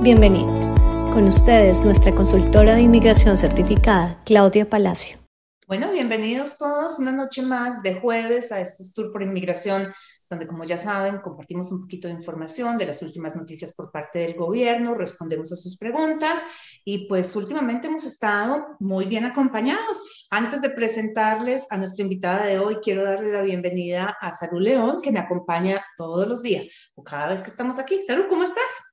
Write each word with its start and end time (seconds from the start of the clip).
Bienvenidos. 0.00 0.68
Con 1.12 1.26
ustedes, 1.26 1.80
nuestra 1.80 2.14
consultora 2.14 2.76
de 2.76 2.82
inmigración 2.82 3.36
certificada, 3.36 4.22
Claudia 4.24 4.70
Palacio. 4.70 5.18
Bueno, 5.66 5.90
bienvenidos 5.90 6.56
todos 6.56 7.00
una 7.00 7.10
noche 7.10 7.42
más 7.42 7.82
de 7.82 7.98
jueves 7.98 8.52
a 8.52 8.60
estos 8.60 8.94
tour 8.94 9.10
por 9.10 9.24
inmigración, 9.24 9.82
donde 10.30 10.46
como 10.46 10.62
ya 10.62 10.78
saben, 10.78 11.18
compartimos 11.18 11.72
un 11.72 11.80
poquito 11.80 12.06
de 12.06 12.14
información 12.14 12.78
de 12.78 12.86
las 12.86 13.02
últimas 13.02 13.34
noticias 13.34 13.74
por 13.74 13.90
parte 13.90 14.20
del 14.20 14.34
gobierno, 14.34 14.94
respondemos 14.94 15.50
a 15.50 15.56
sus 15.56 15.76
preguntas 15.76 16.44
y 16.84 17.08
pues 17.08 17.34
últimamente 17.34 17.88
hemos 17.88 18.06
estado 18.06 18.76
muy 18.78 19.06
bien 19.06 19.24
acompañados. 19.24 20.28
Antes 20.30 20.60
de 20.60 20.70
presentarles 20.70 21.66
a 21.70 21.76
nuestra 21.76 22.04
invitada 22.04 22.46
de 22.46 22.60
hoy, 22.60 22.76
quiero 22.84 23.02
darle 23.02 23.32
la 23.32 23.42
bienvenida 23.42 24.16
a 24.20 24.30
Saru 24.30 24.60
León, 24.60 24.98
que 25.02 25.10
me 25.10 25.18
acompaña 25.18 25.84
todos 25.96 26.28
los 26.28 26.40
días 26.40 26.92
o 26.94 27.02
cada 27.02 27.30
vez 27.30 27.42
que 27.42 27.50
estamos 27.50 27.80
aquí. 27.80 28.00
Saru, 28.06 28.28
¿cómo 28.28 28.44
estás? 28.44 28.87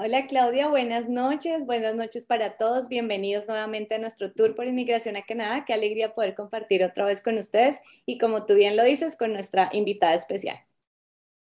Hola 0.00 0.28
Claudia, 0.28 0.68
buenas 0.68 1.08
noches, 1.08 1.66
buenas 1.66 1.96
noches 1.96 2.24
para 2.24 2.56
todos, 2.56 2.88
bienvenidos 2.88 3.48
nuevamente 3.48 3.96
a 3.96 3.98
nuestro 3.98 4.30
tour 4.30 4.54
por 4.54 4.64
inmigración 4.64 5.16
a 5.16 5.22
Canadá, 5.22 5.64
qué 5.66 5.74
alegría 5.74 6.14
poder 6.14 6.36
compartir 6.36 6.84
otra 6.84 7.04
vez 7.04 7.20
con 7.20 7.36
ustedes 7.36 7.80
y 8.06 8.16
como 8.16 8.46
tú 8.46 8.54
bien 8.54 8.76
lo 8.76 8.84
dices, 8.84 9.16
con 9.16 9.32
nuestra 9.32 9.70
invitada 9.72 10.14
especial. 10.14 10.56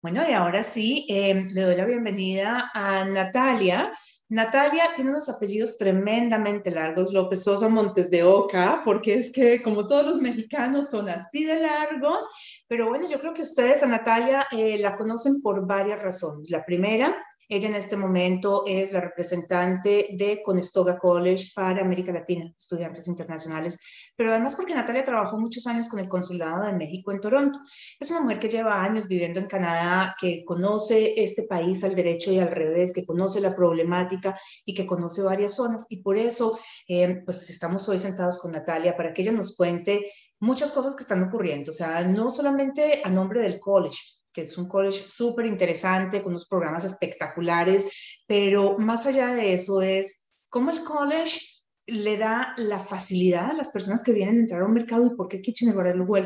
Bueno, 0.01 0.29
y 0.29 0.33
ahora 0.33 0.63
sí, 0.63 1.05
eh, 1.07 1.45
le 1.53 1.61
doy 1.61 1.77
la 1.77 1.85
bienvenida 1.85 2.69
a 2.73 3.05
Natalia. 3.05 3.93
Natalia 4.27 4.83
tiene 4.97 5.11
unos 5.11 5.29
apellidos 5.29 5.77
tremendamente 5.77 6.71
largos, 6.71 7.13
López 7.13 7.43
Sosa 7.43 7.69
Montes 7.69 8.11
de 8.11 8.23
Oca, 8.23 8.81
porque 8.83 9.13
es 9.13 9.31
que 9.31 9.61
como 9.61 9.87
todos 9.87 10.05
los 10.05 10.21
mexicanos 10.21 10.89
son 10.89 11.07
así 11.07 11.45
de 11.45 11.61
largos, 11.61 12.27
pero 12.67 12.89
bueno, 12.89 13.07
yo 13.07 13.17
creo 13.17 13.33
que 13.33 13.43
ustedes 13.43 13.81
a 13.81 13.87
Natalia 13.87 14.45
eh, 14.51 14.77
la 14.77 14.97
conocen 14.97 15.41
por 15.41 15.65
varias 15.65 16.01
razones. 16.01 16.49
La 16.49 16.65
primera 16.65 17.15
ella 17.51 17.67
en 17.67 17.75
este 17.75 17.97
momento 17.97 18.63
es 18.65 18.93
la 18.93 19.01
representante 19.01 20.15
de 20.17 20.41
Conestoga 20.41 20.97
College 20.97 21.51
para 21.53 21.81
América 21.81 22.13
Latina, 22.13 22.49
estudiantes 22.55 23.09
internacionales, 23.09 23.77
pero 24.15 24.29
además 24.29 24.55
porque 24.55 24.73
Natalia 24.73 25.03
trabajó 25.03 25.37
muchos 25.37 25.67
años 25.67 25.89
con 25.89 25.99
el 25.99 26.07
Consulado 26.07 26.65
de 26.65 26.71
México 26.71 27.11
en 27.11 27.19
Toronto. 27.19 27.59
Es 27.99 28.09
una 28.09 28.21
mujer 28.21 28.39
que 28.39 28.47
lleva 28.47 28.81
años 28.81 29.05
viviendo 29.05 29.41
en 29.41 29.47
Canadá, 29.47 30.15
que 30.17 30.45
conoce 30.45 31.21
este 31.21 31.43
país 31.43 31.83
al 31.83 31.93
derecho 31.93 32.31
y 32.31 32.39
al 32.39 32.51
revés, 32.51 32.93
que 32.93 33.05
conoce 33.05 33.41
la 33.41 33.53
problemática 33.53 34.39
y 34.65 34.73
que 34.73 34.87
conoce 34.87 35.21
varias 35.21 35.53
zonas. 35.53 35.87
Y 35.89 36.01
por 36.01 36.17
eso, 36.17 36.57
eh, 36.87 37.21
pues 37.25 37.49
estamos 37.49 37.89
hoy 37.89 37.97
sentados 37.97 38.39
con 38.39 38.53
Natalia 38.53 38.95
para 38.95 39.13
que 39.13 39.23
ella 39.23 39.33
nos 39.33 39.57
cuente 39.57 40.09
muchas 40.39 40.71
cosas 40.71 40.95
que 40.95 41.03
están 41.03 41.21
ocurriendo, 41.23 41.71
o 41.71 41.73
sea, 41.73 42.07
no 42.07 42.29
solamente 42.29 43.01
a 43.03 43.09
nombre 43.09 43.41
del 43.41 43.59
college, 43.59 44.20
que 44.33 44.41
es 44.41 44.57
un 44.57 44.67
college 44.67 45.03
súper 45.07 45.45
interesante, 45.45 46.21
con 46.21 46.31
unos 46.31 46.47
programas 46.47 46.83
espectaculares, 46.83 48.23
pero 48.27 48.77
más 48.77 49.05
allá 49.05 49.33
de 49.33 49.53
eso 49.53 49.81
es 49.81 50.33
cómo 50.49 50.71
el 50.71 50.83
college 50.83 51.39
le 51.87 52.17
da 52.17 52.53
la 52.57 52.79
facilidad 52.79 53.51
a 53.51 53.53
las 53.53 53.71
personas 53.71 54.03
que 54.03 54.13
vienen 54.13 54.37
a 54.37 54.39
entrar 54.41 54.61
a 54.61 54.65
un 54.65 54.73
mercado 54.73 55.05
y 55.05 55.15
por 55.15 55.27
qué 55.27 55.41
Kitchener-Waterloo 55.41 56.23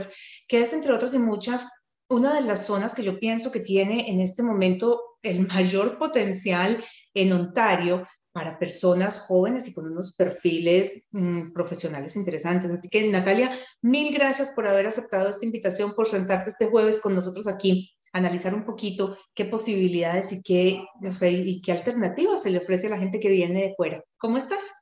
que 0.48 0.62
es 0.62 0.74
entre 0.74 0.94
otras 0.94 1.14
y 1.14 1.20
muchas 1.20 1.70
una 2.10 2.36
de 2.36 2.42
las 2.42 2.66
zonas 2.66 2.94
que 2.94 3.04
yo 3.04 3.20
pienso 3.20 3.52
que 3.52 3.62
tiene 3.62 4.10
en 4.10 4.20
este 4.20 4.44
momento 4.44 5.02
el 5.24 5.48
mayor 5.48 5.98
potencial 5.98 6.84
en 7.14 7.34
Ontario 7.34 8.04
para 8.32 8.60
personas 8.60 9.20
jóvenes 9.20 9.68
y 9.68 9.74
con 9.74 9.86
unos 9.86 10.14
perfiles 10.14 11.08
mm, 11.14 11.54
profesionales 11.54 12.18
interesantes. 12.18 12.70
Así 12.70 12.90
que 12.90 13.08
Natalia, 13.08 13.52
mil 13.82 14.14
gracias 14.14 14.50
por 14.50 14.68
haber 14.68 14.86
aceptado 14.88 15.30
esta 15.30 15.46
invitación, 15.46 15.94
por 15.96 16.06
sentarte 16.06 16.50
este 16.50 16.68
jueves 16.68 17.00
con 17.00 17.16
nosotros 17.16 17.48
aquí, 17.48 17.95
analizar 18.16 18.54
un 18.56 18.64
poquito 18.64 19.18
qué 19.34 19.44
posibilidades 19.44 20.32
y 20.32 20.42
qué, 20.42 20.86
y 21.30 21.62
qué 21.62 21.72
alternativas 21.74 22.42
se 22.42 22.50
le 22.50 22.60
ofrece 22.60 22.88
a 22.88 22.92
la 22.92 22.98
gente 22.98 23.20
que 23.20 23.28
viene 23.28 23.64
de 23.64 23.74
fuera. 23.76 24.02
¿Cómo 24.18 24.38
estás? 24.38 24.74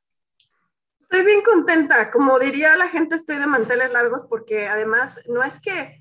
Estoy 1.02 1.26
bien 1.26 1.42
contenta. 1.42 2.11
Como 2.11 2.38
diría 2.38 2.78
la 2.78 2.89
gente, 2.89 3.16
estoy 3.16 3.38
de 3.38 3.48
manteles 3.48 3.92
largos 3.92 4.26
porque 4.30 4.67
además 4.67 5.20
no 5.27 5.44
es 5.44 5.60
que 5.60 5.99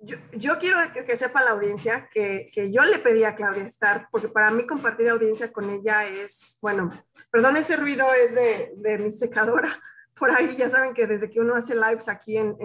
yo, 0.00 0.58
quiero 0.58 0.78
que, 0.92 1.16
sepa 1.16 1.44
la 1.44 1.52
audiencia 1.52 2.08
que, 2.12 2.50
yo 2.72 2.82
le 2.82 2.98
pedí 2.98 3.22
a 3.22 3.36
Claudia 3.36 3.62
estar, 3.62 4.08
porque 4.10 4.28
para 4.28 4.50
mí 4.50 4.66
compartir 4.66 5.08
audiencia 5.08 5.52
con 5.52 5.70
ella 5.70 6.06
es, 6.06 6.58
bueno, 6.60 6.90
perdón, 7.30 7.56
ese 7.56 7.76
ruido 7.76 8.12
es 8.12 8.34
de, 8.34 8.98
mi 8.98 9.12
secadora. 9.12 9.68
Por 10.18 10.30
ahí 10.30 10.48
ya 10.56 10.68
saben 10.68 10.94
que 10.94 11.06
desde 11.06 11.30
que 11.30 11.40
uno 11.40 11.54
hace 11.54 11.74
lives 11.74 12.08
aquí 12.08 12.36
en, 12.36 12.56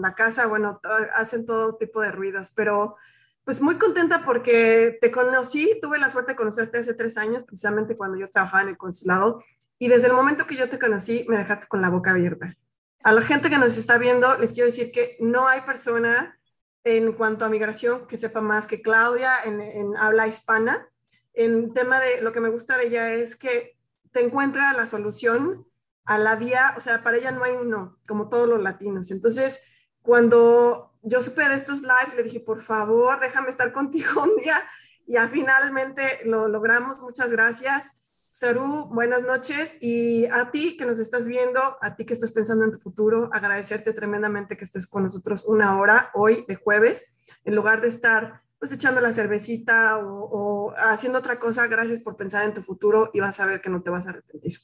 la 0.00 0.14
casa, 0.14 0.46
bueno, 0.46 0.80
hacen 1.14 1.44
todo 1.44 1.76
tipo 1.76 2.00
de 2.00 2.10
ruidos, 2.10 2.52
pero 2.56 2.96
pues 3.46 3.62
muy 3.62 3.76
contenta 3.76 4.22
porque 4.24 4.98
te 5.00 5.12
conocí, 5.12 5.78
tuve 5.80 5.98
la 5.98 6.10
suerte 6.10 6.32
de 6.32 6.36
conocerte 6.36 6.78
hace 6.78 6.94
tres 6.94 7.16
años, 7.16 7.44
precisamente 7.44 7.96
cuando 7.96 8.18
yo 8.18 8.28
trabajaba 8.28 8.64
en 8.64 8.70
el 8.70 8.76
consulado, 8.76 9.40
y 9.78 9.86
desde 9.86 10.08
el 10.08 10.14
momento 10.14 10.48
que 10.48 10.56
yo 10.56 10.68
te 10.68 10.80
conocí 10.80 11.24
me 11.28 11.38
dejaste 11.38 11.68
con 11.68 11.80
la 11.80 11.88
boca 11.88 12.10
abierta. 12.10 12.56
A 13.04 13.12
la 13.12 13.22
gente 13.22 13.48
que 13.48 13.56
nos 13.56 13.78
está 13.78 13.98
viendo, 13.98 14.36
les 14.38 14.52
quiero 14.52 14.66
decir 14.66 14.90
que 14.90 15.16
no 15.20 15.46
hay 15.46 15.60
persona 15.60 16.36
en 16.82 17.12
cuanto 17.12 17.44
a 17.44 17.48
migración, 17.48 18.08
que 18.08 18.16
sepa 18.16 18.40
más 18.40 18.66
que 18.66 18.82
Claudia 18.82 19.36
en, 19.44 19.96
habla 19.96 20.26
hispana. 20.26 20.88
En 21.32 21.72
tema 21.72 22.00
de 22.00 22.22
lo 22.22 22.32
que 22.32 22.40
me 22.40 22.48
gusta 22.48 22.76
de 22.76 22.88
ella 22.88 23.12
es 23.12 23.36
que 23.36 23.78
te 24.10 24.24
encuentra 24.24 24.72
la 24.72 24.86
solución 24.86 25.68
a 26.04 26.18
la 26.18 26.34
vía, 26.34 26.74
o 26.76 26.80
sea, 26.80 27.04
para 27.04 27.18
ella 27.18 27.30
no 27.30 27.44
hay 27.44 27.52
un 27.52 27.70
no, 27.70 27.96
como 28.08 28.28
todos 28.28 28.48
los 28.48 28.60
latinos. 28.60 29.12
Entonces, 29.12 29.62
cuando 30.02 30.95
yo 31.06 31.22
supe 31.22 31.48
de 31.48 31.54
estos 31.54 31.82
lives, 31.82 32.16
le 32.16 32.24
dije, 32.24 32.40
por 32.40 32.62
favor, 32.62 33.20
déjame 33.20 33.48
estar 33.48 33.72
contigo 33.72 34.22
un 34.22 34.36
día. 34.36 34.62
Y 35.06 35.12
ya 35.12 35.28
finalmente 35.28 36.20
lo 36.24 36.48
logramos. 36.48 37.00
Muchas 37.00 37.30
gracias. 37.30 37.92
Saru, 38.30 38.86
buenas 38.86 39.22
noches. 39.22 39.76
Y 39.80 40.26
a 40.26 40.50
ti 40.50 40.76
que 40.76 40.84
nos 40.84 40.98
estás 40.98 41.28
viendo, 41.28 41.60
a 41.80 41.94
ti 41.94 42.04
que 42.04 42.12
estás 42.12 42.32
pensando 42.32 42.64
en 42.64 42.72
tu 42.72 42.78
futuro, 42.78 43.30
agradecerte 43.32 43.92
tremendamente 43.92 44.56
que 44.56 44.64
estés 44.64 44.88
con 44.88 45.04
nosotros 45.04 45.46
una 45.46 45.78
hora 45.78 46.10
hoy 46.12 46.44
de 46.48 46.56
jueves, 46.56 47.12
en 47.44 47.54
lugar 47.54 47.80
de 47.80 47.88
estar 47.88 48.42
pues 48.58 48.72
echando 48.72 49.00
la 49.00 49.12
cervecita 49.12 49.98
o, 49.98 50.74
haciendo 50.76 51.20
otra 51.20 51.38
cosa. 51.38 51.68
Gracias 51.68 52.00
por 52.00 52.16
pensar 52.16 52.44
en 52.44 52.52
tu 52.52 52.62
futuro 52.62 53.10
y 53.12 53.20
vas 53.20 53.38
a 53.38 53.46
ver 53.46 53.60
que 53.60 53.70
no 53.70 53.80
te 53.80 53.90
vas 53.90 54.06
a 54.06 54.10
arrepentir. 54.10 54.54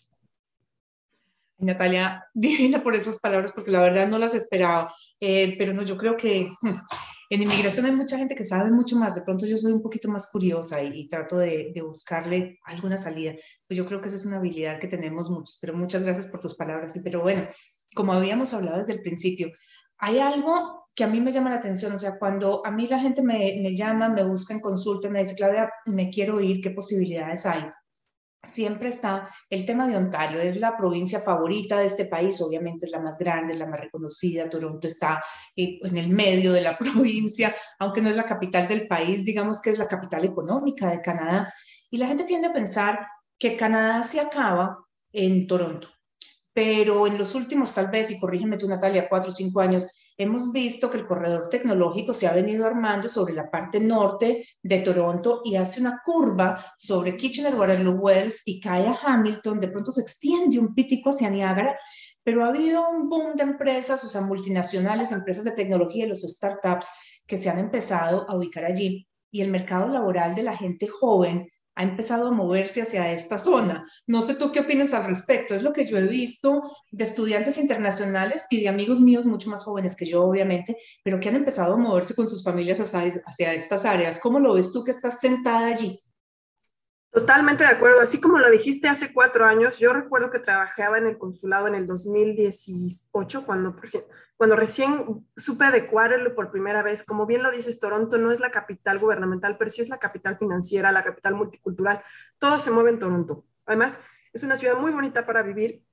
Natalia, 1.62 2.24
divina 2.34 2.82
por 2.82 2.94
esas 2.94 3.18
palabras, 3.18 3.52
porque 3.52 3.70
la 3.70 3.80
verdad 3.80 4.08
no 4.08 4.18
las 4.18 4.34
esperaba. 4.34 4.92
Eh, 5.20 5.56
pero 5.58 5.72
no, 5.72 5.82
yo 5.82 5.96
creo 5.96 6.16
que 6.16 6.50
hmm, 6.60 6.74
en 7.30 7.42
inmigración 7.42 7.86
hay 7.86 7.92
mucha 7.92 8.18
gente 8.18 8.34
que 8.34 8.44
sabe 8.44 8.70
mucho 8.70 8.96
más, 8.96 9.14
de 9.14 9.22
pronto 9.22 9.46
yo 9.46 9.56
soy 9.56 9.72
un 9.72 9.80
poquito 9.80 10.08
más 10.10 10.28
curiosa 10.30 10.82
y, 10.82 11.08
trato 11.08 11.38
de, 11.38 11.72
buscarle 11.82 12.58
alguna 12.64 12.98
salida. 12.98 13.32
Pues 13.66 13.78
yo 13.78 13.86
creo 13.86 14.00
que 14.00 14.08
esa 14.08 14.16
es 14.16 14.26
una 14.26 14.38
habilidad 14.38 14.78
que 14.78 14.88
tenemos 14.88 15.30
muchos, 15.30 15.58
pero 15.60 15.74
muchas 15.74 16.04
gracias 16.04 16.26
por 16.26 16.40
tus 16.40 16.56
palabras. 16.56 17.00
Pero 17.02 17.22
bueno, 17.22 17.42
como 17.94 18.12
habíamos 18.12 18.52
hablado 18.52 18.78
desde 18.78 18.92
el 18.92 19.00
principio, 19.02 19.50
hay 19.98 20.18
algo 20.18 20.84
que 20.94 21.04
a 21.04 21.06
mí 21.06 21.20
me 21.20 21.32
llama 21.32 21.50
la 21.50 21.56
atención, 21.56 21.92
o 21.92 21.98
sea, 21.98 22.18
cuando 22.18 22.60
a 22.66 22.70
mí 22.70 22.86
la 22.86 22.98
gente 22.98 23.22
me, 23.22 23.74
llama, 23.74 24.08
me 24.08 24.24
busca 24.24 24.52
en 24.52 24.60
consulta, 24.60 25.08
me 25.08 25.20
dice, 25.20 25.34
Claudia, 25.34 25.70
me 25.86 26.10
quiero 26.10 26.40
ir, 26.40 26.60
¿qué 26.60 26.70
posibilidades 26.70 27.46
hay? 27.46 27.62
Siempre 28.44 28.88
está 28.88 29.28
el 29.50 29.64
tema 29.64 29.86
de 29.86 29.96
Ontario, 29.96 30.40
es 30.40 30.56
la 30.56 30.76
provincia 30.76 31.20
favorita 31.20 31.78
de 31.78 31.86
este 31.86 32.06
país, 32.06 32.40
obviamente 32.40 32.86
es 32.86 32.92
la 32.92 33.00
más 33.00 33.18
grande, 33.18 33.54
la 33.54 33.66
más 33.66 33.80
reconocida, 33.80 34.50
Toronto 34.50 34.86
está 34.86 35.22
eh, 35.56 35.78
en 35.82 35.96
el 35.96 36.08
medio 36.08 36.52
de 36.52 36.60
la 36.60 36.76
provincia, 36.78 37.54
aunque 37.78 38.00
no 38.02 38.10
es 38.10 38.16
la 38.16 38.26
capital 38.26 38.66
del 38.66 38.88
país, 38.88 39.24
digamos 39.24 39.60
que 39.60 39.70
es 39.70 39.78
la 39.78 39.88
capital 39.88 40.24
económica 40.24 40.90
de 40.90 41.00
Canadá, 41.00 41.52
y 41.90 41.98
la 41.98 42.06
gente 42.06 42.24
tiende 42.24 42.48
a 42.48 42.52
pensar 42.52 43.06
que 43.38 43.56
Canadá 43.56 44.02
se 44.02 44.20
acaba 44.20 44.78
en 45.12 45.46
Toronto, 45.46 45.88
pero 46.52 47.06
en 47.06 47.18
los 47.18 47.34
últimos 47.34 47.72
tal 47.74 47.90
vez, 47.90 48.10
y 48.10 48.18
corrígeme 48.18 48.56
tú 48.56 48.66
Natalia, 48.66 49.08
cuatro 49.08 49.30
o 49.30 49.34
cinco 49.34 49.60
años, 49.60 49.88
hemos 50.16 50.52
visto 50.52 50.90
que 50.90 50.98
el 50.98 51.06
corredor 51.06 51.48
tecnológico 51.48 52.14
se 52.14 52.26
ha 52.26 52.32
venido 52.32 52.66
armando 52.66 53.08
sobre 53.08 53.34
la 53.34 53.50
parte 53.50 53.80
norte 53.80 54.46
de 54.62 54.78
Toronto 54.80 55.42
y 55.44 55.56
hace 55.56 55.80
una 55.80 56.00
curva 56.04 56.64
sobre 56.78 57.16
Kitchener-Waterloo 57.16 57.98
Wells 57.98 58.42
y 58.44 58.60
cae 58.60 58.92
Hamilton, 59.02 59.60
de 59.60 59.68
pronto 59.68 59.92
se 59.92 60.02
extiende 60.02 60.58
un 60.58 60.74
pítico 60.74 61.10
hacia 61.10 61.30
Niagara, 61.30 61.78
pero 62.22 62.44
ha 62.44 62.48
habido 62.48 62.88
un 62.88 63.08
boom 63.08 63.34
de 63.36 63.42
empresas, 63.42 64.02
o 64.04 64.08
sea, 64.08 64.20
multinacionales, 64.20 65.12
empresas 65.12 65.44
de 65.44 65.52
tecnología 65.52 66.04
y 66.04 66.08
los 66.08 66.22
startups 66.22 66.88
que 67.26 67.36
se 67.36 67.50
han 67.50 67.58
empezado 67.58 68.28
a 68.28 68.36
ubicar 68.36 68.64
allí. 68.64 69.08
Y 69.30 69.40
el 69.40 69.50
mercado 69.50 69.88
laboral 69.88 70.34
de 70.34 70.42
la 70.42 70.56
gente 70.56 70.86
joven 70.86 71.48
ha 71.74 71.82
empezado 71.82 72.28
a 72.28 72.32
moverse 72.32 72.82
hacia 72.82 73.12
esta 73.12 73.38
zona. 73.38 73.86
No 74.06 74.22
sé 74.22 74.34
tú 74.34 74.52
qué 74.52 74.60
opinas 74.60 74.92
al 74.92 75.06
respecto. 75.06 75.54
Es 75.54 75.62
lo 75.62 75.72
que 75.72 75.86
yo 75.86 75.98
he 75.98 76.06
visto 76.06 76.62
de 76.90 77.04
estudiantes 77.04 77.56
internacionales 77.56 78.46
y 78.50 78.60
de 78.60 78.68
amigos 78.68 79.00
míos 79.00 79.24
mucho 79.24 79.48
más 79.50 79.64
jóvenes 79.64 79.96
que 79.96 80.06
yo, 80.06 80.22
obviamente, 80.22 80.76
pero 81.02 81.18
que 81.18 81.28
han 81.28 81.36
empezado 81.36 81.74
a 81.74 81.78
moverse 81.78 82.14
con 82.14 82.28
sus 82.28 82.44
familias 82.44 82.80
hacia, 82.80 83.54
estas 83.54 83.84
áreas. 83.84 84.18
¿Cómo 84.18 84.38
lo 84.38 84.54
ves 84.54 84.72
tú 84.72 84.84
que 84.84 84.90
estás 84.90 85.20
sentada 85.20 85.66
allí? 85.66 85.98
Totalmente 87.12 87.62
de 87.62 87.68
acuerdo. 87.68 88.00
Así 88.00 88.22
como 88.22 88.38
lo 88.38 88.50
dijiste 88.50 88.88
hace 88.88 89.12
cuatro 89.12 89.44
años, 89.44 89.78
yo 89.78 89.92
recuerdo 89.92 90.30
que 90.30 90.38
trabajaba 90.38 90.96
en 90.96 91.06
el 91.06 91.18
consulado 91.18 91.68
en 91.68 91.74
el 91.74 91.86
2018, 91.86 93.44
cuando, 93.44 93.76
cuando 94.38 94.56
recién 94.56 95.26
supe 95.36 95.70
de 95.70 95.86
Quarterloo 95.88 96.34
por 96.34 96.50
primera 96.50 96.82
vez. 96.82 97.04
Como 97.04 97.26
bien 97.26 97.42
lo 97.42 97.50
dices, 97.50 97.78
Toronto 97.78 98.16
no 98.16 98.32
es 98.32 98.40
la 98.40 98.50
capital 98.50 98.98
gubernamental, 98.98 99.58
pero 99.58 99.70
sí 99.70 99.82
es 99.82 99.90
la 99.90 99.98
capital 99.98 100.38
financiera, 100.38 100.90
la 100.90 101.04
capital 101.04 101.34
multicultural. 101.34 102.02
Todo 102.38 102.58
se 102.58 102.70
mueve 102.70 102.88
en 102.88 102.98
Toronto. 102.98 103.44
Además, 103.66 104.00
es 104.32 104.42
una 104.42 104.56
ciudad 104.56 104.78
muy 104.78 104.90
bonita 104.90 105.26
para 105.26 105.42
vivir, 105.42 105.84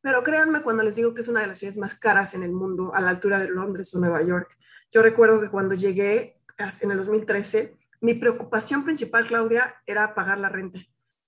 pero 0.00 0.24
créanme 0.24 0.62
cuando 0.62 0.82
les 0.82 0.96
digo 0.96 1.14
que 1.14 1.20
es 1.20 1.28
una 1.28 1.42
de 1.42 1.46
las 1.46 1.60
ciudades 1.60 1.78
más 1.78 1.94
caras 1.94 2.34
en 2.34 2.42
el 2.42 2.50
mundo, 2.50 2.92
a 2.92 3.00
la 3.00 3.10
altura 3.10 3.38
de 3.38 3.48
Londres 3.48 3.94
o 3.94 4.00
Nueva 4.00 4.20
York. 4.22 4.58
Yo 4.90 5.00
recuerdo 5.00 5.40
que 5.40 5.48
cuando 5.48 5.76
llegué 5.76 6.40
en 6.80 6.90
el 6.90 6.96
2013, 6.96 7.76
mi 8.00 8.14
preocupación 8.14 8.84
principal, 8.84 9.26
Claudia, 9.26 9.74
era 9.86 10.14
pagar 10.14 10.38
la 10.38 10.48
renta, 10.48 10.80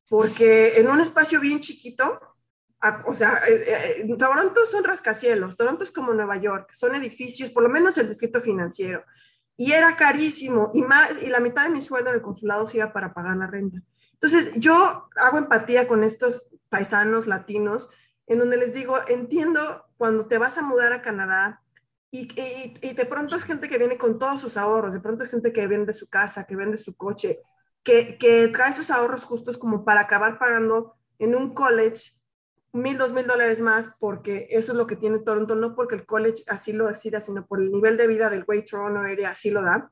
porque 0.08 0.78
en 0.80 0.88
un 0.88 1.00
espacio 1.00 1.40
bien 1.40 1.60
chiquito, 1.60 2.20
o 3.06 3.14
sea, 3.14 3.34
eh, 3.48 4.04
eh, 4.04 4.16
Toronto 4.18 4.66
son 4.66 4.84
rascacielos, 4.84 5.56
Toronto 5.56 5.84
es 5.84 5.92
como 5.92 6.12
Nueva 6.14 6.36
York, 6.36 6.70
son 6.72 6.94
edificios, 6.94 7.50
por 7.50 7.62
lo 7.62 7.68
menos 7.68 7.96
el 7.98 8.08
distrito 8.08 8.40
financiero, 8.40 9.04
y 9.56 9.72
era 9.72 9.96
carísimo, 9.96 10.70
y, 10.74 10.82
más, 10.82 11.22
y 11.22 11.26
la 11.26 11.40
mitad 11.40 11.64
de 11.64 11.70
mi 11.70 11.80
sueldo 11.80 12.10
en 12.10 12.16
el 12.16 12.22
consulado 12.22 12.66
se 12.66 12.78
iba 12.78 12.92
para 12.92 13.14
pagar 13.14 13.36
la 13.36 13.46
renta. 13.46 13.82
Entonces, 14.14 14.52
yo 14.54 15.08
hago 15.16 15.38
empatía 15.38 15.86
con 15.86 16.04
estos 16.04 16.50
paisanos 16.68 17.26
latinos, 17.26 17.88
en 18.26 18.38
donde 18.38 18.56
les 18.56 18.72
digo, 18.72 18.98
entiendo 19.08 19.84
cuando 19.98 20.26
te 20.26 20.38
vas 20.38 20.58
a 20.58 20.62
mudar 20.62 20.92
a 20.92 21.02
Canadá, 21.02 21.61
y, 22.14 22.28
y, 22.82 22.92
de 22.92 23.06
pronto 23.06 23.34
es 23.34 23.44
gente 23.44 23.70
que 23.70 23.78
viene 23.78 23.96
con 23.96 24.18
todos 24.18 24.38
sus 24.38 24.58
ahorros, 24.58 24.92
de 24.92 25.00
pronto 25.00 25.24
es 25.24 25.30
gente 25.30 25.50
que 25.50 25.66
vende 25.66 25.94
su 25.94 26.10
casa, 26.10 26.44
que 26.44 26.54
vende 26.54 26.76
su 26.76 26.94
coche, 26.94 27.40
que, 27.82 28.18
que 28.18 28.48
trae 28.48 28.74
sus 28.74 28.90
ahorros 28.90 29.24
justos 29.24 29.56
como 29.56 29.82
para 29.82 30.02
acabar 30.02 30.38
pagando 30.38 30.94
en 31.18 31.34
un 31.34 31.54
college 31.54 32.22
mil, 32.72 32.98
dos 32.98 33.14
mil 33.14 33.26
dólares 33.26 33.62
más, 33.62 33.94
porque 33.98 34.46
eso 34.50 34.72
es 34.72 34.78
lo 34.78 34.86
que 34.86 34.96
tiene 34.96 35.20
Toronto, 35.20 35.54
no 35.54 35.74
porque 35.74 35.94
el 35.94 36.04
college 36.04 36.42
así 36.48 36.74
lo 36.74 36.86
decida, 36.86 37.22
sino 37.22 37.46
por 37.46 37.62
el 37.62 37.72
nivel 37.72 37.96
de 37.96 38.06
vida 38.06 38.28
del 38.28 38.44
Great 38.44 38.68
Toronto 38.68 39.00
Area 39.00 39.30
así 39.30 39.50
lo 39.50 39.62
da. 39.62 39.90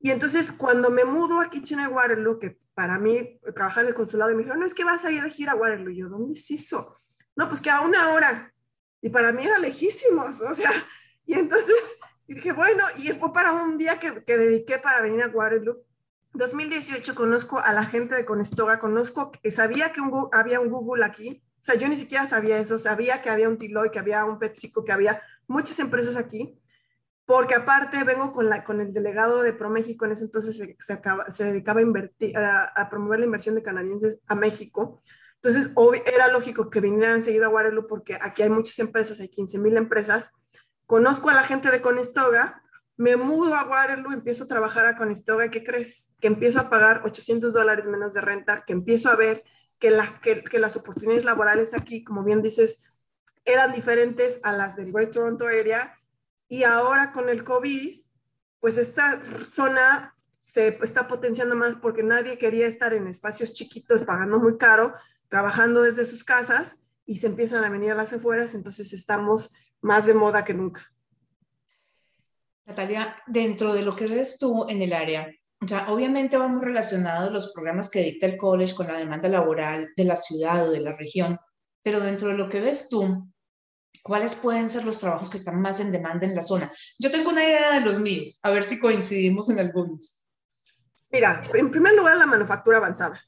Y 0.00 0.10
entonces 0.10 0.50
cuando 0.50 0.90
me 0.90 1.04
mudo 1.04 1.40
a 1.40 1.50
Kitchener-Waterloo, 1.50 2.40
que 2.40 2.58
para 2.74 2.98
mí 2.98 3.38
trabajar 3.54 3.84
en 3.84 3.90
el 3.90 3.94
consulado, 3.94 4.32
y 4.32 4.34
me 4.34 4.40
dijeron, 4.40 4.58
no, 4.58 4.66
es 4.66 4.74
que 4.74 4.82
vas 4.82 5.04
a 5.04 5.12
ir 5.12 5.22
de 5.22 5.30
gira 5.30 5.52
a 5.52 5.54
Waterloo. 5.56 5.90
Y 5.90 5.98
yo, 5.98 6.08
¿dónde 6.08 6.34
es 6.34 6.50
eso? 6.50 6.96
No, 7.36 7.48
pues 7.48 7.60
que 7.60 7.70
a 7.70 7.80
una 7.80 8.10
hora. 8.12 8.52
Y 9.00 9.10
para 9.10 9.30
mí 9.30 9.46
era 9.46 9.58
lejísimos, 9.58 10.40
o 10.40 10.52
sea, 10.52 10.72
y 11.26 11.34
entonces 11.34 11.96
dije, 12.28 12.52
bueno, 12.52 12.84
y 12.98 13.08
fue 13.12 13.32
para 13.32 13.52
un 13.52 13.78
día 13.78 13.98
que, 13.98 14.24
que 14.24 14.36
dediqué 14.38 14.78
para 14.78 15.00
venir 15.00 15.22
a 15.22 15.28
Waterloo. 15.28 15.82
2018 16.32 17.14
conozco 17.14 17.60
a 17.60 17.72
la 17.72 17.84
gente 17.84 18.16
de 18.16 18.24
Conestoga, 18.24 18.80
conozco, 18.80 19.30
sabía 19.50 19.92
que 19.92 20.00
había 20.32 20.60
un 20.60 20.68
Google 20.68 21.04
aquí, 21.04 21.44
o 21.64 21.64
sea, 21.64 21.76
yo 21.76 21.88
ni 21.88 21.96
siquiera 21.96 22.26
sabía 22.26 22.58
eso, 22.58 22.78
sabía 22.78 23.22
que 23.22 23.30
había 23.30 23.48
un 23.48 23.56
Tiloy, 23.56 23.90
que 23.90 23.98
había 23.98 24.24
un 24.26 24.38
PepsiCo, 24.38 24.84
que 24.84 24.92
había 24.92 25.22
muchas 25.46 25.78
empresas 25.78 26.16
aquí, 26.16 26.60
porque 27.24 27.54
aparte 27.54 28.04
vengo 28.04 28.32
con, 28.32 28.50
la, 28.50 28.64
con 28.64 28.82
el 28.82 28.92
delegado 28.92 29.42
de 29.42 29.54
ProMéxico, 29.54 30.04
en 30.04 30.12
ese 30.12 30.24
entonces 30.24 30.58
se, 30.58 30.76
se, 30.78 30.92
acaba, 30.92 31.30
se 31.30 31.44
dedicaba 31.44 31.80
a, 31.80 31.82
invertir, 31.84 32.36
a, 32.36 32.64
a, 32.64 32.90
promover 32.90 33.20
la 33.20 33.24
inversión 33.24 33.54
de 33.54 33.62
canadienses 33.62 34.20
a 34.26 34.34
México. 34.34 35.02
Entonces, 35.36 35.72
era 36.04 36.28
lógico 36.28 36.68
que 36.68 36.80
vinieran 36.80 37.22
seguido 37.22 37.46
a 37.46 37.48
Waterloo 37.48 37.86
porque 37.86 38.18
aquí 38.20 38.42
hay 38.42 38.50
muchas 38.50 38.78
empresas, 38.78 39.20
hay 39.20 39.28
15 39.28 39.58
mil 39.58 39.76
empresas, 39.78 40.32
conozco 40.86 41.30
a 41.30 41.34
la 41.34 41.44
gente 41.44 41.70
de 41.70 41.80
Conestoga, 41.80 42.62
me 42.96 43.16
mudo 43.16 43.54
a 43.54 43.68
Waterloo, 43.68 44.12
empiezo 44.12 44.44
a 44.44 44.48
trabajar 44.48 44.86
a 44.86 44.96
Conestoga, 44.96 45.50
¿qué 45.50 45.64
crees? 45.64 46.14
Que 46.20 46.28
empiezo 46.28 46.60
a 46.60 46.70
pagar 46.70 47.02
800 47.04 47.52
dólares 47.52 47.86
menos 47.86 48.14
de 48.14 48.20
renta, 48.20 48.64
que 48.64 48.72
empiezo 48.72 49.10
a 49.10 49.16
ver 49.16 49.44
que, 49.78 50.44
que, 50.44 50.58
las 50.58 50.76
oportunidades 50.76 51.24
laborales 51.24 51.74
aquí, 51.74 52.04
como 52.04 52.22
bien 52.22 52.40
dices, 52.40 52.84
eran 53.44 53.72
diferentes 53.72 54.40
a 54.44 54.52
las 54.52 54.76
del 54.76 54.92
Great 54.92 55.12
Toronto 55.12 55.46
Area, 55.46 55.98
y 56.48 56.62
ahora 56.62 57.12
con 57.12 57.28
el 57.28 57.42
COVID, 57.42 58.02
pues 58.60 58.78
esta 58.78 59.20
zona 59.42 60.16
se 60.40 60.78
está 60.82 61.08
potenciando 61.08 61.56
más 61.56 61.76
porque 61.76 62.02
nadie 62.02 62.38
quería 62.38 62.66
estar 62.66 62.92
en 62.94 63.08
espacios 63.08 63.54
chiquitos 63.54 64.02
pagando 64.02 64.38
muy 64.38 64.56
caro, 64.56 64.94
trabajando 65.28 65.82
desde 65.82 66.04
sus 66.04 66.22
casas, 66.22 66.78
y 67.06 67.16
se 67.16 67.26
empiezan 67.26 67.64
a 67.64 67.70
venir 67.70 67.90
a 67.90 67.96
las 67.96 68.12
afueras, 68.12 68.54
entonces 68.54 68.92
estamos 68.92 69.54
más 69.84 70.06
de 70.06 70.14
moda 70.14 70.44
que 70.44 70.54
nunca. 70.54 70.90
Natalia, 72.64 73.16
dentro 73.26 73.74
de 73.74 73.82
lo 73.82 73.94
que 73.94 74.06
ves 74.06 74.38
tú 74.38 74.66
en 74.68 74.80
el 74.80 74.94
área, 74.94 75.30
o 75.60 75.68
sea, 75.68 75.90
obviamente 75.90 76.38
vamos 76.38 76.64
relacionados 76.64 77.30
los 77.30 77.52
programas 77.52 77.90
que 77.90 78.02
dicta 78.02 78.24
el 78.24 78.38
college 78.38 78.74
con 78.74 78.86
la 78.86 78.96
demanda 78.96 79.28
laboral 79.28 79.90
de 79.94 80.04
la 80.04 80.16
ciudad 80.16 80.66
o 80.66 80.72
de 80.72 80.80
la 80.80 80.96
región, 80.96 81.38
pero 81.82 82.00
dentro 82.00 82.28
de 82.28 82.38
lo 82.38 82.48
que 82.48 82.62
ves 82.62 82.88
tú, 82.88 83.30
¿cuáles 84.02 84.34
pueden 84.36 84.70
ser 84.70 84.86
los 84.86 84.98
trabajos 85.00 85.28
que 85.28 85.36
están 85.36 85.60
más 85.60 85.80
en 85.80 85.92
demanda 85.92 86.26
en 86.26 86.34
la 86.34 86.42
zona? 86.42 86.72
Yo 86.98 87.10
tengo 87.10 87.30
una 87.30 87.44
idea 87.44 87.74
de 87.74 87.80
los 87.80 88.00
míos, 88.00 88.38
a 88.42 88.50
ver 88.50 88.62
si 88.62 88.80
coincidimos 88.80 89.50
en 89.50 89.58
algunos. 89.58 90.26
Mira, 91.10 91.42
en 91.52 91.70
primer 91.70 91.94
lugar, 91.94 92.16
la 92.16 92.26
manufactura 92.26 92.78
avanzada. 92.78 93.22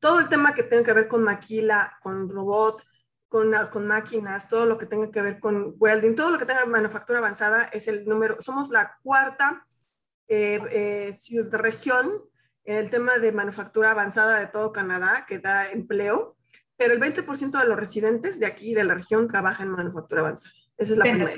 Todo 0.00 0.18
el 0.18 0.28
tema 0.28 0.54
que 0.54 0.64
tenga 0.64 0.82
que 0.82 0.92
ver 0.92 1.08
con 1.08 1.22
maquila, 1.22 1.96
con 2.02 2.28
robot, 2.28 2.84
con, 3.34 3.86
máquinas, 3.88 4.48
todo 4.48 4.64
lo 4.64 4.78
que 4.78 4.86
tenga 4.86 5.10
que 5.10 5.20
ver 5.20 5.40
con 5.40 5.74
welding, 5.80 6.14
todo 6.14 6.30
lo 6.30 6.38
que 6.38 6.46
tenga 6.46 6.64
manufactura 6.66 7.18
avanzada 7.18 7.64
es 7.72 7.88
el 7.88 8.04
número, 8.04 8.40
somos 8.40 8.70
la 8.70 8.96
cuarta 9.02 9.66
eh, 10.28 10.60
eh, 10.70 11.16
ciudad, 11.18 11.52
región 11.58 12.12
en 12.62 12.76
el 12.76 12.90
tema 12.90 13.18
de 13.18 13.32
manufactura 13.32 13.90
avanzada 13.90 14.38
de 14.38 14.46
todo 14.46 14.70
Canadá 14.70 15.26
que 15.26 15.40
da 15.40 15.68
empleo, 15.68 16.36
pero 16.76 16.94
el 16.94 17.00
20% 17.00 17.58
de 17.58 17.68
los 17.68 17.76
residentes 17.76 18.38
de 18.38 18.46
aquí, 18.46 18.72
de 18.72 18.84
la 18.84 18.94
región, 18.94 19.26
trabajan 19.26 19.66
en 19.66 19.72
manufactura 19.72 20.20
avanzada. 20.20 20.54
Esa 20.76 20.92
es 20.92 20.98
la 20.98 21.04
primera. 21.04 21.34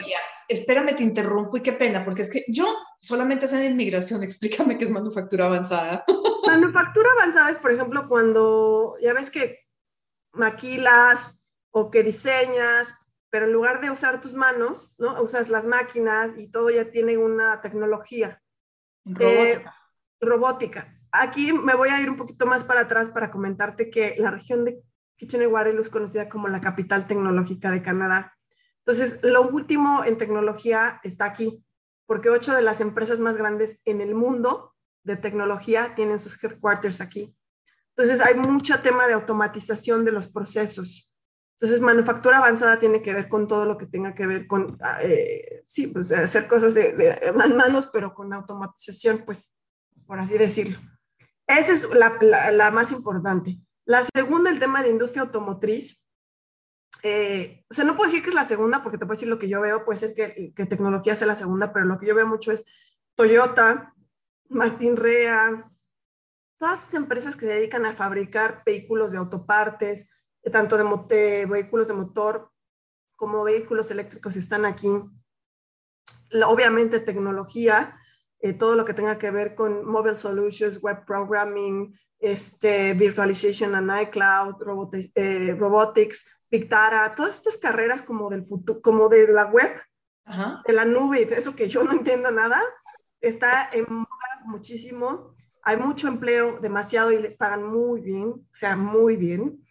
espérame, 0.49 0.95
te 0.97 1.03
interrumpo 1.03 1.57
y 1.57 1.63
qué 1.63 1.73
pena, 1.73 2.05
porque 2.05 2.23
es 2.23 2.31
que 2.31 2.45
yo 2.49 2.67
solamente 3.01 3.47
sé 3.47 3.57
de 3.57 3.71
inmigración, 3.71 4.23
explícame 4.23 4.77
qué 4.77 4.85
es 4.85 4.91
manufactura 4.91 5.47
avanzada. 5.47 6.05
Manufactura 6.47 7.09
avanzada 7.19 7.49
es, 7.49 7.57
por 7.57 7.71
ejemplo, 7.71 8.07
cuando 8.07 8.97
ya 9.01 9.15
ves 9.15 9.31
que 9.31 9.61
maquilas, 10.33 11.37
o 11.78 11.90
que 11.90 12.02
diseñas, 12.02 13.06
pero 13.28 13.44
en 13.44 13.52
lugar 13.52 13.82
de 13.82 13.90
usar 13.90 14.19
tus 14.19 14.32
manos, 14.32 14.96
¿no? 14.99 15.20
Usas 15.20 15.50
las 15.50 15.67
máquinas 15.67 16.32
y 16.38 16.50
todo 16.50 16.70
ya 16.70 16.90
tiene 16.90 17.19
una 17.19 17.61
tecnología. 17.61 18.43
Robótica. 19.05 19.28
Eh, 19.28 19.64
robótica. 20.19 20.99
Aquí 21.12 21.52
me 21.52 21.75
voy 21.75 21.90
a 21.90 22.00
ir 22.00 22.08
un 22.08 22.17
poquito 22.17 22.46
más 22.46 22.64
para 22.64 22.81
atrás 22.81 23.11
para 23.11 23.31
comentarte 23.31 23.90
que 23.90 24.14
la 24.17 24.31
región 24.31 24.64
de 24.64 24.81
Kitchener-Waterloo 25.19 25.82
es 25.82 25.90
conocida 25.90 26.31
como 26.31 26.49
la 26.49 26.62
capital 26.62 27.06
tecnológica 27.06 27.70
de 27.70 27.82
Canadá. 27.82 28.34
Entonces, 28.78 29.20
lo 29.23 29.43
último 29.43 30.02
en 30.02 30.17
tecnología 30.17 30.99
está 31.02 31.26
aquí, 31.26 31.62
porque 32.06 32.31
ocho 32.31 32.55
de 32.55 32.62
las 32.62 32.81
empresas 32.81 33.20
más 33.20 33.37
grandes 33.37 33.82
en 33.84 34.00
el 34.00 34.14
mundo 34.14 34.75
de 35.05 35.19
tecnología 35.19 35.94
tienen 35.94 36.20
sus 36.20 36.43
headquarters 36.43 37.02
aquí. 37.02 37.37
Entonces, 37.94 38.26
hay 38.26 38.32
mucho 38.32 38.81
tema 38.81 39.06
de 39.06 39.12
automatización 39.12 40.06
de 40.06 40.12
los 40.12 40.28
procesos. 40.28 41.12
Entonces, 41.59 41.81
manufactura 41.81 42.37
avanzada 42.37 42.79
tiene 42.79 43.01
que 43.01 43.15
ver 43.15 43.31
con 43.31 43.49
todo 43.49 43.65
lo 43.65 43.79
que 43.79 43.87
tenga 43.87 44.15
que 44.15 44.27
ver 44.27 44.47
con, 44.47 44.77
ah, 44.83 44.99
eh, 45.03 45.63
sí, 45.65 45.87
pues 45.87 46.13
hacer 46.13 46.47
cosas 46.49 46.75
de, 46.75 46.93
de, 46.93 47.33
manos, 47.33 47.89
pero 47.91 48.13
con 48.13 48.31
automatización, 48.35 49.23
pues, 49.25 49.55
por 50.07 50.21
así 50.21 50.37
decirlo. 50.37 50.77
Esa 51.47 51.73
es 51.73 51.89
la, 51.95 52.19
la, 52.53 52.71
más 52.71 52.93
importante. 52.93 53.59
La 53.87 54.05
segunda, 54.15 54.51
el 54.51 54.59
tema 54.59 54.83
de 54.83 54.91
industria 54.91 55.23
automotriz. 55.23 56.07
Eh, 57.03 57.65
o 57.71 57.75
sea, 57.75 57.87
no 57.87 57.97
puedo 57.97 58.11
decir 58.11 58.23
que 58.23 58.29
es 58.29 58.35
la 58.35 58.45
segunda, 58.45 58.83
porque 58.83 58.99
te 58.99 59.07
puedo 59.07 59.17
decir 59.17 59.29
lo 59.29 59.39
que 59.39 59.49
yo 59.49 59.63
veo, 59.63 59.85
puede 59.87 59.99
ser 59.99 60.15
que, 60.15 60.53
que 60.55 60.67
tecnología 60.67 61.17
sea 61.17 61.27
la 61.27 61.37
segunda, 61.37 61.73
pero 61.73 61.87
lo 61.87 61.99
que 61.99 62.07
yo 62.07 62.15
veo 62.15 62.27
mucho 62.27 62.53
es 62.53 62.67
Toyota, 63.15 63.95
Martín 64.51 64.97
Rea, 64.99 65.71
todas 66.59 66.83
esas 66.83 66.95
empresas 66.95 67.35
que 67.35 67.47
se 67.47 67.55
dedican 67.55 67.87
a 67.87 67.95
fabricar 67.95 68.63
vehículos 68.67 69.13
de 69.13 69.19
autopartes, 69.19 70.11
tanto 70.50 70.76
de, 70.76 71.47
vehículos 71.47 71.88
de 71.88 71.95
motor 71.95 72.50
como 73.17 73.45
vehículos 73.45 73.91
eléctricos 73.91 74.37
están 74.37 74.65
aquí. 74.65 74.88
obviamente 76.45 77.00
tecnología, 77.00 77.99
eh, 78.41 78.53
todo 78.53 78.75
lo 78.75 78.85
que 78.85 78.95
tenga 78.95 79.19
que 79.19 79.31
ver 79.31 79.55
con 79.55 79.87
mobile 79.87 80.17
solutions, 80.17 80.83
web 80.83 81.05
programming, 81.07 81.95
este, 82.19 82.95
virtualization 82.95 83.75
and 83.75 84.09
iCloud, 84.09 84.57
eh, 85.15 85.55
robotics, 85.59 86.37
Big 86.50 86.69
Data, 86.69 87.15
todas 87.15 87.37
estas 87.37 87.57
carreras 87.59 88.03
como 88.03 88.31
del 88.31 88.47
futuro, 88.47 88.81
como 88.81 89.09
de 89.09 89.29
la 89.29 89.47
web, 89.47 89.71
de 90.67 90.73
la 90.73 90.85
nube, 90.85 91.25
de 91.25 91.37
eso 91.37 91.55
que 91.55 91.69
yo 91.69 91.85
no 91.85 91.93
entiendo 91.93 92.31
nada, 92.31 92.61
está 93.21 93.69
en 93.73 93.87
moda 93.88 94.43
muchísimo. 94.45 95.35
Hay 95.62 95.76
mucho 95.76 96.09
empleo, 96.09 96.59
demasiado 96.61 97.11
y 97.11 97.19
les 97.19 97.37
pagan 97.37 97.65
muy 97.65 98.00
bien, 98.00 98.29
o 98.29 98.55
sea, 98.55 98.76
muy 98.76 99.17
bien. 99.17 99.65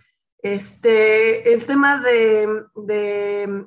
Este, 0.45 1.53
el 1.53 1.65
tema 1.65 1.99
de, 1.99 3.65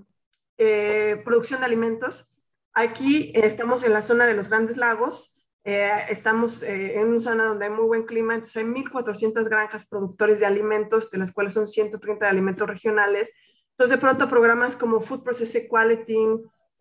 eh, 0.59 1.21
producción 1.25 1.59
de 1.59 1.67
alimentos, 1.67 2.41
aquí 2.73 3.33
estamos 3.35 3.83
en 3.83 3.93
la 3.93 4.01
zona 4.01 4.27
de 4.27 4.35
los 4.35 4.49
grandes 4.49 4.77
lagos, 4.77 5.35
Eh, 5.65 5.91
estamos 6.09 6.63
eh, 6.63 6.99
en 6.99 7.09
una 7.09 7.21
zona 7.21 7.45
donde 7.45 7.67
hay 7.67 7.71
muy 7.71 7.85
buen 7.85 8.07
clima, 8.07 8.35
entonces 8.35 8.57
hay 8.57 8.65
1.400 8.65 9.49
granjas 9.49 9.87
productores 9.87 10.41
de 10.41 10.47
alimentos, 10.47 11.11
de 11.11 11.19
las 11.19 11.33
cuales 11.33 11.53
son 11.53 11.67
130 11.67 12.25
de 12.25 12.31
alimentos 12.31 12.67
regionales. 12.67 13.33
Entonces, 13.73 13.97
de 13.97 14.01
pronto 14.01 14.31
programas 14.31 14.77
como 14.77 15.01
Food 15.01 15.25
Process 15.25 15.67
Quality, 15.69 16.17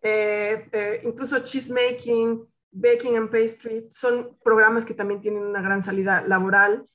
eh, 0.00 1.00
incluso 1.04 1.40
cheese 1.40 1.70
making, 1.70 2.46
baking 2.70 3.16
and 3.16 3.30
pastry, 3.30 3.86
son 3.90 4.38
programas 4.42 4.86
que 4.86 4.94
también 4.94 5.20
tienen 5.20 5.42
una 5.42 5.60
gran 5.60 5.82
salida 5.82 6.22
laboral. 6.22 6.86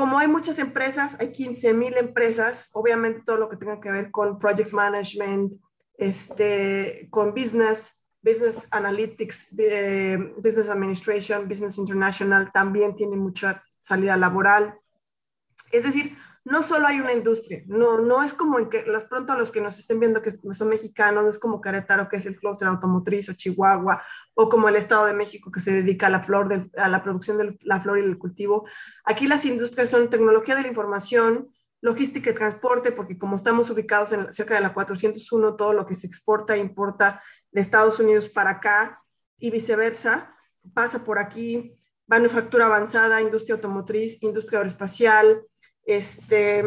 Como 0.00 0.18
hay 0.18 0.28
muchas 0.28 0.58
empresas, 0.58 1.14
hay 1.20 1.28
15.000 1.28 1.98
empresas, 1.98 2.70
obviamente 2.72 3.20
todo 3.22 3.36
lo 3.36 3.50
que 3.50 3.58
tenga 3.58 3.82
que 3.82 3.90
ver 3.90 4.10
con 4.10 4.38
project 4.38 4.72
management, 4.72 5.52
este, 5.98 7.06
con 7.10 7.34
business, 7.34 8.06
Business 8.22 8.66
Analytics, 8.70 9.54
eh, 9.58 10.16
Business 10.38 10.70
Administration, 10.70 11.46
Business 11.46 11.76
International 11.76 12.50
también 12.50 12.96
tiene 12.96 13.14
mucha 13.16 13.62
salida 13.82 14.16
laboral. 14.16 14.74
Es 15.70 15.82
decir, 15.82 16.16
no 16.44 16.62
solo 16.62 16.86
hay 16.86 17.00
una 17.00 17.12
industria, 17.12 17.62
no, 17.66 18.00
no 18.00 18.22
es 18.22 18.32
como 18.32 18.58
en 18.58 18.70
que 18.70 18.84
los 18.84 19.04
pronto 19.04 19.36
los 19.36 19.52
que 19.52 19.60
nos 19.60 19.78
estén 19.78 20.00
viendo 20.00 20.22
que 20.22 20.32
son 20.32 20.68
mexicanos, 20.68 21.22
no 21.22 21.30
es 21.30 21.38
como 21.38 21.60
Querétaro, 21.60 22.08
que 22.08 22.16
es 22.16 22.26
el 22.26 22.38
clúster 22.38 22.68
automotriz, 22.68 23.28
o 23.28 23.34
Chihuahua, 23.34 24.02
o 24.34 24.48
como 24.48 24.68
el 24.68 24.76
Estado 24.76 25.04
de 25.06 25.12
México, 25.12 25.50
que 25.50 25.60
se 25.60 25.70
dedica 25.72 26.06
a 26.06 26.10
la, 26.10 26.22
flor 26.22 26.70
a 26.76 26.88
la 26.88 27.02
producción 27.02 27.36
de 27.36 27.58
la 27.62 27.80
flor 27.80 27.98
y 27.98 28.02
el 28.02 28.18
cultivo. 28.18 28.66
Aquí 29.04 29.26
las 29.26 29.44
industrias 29.44 29.90
son 29.90 30.08
tecnología 30.08 30.56
de 30.56 30.62
la 30.62 30.68
información, 30.68 31.50
logística 31.82 32.30
y 32.30 32.34
transporte, 32.34 32.92
porque 32.92 33.18
como 33.18 33.36
estamos 33.36 33.68
ubicados 33.70 34.12
en, 34.12 34.32
cerca 34.32 34.54
de 34.54 34.60
la 34.60 34.72
401, 34.72 35.56
todo 35.56 35.72
lo 35.72 35.86
que 35.86 35.96
se 35.96 36.06
exporta 36.06 36.54
e 36.54 36.58
importa 36.58 37.22
de 37.52 37.60
Estados 37.60 37.98
Unidos 38.00 38.28
para 38.28 38.50
acá 38.50 39.02
y 39.38 39.50
viceversa, 39.50 40.34
pasa 40.74 41.04
por 41.04 41.18
aquí, 41.18 41.76
manufactura 42.06 42.66
avanzada, 42.66 43.20
industria 43.20 43.54
automotriz, 43.56 44.22
industria 44.22 44.58
aeroespacial, 44.58 45.42
este, 45.84 46.62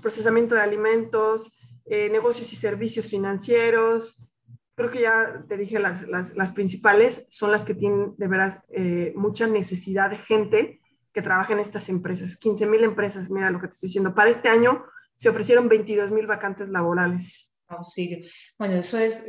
procesamiento 0.00 0.54
de 0.54 0.60
alimentos, 0.60 1.58
eh, 1.86 2.08
negocios 2.10 2.52
y 2.52 2.56
servicios 2.56 3.08
financieros. 3.08 4.26
Creo 4.74 4.90
que 4.90 5.00
ya 5.02 5.44
te 5.48 5.56
dije 5.56 5.78
las, 5.78 6.06
las, 6.08 6.52
principales, 6.52 7.26
son 7.30 7.50
las 7.50 7.64
que 7.64 7.74
tienen 7.74 8.14
de 8.16 8.28
veras 8.28 8.60
eh, 8.70 9.12
mucha 9.16 9.46
necesidad 9.46 10.10
de 10.10 10.18
gente 10.18 10.80
que 11.12 11.22
trabaja 11.22 11.52
en 11.52 11.58
estas 11.58 11.88
empresas. 11.88 12.36
15 12.36 12.66
mil 12.66 12.84
empresas, 12.84 13.30
mira 13.30 13.50
lo 13.50 13.60
que 13.60 13.66
te 13.66 13.72
estoy 13.72 13.88
diciendo. 13.88 14.14
Para 14.14 14.30
este 14.30 14.48
año 14.48 14.84
se 15.16 15.28
ofrecieron 15.28 15.68
22 15.68 16.12
mil 16.12 16.26
vacantes 16.26 16.68
laborales. 16.68 17.54
Auxilio. 17.66 18.18
Bueno, 18.58 18.76
eso 18.76 18.98
es 18.98 19.28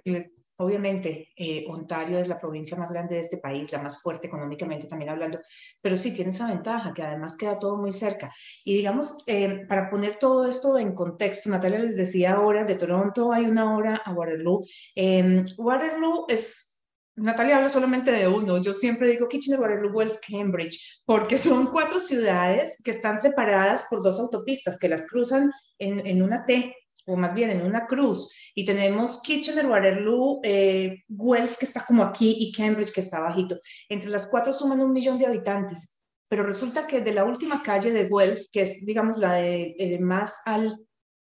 Obviamente, 0.62 1.30
eh, 1.36 1.66
Ontario 1.68 2.20
es 2.20 2.28
la 2.28 2.40
provincia 2.40 2.78
más 2.78 2.92
grande 2.92 3.16
de 3.16 3.22
este 3.22 3.38
país, 3.38 3.72
la 3.72 3.82
más 3.82 4.02
fuerte 4.02 4.28
económicamente 4.28 4.88
también 4.88 5.10
hablando, 5.10 5.40
pero 5.82 5.98
sí 5.98 6.14
tiene 6.14 6.30
esa 6.30 6.48
ventaja, 6.48 6.94
que 6.94 7.02
además 7.02 7.36
queda 7.36 7.58
todo 7.58 7.78
muy 7.78 7.92
cerca. 7.92 8.32
Y 8.64 8.78
digamos, 8.78 9.24
eh, 9.28 9.66
para 9.68 9.90
poner 9.90 10.18
todo 10.20 10.48
esto 10.48 10.78
en 10.78 10.94
contexto, 10.94 11.50
Natalia 11.50 11.80
les 11.80 11.98
decía 11.98 12.34
ahora, 12.34 12.64
de 12.64 12.76
Toronto 12.76 13.34
hay 13.34 13.46
una 13.46 13.76
hora 13.76 14.02
a 14.06 14.14
Waterloo. 14.14 14.62
Em, 14.96 15.44
Waterloo 15.58 16.26
es 16.30 16.72
Natalia 17.16 17.58
habla 17.58 17.70
solamente 17.70 18.12
de 18.12 18.28
uno. 18.28 18.62
Yo 18.62 18.74
siempre 18.74 19.10
digo 19.10 19.28
Kitchener, 19.28 19.60
Waterloo, 19.60 19.92
Guelph, 19.92 20.18
Cambridge, 20.28 21.02
porque 21.06 21.38
son 21.38 21.68
cuatro 21.68 22.00
ciudades 22.00 22.82
que 22.84 22.92
están 22.92 23.20
separadas 23.20 23.86
por 23.90 24.02
dos 24.02 24.20
autopistas 24.20 24.80
que 24.80 24.90
las 24.90 25.08
cruzan 25.08 25.52
en, 25.78 26.06
en 26.06 26.22
una 26.22 26.46
T 26.46 26.74
o 27.08 27.16
más 27.16 27.34
bien 27.34 27.50
en 27.50 27.62
una 27.62 27.88
cruz, 27.88 28.32
y 28.56 28.66
tenemos 28.66 29.22
Kitchener, 29.22 29.66
Waterloo, 29.66 30.42
eh, 30.44 31.04
Guelph, 31.08 31.58
que 31.58 31.66
está 31.66 31.86
como 31.86 32.04
aquí, 32.04 32.36
y 32.40 32.52
Cambridge, 32.52 32.94
que 32.94 33.02
está 33.02 33.20
bajito. 33.20 33.60
Entre 33.90 34.10
las 34.10 34.28
cuatro 34.28 34.54
suman 34.54 34.82
un 34.82 34.92
millón 34.92 35.18
de 35.18 35.26
habitantes, 35.26 36.06
pero 36.30 36.44
resulta 36.44 36.88
que 36.88 37.02
de 37.02 37.14
la 37.14 37.26
última 37.26 37.62
calle 37.64 37.92
de 37.92 38.10
Guelph, 38.10 38.48
que 38.52 38.62
es, 38.62 38.86
digamos, 38.86 39.18
la 39.18 39.34
de, 39.34 39.98
más 40.02 40.42
al 40.46 40.78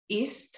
east, 0.08 0.56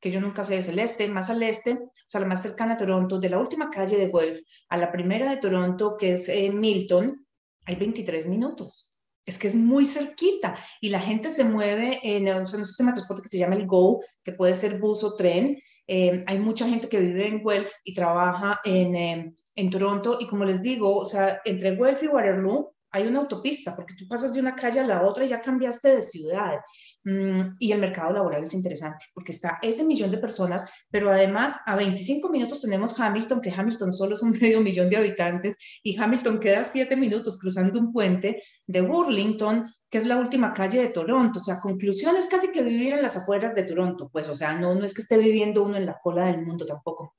que 0.00 0.10
yo 0.10 0.20
nunca 0.20 0.44
sé, 0.44 0.58
es 0.58 0.68
el 0.68 0.78
este, 0.78 1.08
más 1.08 1.30
al 1.30 1.42
este, 1.42 1.72
o 1.74 1.90
sea, 2.06 2.20
la 2.20 2.26
más 2.26 2.42
cercana 2.42 2.74
a 2.74 2.76
Toronto, 2.76 3.18
de 3.18 3.30
la 3.30 3.38
última 3.38 3.70
calle 3.70 3.98
de 3.98 4.08
Guelph 4.08 4.38
a 4.68 4.76
la 4.76 4.90
primera 4.90 5.30
de 5.30 5.36
Toronto, 5.36 5.96
que 5.98 6.12
es 6.12 6.28
eh, 6.28 6.50
Milton, 6.50 7.26
hay 7.66 7.76
23 7.76 8.26
minutos 8.26 8.89
es 9.26 9.38
que 9.38 9.48
es 9.48 9.54
muy 9.54 9.84
cerquita 9.84 10.56
y 10.80 10.88
la 10.88 11.00
gente 11.00 11.30
se 11.30 11.44
mueve 11.44 12.00
en, 12.02 12.28
un 12.28 12.46
sistema 12.46 12.90
de 12.90 12.94
transporte 12.94 13.22
que 13.22 13.28
se 13.28 13.38
llama 13.38 13.56
el 13.56 13.66
GO, 13.66 14.02
que 14.24 14.32
puede 14.32 14.54
ser 14.54 14.78
bus 14.78 15.04
o 15.04 15.14
tren. 15.16 15.56
Eh, 15.86 16.22
hay 16.26 16.38
mucha 16.38 16.68
gente 16.68 16.88
que 16.88 17.00
vive 17.00 17.26
en 17.26 17.44
Guelph 17.44 17.70
y 17.84 17.94
trabaja 17.94 18.60
en, 18.64 18.94
eh, 18.94 19.34
en 19.56 19.70
Toronto 19.70 20.18
y 20.20 20.26
como 20.26 20.44
les 20.44 20.62
digo, 20.62 20.96
o 20.96 21.04
sea, 21.04 21.40
entre 21.44 21.76
Guelph 21.76 22.02
y 22.02 22.08
Waterloo 22.08 22.72
hay 22.92 23.06
una 23.06 23.20
autopista, 23.20 23.76
porque 23.76 23.94
tú 23.94 24.06
pasas 24.08 24.32
de 24.32 24.40
una 24.40 24.54
calle 24.54 24.80
a 24.80 24.86
la 24.86 25.02
otra 25.06 25.24
y 25.24 25.28
ya 25.28 25.40
cambiaste 25.40 25.96
de 25.96 26.02
ciudad. 26.02 26.56
Mm, 27.04 27.56
y 27.58 27.72
el 27.72 27.80
mercado 27.80 28.12
laboral 28.12 28.42
es 28.42 28.54
interesante, 28.54 29.04
porque 29.14 29.32
está 29.32 29.58
ese 29.62 29.84
millón 29.84 30.10
de 30.10 30.18
personas, 30.18 30.68
pero 30.90 31.10
además 31.10 31.56
a 31.66 31.76
25 31.76 32.28
minutos 32.28 32.60
tenemos 32.60 32.98
Hamilton, 32.98 33.40
que 33.40 33.52
Hamilton 33.56 33.92
solo 33.92 34.14
es 34.14 34.22
un 34.22 34.30
medio 34.30 34.60
millón 34.60 34.88
de 34.88 34.96
habitantes, 34.96 35.56
y 35.82 35.96
Hamilton 35.96 36.40
queda 36.40 36.64
7 36.64 36.96
minutos 36.96 37.38
cruzando 37.38 37.78
un 37.78 37.92
puente 37.92 38.42
de 38.66 38.80
Burlington, 38.80 39.66
que 39.88 39.98
es 39.98 40.06
la 40.06 40.16
última 40.16 40.52
calle 40.52 40.80
de 40.82 40.88
Toronto. 40.88 41.38
O 41.38 41.42
sea, 41.42 41.60
conclusión 41.60 42.16
es 42.16 42.26
casi 42.26 42.50
que 42.52 42.62
vivir 42.62 42.94
en 42.94 43.02
las 43.02 43.16
afueras 43.16 43.54
de 43.54 43.64
Toronto, 43.64 44.08
pues, 44.12 44.28
o 44.28 44.34
sea, 44.34 44.56
no, 44.56 44.74
no 44.74 44.84
es 44.84 44.94
que 44.94 45.02
esté 45.02 45.18
viviendo 45.18 45.62
uno 45.62 45.76
en 45.76 45.86
la 45.86 45.98
cola 46.02 46.26
del 46.26 46.44
mundo 46.44 46.66
tampoco 46.66 47.14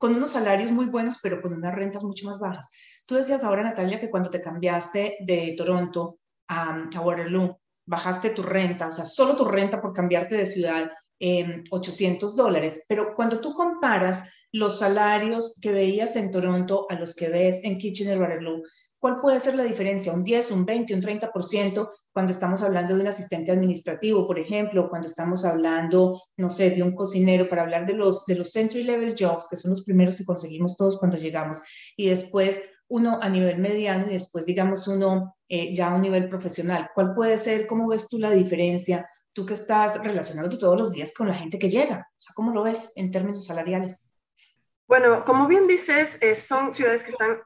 con 0.00 0.14
unos 0.14 0.30
salarios 0.30 0.72
muy 0.72 0.86
buenos, 0.86 1.18
pero 1.22 1.42
con 1.42 1.52
unas 1.52 1.74
rentas 1.74 2.02
mucho 2.02 2.26
más 2.26 2.38
bajas. 2.38 2.70
Tú 3.10 3.16
decías 3.16 3.42
ahora, 3.42 3.64
Natalia, 3.64 3.98
que 3.98 4.08
cuando 4.08 4.30
te 4.30 4.40
cambiaste 4.40 5.16
de 5.22 5.56
Toronto 5.58 6.20
a, 6.46 6.88
Waterloo, 6.94 7.58
bajaste 7.84 8.30
tu 8.30 8.40
renta, 8.44 8.86
o 8.86 8.92
sea, 8.92 9.04
solo 9.04 9.34
tu 9.34 9.44
renta 9.46 9.82
por 9.82 9.92
cambiarte 9.92 10.36
de 10.36 10.46
ciudad, 10.46 10.92
800 11.72 12.36
dólares. 12.36 12.84
Pero 12.88 13.16
cuando 13.16 13.40
tú 13.40 13.52
comparas 13.52 14.32
los 14.52 14.78
salarios 14.78 15.58
que 15.60 15.72
veías 15.72 16.14
en 16.14 16.30
Toronto 16.30 16.86
a 16.88 16.94
los 16.94 17.16
que 17.16 17.28
ves 17.28 17.64
en 17.64 17.78
Kitchener-Waterloo, 17.78 18.62
¿Cuál 19.00 19.18
puede 19.18 19.40
ser 19.40 19.54
la 19.54 19.64
diferencia? 19.64 20.12
¿Un 20.12 20.22
10, 20.22 20.50
un 20.50 20.66
20, 20.66 20.94
un 20.94 21.00
30% 21.00 21.88
cuando 22.12 22.32
estamos 22.32 22.62
hablando 22.62 22.94
de 22.94 23.00
un 23.00 23.06
asistente 23.06 23.50
administrativo, 23.50 24.26
por 24.26 24.38
ejemplo, 24.38 24.90
cuando 24.90 25.08
estamos 25.08 25.46
hablando, 25.46 26.20
no 26.36 26.50
sé, 26.50 26.68
de 26.68 26.82
un 26.82 26.94
cocinero, 26.94 27.48
para 27.48 27.62
hablar 27.62 27.86
de 27.86 27.94
los, 27.94 28.26
de 28.26 28.34
los 28.34 28.54
entry 28.56 28.82
level 28.82 29.14
jobs, 29.18 29.48
que 29.48 29.56
son 29.56 29.70
los 29.70 29.84
primeros 29.84 30.16
que 30.16 30.26
conseguimos 30.26 30.76
todos 30.76 30.98
cuando 30.98 31.16
llegamos, 31.16 31.62
y 31.96 32.10
después 32.10 32.60
uno 32.90 33.18
a 33.22 33.28
nivel 33.28 33.58
mediano 33.58 34.06
y 34.08 34.12
después, 34.12 34.44
digamos, 34.44 34.86
uno 34.88 35.36
eh, 35.48 35.72
ya 35.72 35.90
a 35.90 35.94
un 35.94 36.02
nivel 36.02 36.28
profesional. 36.28 36.90
¿Cuál 36.94 37.14
puede 37.14 37.36
ser, 37.36 37.66
cómo 37.66 37.88
ves 37.88 38.08
tú 38.08 38.18
la 38.18 38.32
diferencia, 38.32 39.08
tú 39.32 39.46
que 39.46 39.54
estás 39.54 40.02
relacionándote 40.02 40.58
todos 40.58 40.78
los 40.78 40.92
días 40.92 41.14
con 41.16 41.28
la 41.28 41.34
gente 41.34 41.58
que 41.58 41.70
llega? 41.70 42.08
O 42.10 42.20
sea, 42.20 42.34
¿cómo 42.34 42.52
lo 42.52 42.64
ves 42.64 42.92
en 42.96 43.12
términos 43.12 43.46
salariales? 43.46 44.12
Bueno, 44.88 45.24
como 45.24 45.46
bien 45.46 45.68
dices, 45.68 46.18
eh, 46.20 46.34
son 46.34 46.74
ciudades 46.74 47.04
que 47.04 47.12
están 47.12 47.38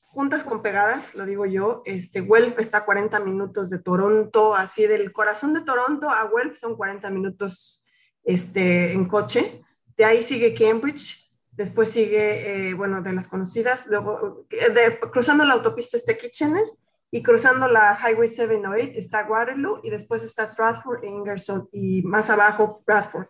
juntas 0.00 0.44
con 0.44 0.62
pegadas, 0.62 1.14
lo 1.14 1.26
digo 1.26 1.44
yo. 1.44 1.82
Este, 1.84 2.22
Guelph 2.22 2.58
está 2.58 2.78
a 2.78 2.84
40 2.86 3.20
minutos 3.20 3.68
de 3.68 3.78
Toronto, 3.78 4.54
así 4.54 4.86
del 4.86 5.12
corazón 5.12 5.52
de 5.52 5.60
Toronto 5.60 6.08
a 6.08 6.30
Guelph 6.34 6.56
son 6.56 6.74
40 6.74 7.10
minutos 7.10 7.84
este, 8.24 8.92
en 8.92 9.04
coche. 9.04 9.62
De 9.94 10.06
ahí 10.06 10.22
sigue 10.22 10.54
Cambridge, 10.54 11.25
después 11.56 11.90
sigue, 11.90 12.70
eh, 12.70 12.74
bueno, 12.74 13.02
de 13.02 13.12
las 13.12 13.28
conocidas, 13.28 13.86
luego 13.88 14.46
de, 14.50 15.00
cruzando 15.10 15.44
la 15.44 15.54
autopista 15.54 15.96
está 15.96 16.16
Kitchener 16.16 16.64
y 17.10 17.22
cruzando 17.22 17.68
la 17.68 17.98
Highway 17.98 18.28
708 18.28 18.92
está 18.94 19.26
Waterloo 19.26 19.80
y 19.82 19.90
después 19.90 20.22
está 20.22 20.44
Stratford 20.44 21.04
e 21.04 21.08
Ingersoll 21.08 21.68
y 21.72 22.02
más 22.02 22.30
abajo 22.30 22.82
Bradford, 22.86 23.28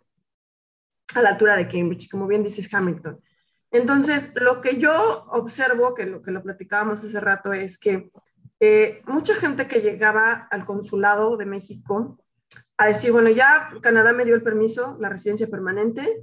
a 1.15 1.23
la 1.23 1.31
altura 1.31 1.57
de 1.57 1.69
Cambridge, 1.69 2.11
como 2.11 2.27
bien 2.27 2.43
dices 2.43 2.73
Hamilton. 2.73 3.21
Entonces, 3.71 4.33
lo 4.37 4.61
que 4.61 4.79
yo 4.79 5.25
observo, 5.31 5.95
que 5.95 6.07
lo 6.07 6.23
que 6.23 6.31
lo 6.31 6.43
platicábamos 6.43 7.05
hace 7.05 7.21
rato, 7.21 7.53
es 7.53 7.79
que 7.79 8.09
eh, 8.61 9.03
mucha 9.07 9.35
gente 9.35 9.69
que 9.69 9.81
llegaba 9.81 10.49
al 10.51 10.65
consulado 10.65 11.37
de 11.37 11.47
México 11.47 12.19
a 12.79 12.87
decir, 12.87 13.13
bueno, 13.13 13.31
ya 13.31 13.71
Canadá 13.83 14.13
me 14.13 14.25
dio 14.25 14.35
el 14.35 14.43
permiso, 14.43 14.97
la 15.01 15.09
residencia 15.09 15.47
permanente, 15.49 16.23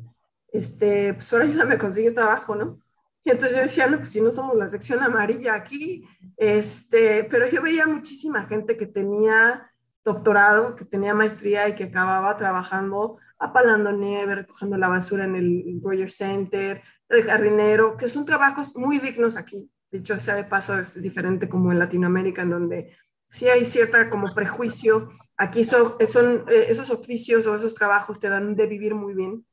este, 0.53 1.13
pues 1.15 1.33
ahora 1.33 1.45
ayúdame 1.45 1.75
a 1.75 1.79
conseguir 1.79 2.15
trabajo, 2.15 2.55
¿no? 2.55 2.79
Y 3.25 3.31
entonces 3.31 3.57
yo 3.57 3.63
decía, 3.63 3.87
no, 3.87 3.97
pues 3.97 4.11
si 4.11 4.21
no 4.21 4.31
somos 4.31 4.55
la 4.55 4.69
sección 4.69 5.01
amarilla 5.01 5.55
aquí, 5.55 6.07
este, 6.37 7.25
pero 7.25 7.49
yo 7.49 7.61
veía 7.61 7.87
muchísima 7.87 8.45
gente 8.45 8.77
que 8.77 8.85
tenía 8.85 9.69
doctorado, 10.05 10.75
que 10.75 10.85
tenía 10.85 11.13
maestría 11.13 11.67
y 11.67 11.75
que 11.75 11.85
acababa 11.85 12.37
trabajando 12.37 13.17
apalando 13.39 13.91
nieve, 13.91 14.35
recogiendo 14.35 14.77
la 14.77 14.87
basura 14.87 15.25
en 15.25 15.35
el 15.35 15.81
Roger 15.83 16.11
Center, 16.11 16.81
de 17.09 17.23
jardinero, 17.23 17.97
que 17.97 18.07
son 18.07 18.25
trabajos 18.25 18.75
muy 18.75 18.99
dignos 18.99 19.37
aquí. 19.37 19.69
Dicho 19.91 20.19
sea 20.19 20.35
de 20.35 20.45
paso, 20.45 20.79
es 20.79 21.01
diferente 21.01 21.47
como 21.47 21.71
en 21.71 21.79
Latinoamérica, 21.79 22.41
en 22.41 22.49
donde 22.49 22.97
sí 23.29 23.47
hay 23.47 23.65
cierta 23.65 24.09
como 24.09 24.33
prejuicio. 24.33 25.09
Aquí 25.37 25.63
son, 25.63 25.93
son 26.07 26.45
eh, 26.49 26.65
esos 26.69 26.89
oficios 26.89 27.45
o 27.47 27.55
esos 27.55 27.75
trabajos 27.75 28.19
te 28.19 28.29
dan 28.29 28.55
de 28.55 28.67
vivir 28.67 28.95
muy 28.95 29.13
bien. 29.13 29.45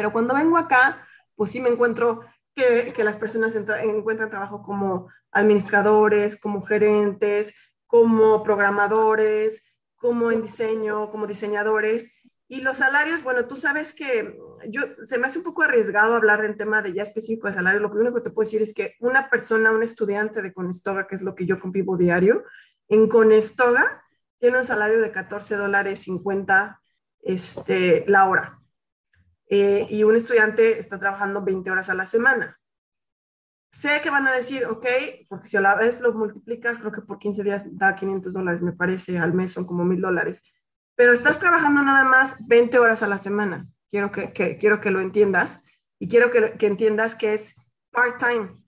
Pero 0.00 0.14
cuando 0.14 0.32
vengo 0.32 0.56
acá, 0.56 1.06
pues 1.36 1.50
sí 1.50 1.60
me 1.60 1.68
encuentro 1.68 2.24
que, 2.54 2.90
que 2.96 3.04
las 3.04 3.18
personas 3.18 3.54
encuentran 3.54 4.30
trabajo 4.30 4.62
como 4.62 5.10
administradores, 5.30 6.40
como 6.40 6.62
gerentes, 6.62 7.54
como 7.86 8.42
programadores, 8.42 9.66
como 9.96 10.32
en 10.32 10.40
diseño, 10.40 11.10
como 11.10 11.26
diseñadores. 11.26 12.18
Y 12.48 12.62
los 12.62 12.78
salarios, 12.78 13.22
bueno, 13.22 13.44
tú 13.44 13.56
sabes 13.56 13.94
que 13.94 14.38
yo 14.70 14.84
se 15.02 15.18
me 15.18 15.26
hace 15.26 15.40
un 15.40 15.44
poco 15.44 15.64
arriesgado 15.64 16.14
hablar 16.14 16.40
del 16.40 16.56
tema 16.56 16.80
de 16.80 16.94
ya 16.94 17.02
específico 17.02 17.46
de 17.46 17.52
salario. 17.52 17.80
Lo 17.80 17.90
único 17.90 18.14
que 18.14 18.22
te 18.22 18.30
puedo 18.30 18.46
decir 18.46 18.62
es 18.62 18.72
que 18.72 18.94
una 19.00 19.28
persona, 19.28 19.70
un 19.70 19.82
estudiante 19.82 20.40
de 20.40 20.54
Conestoga, 20.54 21.06
que 21.06 21.16
es 21.16 21.20
lo 21.20 21.34
que 21.34 21.44
yo 21.44 21.60
convivo 21.60 21.98
diario, 21.98 22.44
en 22.88 23.06
Conestoga 23.06 24.02
tiene 24.38 24.56
un 24.56 24.64
salario 24.64 24.98
de 24.98 25.12
14 25.12 25.56
dólares 25.56 26.00
50 26.04 26.80
este, 27.20 28.02
la 28.08 28.30
hora. 28.30 28.59
Eh, 29.52 29.84
y 29.90 30.04
un 30.04 30.14
estudiante 30.14 30.78
está 30.78 31.00
trabajando 31.00 31.42
20 31.42 31.70
horas 31.70 31.90
a 31.90 31.94
la 31.94 32.06
semana. 32.06 32.56
Sé 33.72 34.00
que 34.00 34.10
van 34.10 34.26
a 34.26 34.32
decir, 34.32 34.64
ok, 34.66 34.86
porque 35.28 35.48
si 35.48 35.56
a 35.56 35.60
la 35.60 35.74
vez 35.74 36.00
lo 36.00 36.12
multiplicas, 36.12 36.78
creo 36.78 36.92
que 36.92 37.02
por 37.02 37.18
15 37.18 37.42
días 37.42 37.64
da 37.76 37.96
500 37.96 38.32
dólares, 38.32 38.62
me 38.62 38.72
parece, 38.72 39.18
al 39.18 39.34
mes 39.34 39.52
son 39.52 39.66
como 39.66 39.84
1000 39.84 40.00
dólares. 40.00 40.44
Pero 40.96 41.12
estás 41.12 41.40
trabajando 41.40 41.82
nada 41.82 42.04
más 42.04 42.36
20 42.46 42.78
horas 42.78 43.02
a 43.02 43.08
la 43.08 43.18
semana. 43.18 43.66
Quiero 43.90 44.12
que, 44.12 44.32
quiero 44.32 44.80
que 44.80 44.90
lo 44.92 45.00
entiendas 45.00 45.64
y 45.98 46.08
quiero 46.08 46.30
que, 46.30 46.52
que 46.52 46.66
entiendas 46.66 47.16
que 47.16 47.34
es 47.34 47.56
part-time. 47.90 48.60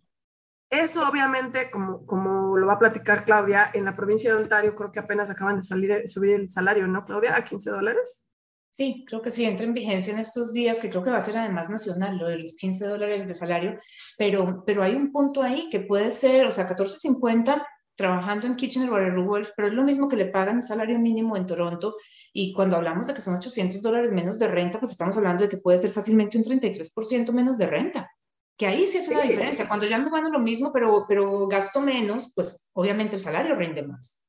Eso 0.68 1.06
obviamente, 1.08 1.70
como, 1.70 2.06
como 2.06 2.56
lo 2.56 2.66
va 2.66 2.74
a 2.74 2.78
platicar 2.78 3.24
Claudia, 3.24 3.70
en 3.74 3.84
la 3.84 3.94
provincia 3.94 4.34
de 4.34 4.42
Ontario 4.42 4.74
creo 4.74 4.90
que 4.90 5.00
apenas 5.00 5.30
acaban 5.30 5.56
de 5.56 5.62
salir, 5.62 6.08
subir 6.08 6.30
el 6.30 6.48
salario, 6.48 6.88
¿no, 6.88 7.04
Claudia? 7.04 7.36
A 7.36 7.44
15 7.44 7.70
dólares. 7.70 8.31
Sí, 8.74 9.04
creo 9.06 9.20
que 9.20 9.30
sí 9.30 9.44
entra 9.44 9.66
en 9.66 9.74
vigencia 9.74 10.12
en 10.12 10.18
estos 10.18 10.52
días, 10.52 10.78
que 10.78 10.88
creo 10.88 11.04
que 11.04 11.10
va 11.10 11.18
a 11.18 11.22
ser 11.22 11.36
además 11.36 11.68
nacional, 11.68 12.16
lo 12.16 12.28
de 12.28 12.38
los 12.38 12.54
15 12.54 12.86
dólares 12.86 13.28
de 13.28 13.34
salario, 13.34 13.76
pero, 14.16 14.64
pero 14.66 14.82
hay 14.82 14.94
un 14.94 15.12
punto 15.12 15.42
ahí 15.42 15.68
que 15.70 15.80
puede 15.80 16.10
ser, 16.10 16.46
o 16.46 16.50
sea, 16.50 16.66
14.50 16.68 17.66
trabajando 17.94 18.46
en 18.46 18.56
Kitchener 18.56 18.90
o 18.90 19.24
Wolf, 19.24 19.50
pero 19.54 19.68
es 19.68 19.74
lo 19.74 19.84
mismo 19.84 20.08
que 20.08 20.16
le 20.16 20.26
pagan 20.26 20.56
el 20.56 20.62
salario 20.62 20.98
mínimo 20.98 21.36
en 21.36 21.46
Toronto, 21.46 21.96
y 22.32 22.54
cuando 22.54 22.76
hablamos 22.76 23.06
de 23.06 23.14
que 23.14 23.20
son 23.20 23.36
800 23.36 23.82
dólares 23.82 24.10
menos 24.10 24.38
de 24.38 24.48
renta, 24.48 24.80
pues 24.80 24.92
estamos 24.92 25.16
hablando 25.18 25.44
de 25.44 25.50
que 25.50 25.58
puede 25.58 25.76
ser 25.76 25.90
fácilmente 25.90 26.38
un 26.38 26.44
33% 26.44 27.30
menos 27.32 27.58
de 27.58 27.66
renta, 27.66 28.10
que 28.56 28.66
ahí 28.66 28.86
sí 28.86 28.98
es 28.98 29.08
una 29.08 29.22
diferencia. 29.22 29.68
Cuando 29.68 29.86
ya 29.86 29.98
me 29.98 30.10
gano 30.10 30.30
lo 30.30 30.38
mismo, 30.38 30.72
pero, 30.72 31.04
pero 31.06 31.46
gasto 31.46 31.80
menos, 31.80 32.32
pues 32.34 32.70
obviamente 32.74 33.16
el 33.16 33.22
salario 33.22 33.54
rinde 33.54 33.82
más. 33.82 34.28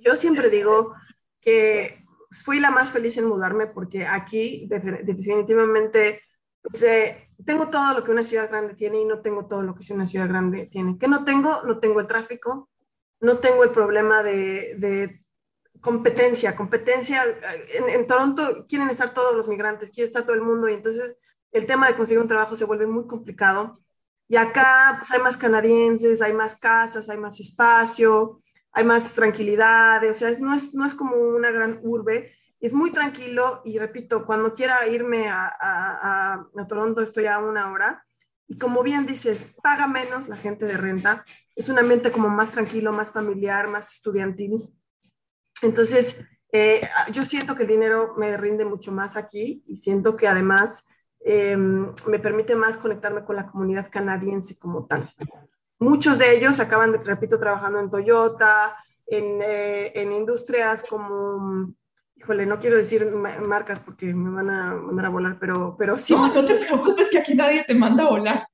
Yo 0.00 0.16
siempre 0.16 0.50
digo 0.50 0.92
que 1.40 2.03
fui 2.42 2.60
la 2.60 2.70
más 2.70 2.90
feliz 2.90 3.16
en 3.18 3.26
mudarme 3.26 3.66
porque 3.66 4.06
aquí 4.06 4.66
definitivamente 4.68 6.22
pues, 6.62 6.82
eh, 6.82 7.28
tengo 7.44 7.68
todo 7.68 7.94
lo 7.94 8.04
que 8.04 8.10
una 8.10 8.24
ciudad 8.24 8.48
grande 8.48 8.74
tiene 8.74 9.00
y 9.00 9.04
no 9.04 9.20
tengo 9.20 9.46
todo 9.46 9.62
lo 9.62 9.74
que 9.74 9.92
una 9.92 10.06
ciudad 10.06 10.28
grande 10.28 10.66
tiene. 10.66 10.98
¿Qué 10.98 11.08
no 11.08 11.24
tengo? 11.24 11.62
No 11.62 11.78
tengo 11.78 12.00
el 12.00 12.06
tráfico, 12.06 12.70
no 13.20 13.38
tengo 13.38 13.64
el 13.64 13.70
problema 13.70 14.22
de, 14.22 15.20
competencia. 15.80 16.56
Competencia, 16.56 17.24
en, 17.74 17.90
en, 17.90 18.06
Toronto 18.06 18.64
quieren 18.66 18.88
estar 18.88 19.12
todos 19.12 19.34
los 19.36 19.48
migrantes, 19.48 19.90
quiere 19.90 20.08
estar 20.08 20.24
todo 20.24 20.34
el 20.34 20.42
mundo 20.42 20.68
y 20.68 20.74
entonces 20.74 21.16
el 21.52 21.66
tema 21.66 21.86
de 21.86 21.94
conseguir 21.94 22.22
un 22.22 22.28
trabajo 22.28 22.56
se 22.56 22.64
vuelve 22.64 22.86
muy 22.86 23.06
complicado. 23.06 23.80
Y 24.26 24.36
acá 24.36 24.96
pues 24.98 25.10
hay 25.10 25.20
más 25.20 25.36
canadienses, 25.36 26.22
hay 26.22 26.32
más 26.32 26.56
casas, 26.56 27.10
hay 27.10 27.18
más 27.18 27.38
espacio, 27.40 28.38
hay 28.74 28.84
más 28.84 29.12
tranquilidad, 29.14 30.02
o 30.10 30.14
sea, 30.14 30.30
no, 30.40 30.54
es, 30.54 30.74
no 30.74 30.84
es 30.84 30.94
como 30.94 31.16
una 31.16 31.52
gran 31.52 31.78
urbe, 31.82 32.32
es 32.60 32.72
muy 32.72 32.90
tranquilo 32.90 33.62
y 33.64 33.78
repito, 33.78 34.26
cuando 34.26 34.52
quiera 34.52 34.86
irme 34.88 35.28
a, 35.28 35.46
a, 35.46 36.46
a, 36.56 36.66
Toronto 36.66 37.00
estoy 37.00 37.26
a 37.26 37.38
una 37.38 37.70
hora 37.70 38.04
y 38.48 38.58
como 38.58 38.82
bien 38.82 39.06
dices, 39.06 39.54
paga 39.62 39.86
menos 39.86 40.28
la 40.28 40.36
gente 40.36 40.66
de 40.66 40.76
renta, 40.76 41.24
es 41.54 41.68
un 41.68 41.78
ambiente 41.78 42.10
como 42.10 42.28
más 42.28 42.50
tranquilo, 42.50 42.92
más 42.92 43.12
familiar, 43.12 43.68
más 43.68 43.94
estudiantil. 43.94 44.74
Entonces, 45.62 46.24
eh, 46.52 46.80
yo 47.12 47.24
siento 47.24 47.54
que 47.54 47.62
el 47.62 47.68
dinero 47.68 48.14
me 48.16 48.36
rinde 48.36 48.64
mucho 48.64 48.92
más 48.92 49.16
aquí 49.16 49.62
y 49.66 49.76
siento 49.76 50.16
que 50.16 50.26
además 50.26 50.86
em, 51.20 51.92
me 52.06 52.18
permite 52.18 52.54
más 52.54 52.76
conectarme 52.76 53.24
con 53.24 53.36
la 53.36 53.46
comunidad 53.46 53.90
canadiense 53.90 54.58
como 54.58 54.86
tal. 54.86 55.12
Muchos 55.84 56.18
de 56.18 56.34
ellos 56.34 56.60
acaban, 56.60 56.94
repito, 57.04 57.38
trabajando 57.38 57.78
en 57.78 57.90
Toyota, 57.90 58.74
en, 59.06 59.42
eh, 59.42 59.92
en 59.94 60.12
industrias 60.12 60.82
como, 60.88 61.74
híjole, 62.16 62.46
no 62.46 62.58
quiero 62.58 62.78
decir 62.78 63.06
marcas 63.42 63.80
porque 63.80 64.14
me 64.14 64.30
van 64.30 64.48
a 64.48 64.74
mandar 64.74 65.06
a 65.06 65.10
volar, 65.10 65.36
pero, 65.38 65.76
pero 65.78 65.98
sí. 65.98 66.14
No, 66.14 66.28
no 66.28 66.32
te 66.46 66.54
preocupes 66.54 67.10
que 67.10 67.18
aquí 67.18 67.34
nadie 67.34 67.64
te 67.64 67.74
manda 67.74 68.04
a 68.04 68.08
volar. 68.08 68.48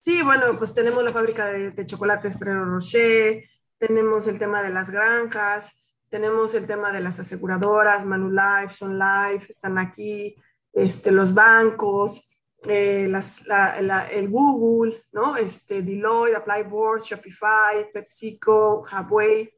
Sí, 0.00 0.22
bueno, 0.22 0.56
pues 0.56 0.72
tenemos 0.72 1.02
la 1.02 1.12
fábrica 1.12 1.46
de, 1.46 1.72
de 1.72 1.86
chocolates 1.86 2.38
Ferrero 2.38 2.64
Rocher, 2.64 3.42
tenemos 3.78 4.26
el 4.28 4.38
tema 4.38 4.62
de 4.62 4.70
las 4.70 4.90
granjas, 4.90 5.82
tenemos 6.10 6.54
el 6.54 6.66
tema 6.68 6.92
de 6.92 7.00
las 7.00 7.18
aseguradoras, 7.18 8.04
Manulife, 8.04 8.72
Sun 8.72 8.98
Life, 8.98 9.50
están 9.50 9.78
aquí, 9.78 10.36
este, 10.72 11.10
los 11.10 11.34
bancos, 11.34 12.33
eh, 12.68 13.06
las, 13.08 13.46
la, 13.46 14.08
el 14.10 14.28
Google, 14.28 15.02
¿no? 15.12 15.36
Este, 15.36 15.82
Deloitte, 15.82 16.36
Applyboard, 16.36 17.02
Shopify, 17.02 17.90
PepsiCo, 17.92 18.82
Huawei, 18.82 19.52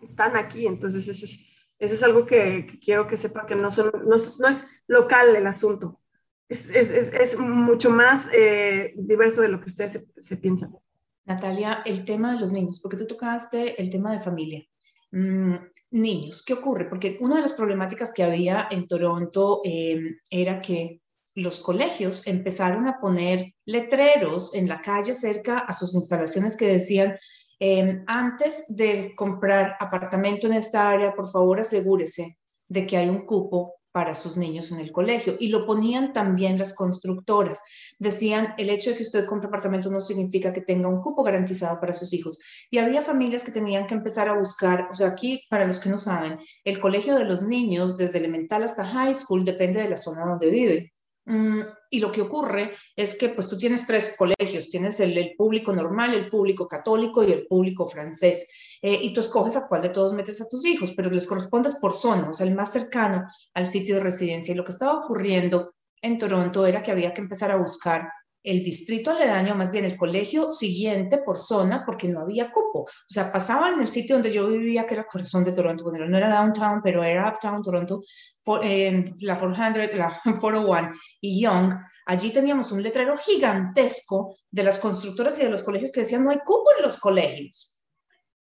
están 0.00 0.36
aquí. 0.36 0.66
Entonces, 0.66 1.08
eso 1.08 1.24
es, 1.24 1.52
eso 1.78 1.94
es 1.94 2.02
algo 2.02 2.26
que, 2.26 2.78
quiero 2.82 3.06
que 3.06 3.16
sepan 3.16 3.46
que 3.46 3.54
no, 3.54 3.70
son, 3.70 3.90
no, 4.06 4.16
no 4.16 4.48
es 4.48 4.66
local 4.86 5.34
el 5.36 5.46
asunto. 5.46 6.00
Es, 6.48 6.70
es, 6.70 6.90
es 6.90 7.38
mucho 7.38 7.90
más 7.90 8.28
eh, 8.32 8.94
diverso 8.96 9.40
de 9.40 9.48
lo 9.48 9.60
que 9.60 9.66
ustedes 9.66 9.92
se, 9.92 10.06
se, 10.22 10.36
piensan. 10.36 10.76
Natalia, 11.24 11.82
el 11.84 12.04
tema 12.04 12.34
de 12.34 12.40
los 12.40 12.52
niños, 12.52 12.80
porque 12.80 12.96
tú 12.96 13.06
tocaste 13.06 13.80
el 13.82 13.90
tema 13.90 14.12
de 14.12 14.20
familia. 14.20 14.64
Mm, 15.10 15.56
niños, 15.90 16.44
¿qué 16.44 16.54
ocurre? 16.54 16.88
Porque 16.88 17.16
una 17.20 17.36
de 17.36 17.42
las 17.42 17.54
problemáticas 17.54 18.12
que 18.12 18.22
había 18.22 18.68
en 18.70 18.86
Toronto 18.86 19.60
eh, 19.64 20.18
era 20.30 20.60
que 20.60 21.00
los 21.36 21.60
colegios 21.60 22.26
empezaron 22.26 22.88
a 22.88 22.98
poner 22.98 23.52
letreros 23.66 24.54
en 24.54 24.68
la 24.68 24.80
calle 24.80 25.12
cerca 25.12 25.58
a 25.58 25.72
sus 25.72 25.94
instalaciones 25.94 26.56
que 26.56 26.66
decían, 26.66 27.16
em, 27.58 28.02
antes 28.06 28.64
de 28.68 29.14
comprar 29.14 29.76
apartamento 29.78 30.46
en 30.46 30.54
esta 30.54 30.88
área, 30.88 31.14
por 31.14 31.30
favor 31.30 31.60
asegúrese 31.60 32.38
de 32.68 32.86
que 32.86 32.96
hay 32.96 33.08
un 33.08 33.26
cupo 33.26 33.74
para 33.92 34.14
sus 34.14 34.36
niños 34.36 34.72
en 34.72 34.80
el 34.80 34.92
colegio. 34.92 35.36
Y 35.38 35.48
lo 35.48 35.64
ponían 35.66 36.12
también 36.12 36.58
las 36.58 36.74
constructoras. 36.74 37.62
Decían, 37.98 38.54
el 38.58 38.68
hecho 38.68 38.90
de 38.90 38.96
que 38.96 39.02
usted 39.02 39.26
compre 39.26 39.48
apartamento 39.48 39.90
no 39.90 40.02
significa 40.02 40.52
que 40.52 40.60
tenga 40.60 40.88
un 40.88 41.00
cupo 41.00 41.22
garantizado 41.22 41.80
para 41.80 41.94
sus 41.94 42.12
hijos. 42.12 42.38
Y 42.70 42.76
había 42.76 43.00
familias 43.00 43.42
que 43.42 43.52
tenían 43.52 43.86
que 43.86 43.94
empezar 43.94 44.28
a 44.28 44.38
buscar, 44.38 44.88
o 44.90 44.94
sea, 44.94 45.08
aquí, 45.08 45.42
para 45.48 45.64
los 45.64 45.80
que 45.80 45.88
no 45.88 45.96
saben, 45.96 46.38
el 46.64 46.78
colegio 46.78 47.14
de 47.14 47.24
los 47.24 47.42
niños, 47.42 47.96
desde 47.96 48.18
elemental 48.18 48.64
hasta 48.64 48.84
high 48.84 49.14
school, 49.14 49.46
depende 49.46 49.80
de 49.80 49.88
la 49.88 49.96
zona 49.96 50.26
donde 50.26 50.50
viven. 50.50 50.90
Mm, 51.26 51.60
y 51.90 51.98
lo 51.98 52.12
que 52.12 52.22
ocurre 52.22 52.72
es 52.94 53.18
que 53.18 53.30
pues 53.30 53.48
tú 53.48 53.58
tienes 53.58 53.84
tres 53.84 54.14
colegios, 54.16 54.70
tienes 54.70 55.00
el, 55.00 55.34
público 55.36 55.72
normal, 55.72 56.14
el 56.14 56.28
público 56.28 56.68
católico 56.68 57.24
y 57.24 57.32
el 57.32 57.46
público 57.48 57.88
francés. 57.88 58.78
Eh, 58.80 59.00
y 59.02 59.12
tú 59.12 59.20
escoges 59.20 59.56
a 59.56 59.66
cuál 59.66 59.82
de 59.82 59.88
todos 59.88 60.12
metes 60.12 60.40
a 60.40 60.48
tus 60.48 60.64
hijos, 60.64 60.92
pero 60.96 61.10
les 61.10 61.26
correspondes 61.26 61.78
por 61.80 61.92
zona, 61.92 62.30
o 62.30 62.34
sea, 62.34 62.46
el 62.46 62.54
más 62.54 62.72
cercano 62.72 63.26
al 63.54 63.66
sitio 63.66 63.96
de 63.96 64.02
residencia. 64.02 64.52
Y 64.52 64.56
lo 64.56 64.64
que 64.64 64.72
estaba 64.72 64.98
ocurriendo 64.98 65.74
en 66.00 66.18
Toronto 66.18 66.64
era 66.64 66.80
que 66.80 66.92
había 66.92 67.12
que 67.12 67.22
empezar 67.22 67.50
a 67.50 67.56
buscar 67.56 68.08
el 68.46 68.62
distrito 68.62 69.10
aledaño, 69.10 69.56
más 69.56 69.72
bien 69.72 69.84
el 69.84 69.96
colegio 69.96 70.52
siguiente 70.52 71.18
por 71.18 71.36
zona, 71.36 71.84
porque 71.84 72.06
no 72.06 72.20
había 72.20 72.52
cupo. 72.52 72.82
O 72.82 72.88
sea, 73.08 73.32
pasaba 73.32 73.70
en 73.70 73.80
el 73.80 73.88
sitio 73.88 74.14
donde 74.14 74.30
yo 74.30 74.46
vivía, 74.46 74.86
que 74.86 74.94
era 74.94 75.04
corazón 75.04 75.44
de 75.44 75.50
Toronto, 75.50 75.84
no 75.90 76.16
era 76.16 76.32
downtown, 76.32 76.80
pero 76.80 77.02
era 77.02 77.28
uptown 77.28 77.62
Toronto, 77.64 78.02
la 78.46 79.36
400, 79.36 79.98
la 79.98 80.20
401 80.40 80.90
y 81.20 81.42
Young. 81.42 81.74
Allí 82.06 82.32
teníamos 82.32 82.70
un 82.70 82.84
letrero 82.84 83.16
gigantesco 83.16 84.36
de 84.48 84.62
las 84.62 84.78
constructoras 84.78 85.38
y 85.40 85.42
de 85.42 85.50
los 85.50 85.64
colegios 85.64 85.90
que 85.90 86.00
decían 86.00 86.22
no 86.22 86.30
hay 86.30 86.38
cupo 86.38 86.70
en 86.78 86.84
los 86.84 86.98
colegios. 86.98 87.82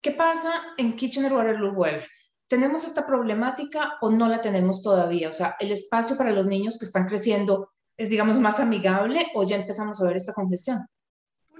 ¿Qué 0.02 0.12
pasa 0.12 0.52
en 0.78 0.96
Kitchener-Waterloo 0.96 1.74
Welf? 1.76 2.08
¿Tenemos 2.48 2.84
esta 2.84 3.06
problemática 3.06 4.00
o 4.02 4.10
no 4.10 4.28
la 4.28 4.42
tenemos 4.42 4.82
todavía? 4.82 5.30
O 5.30 5.32
sea, 5.32 5.56
el 5.60 5.72
espacio 5.72 6.18
para 6.18 6.32
los 6.32 6.48
niños 6.48 6.80
que 6.80 6.86
están 6.86 7.08
creciendo 7.08 7.73
es, 7.98 8.10
digamos, 8.10 8.40
más 8.40 8.60
amigable 8.60 9.26
o 9.34 9.46
ya 9.46 9.58
empezamos 9.58 10.02
a 10.02 10.08
ver 10.08 10.18
esta 10.18 10.34
congestión? 10.34 10.88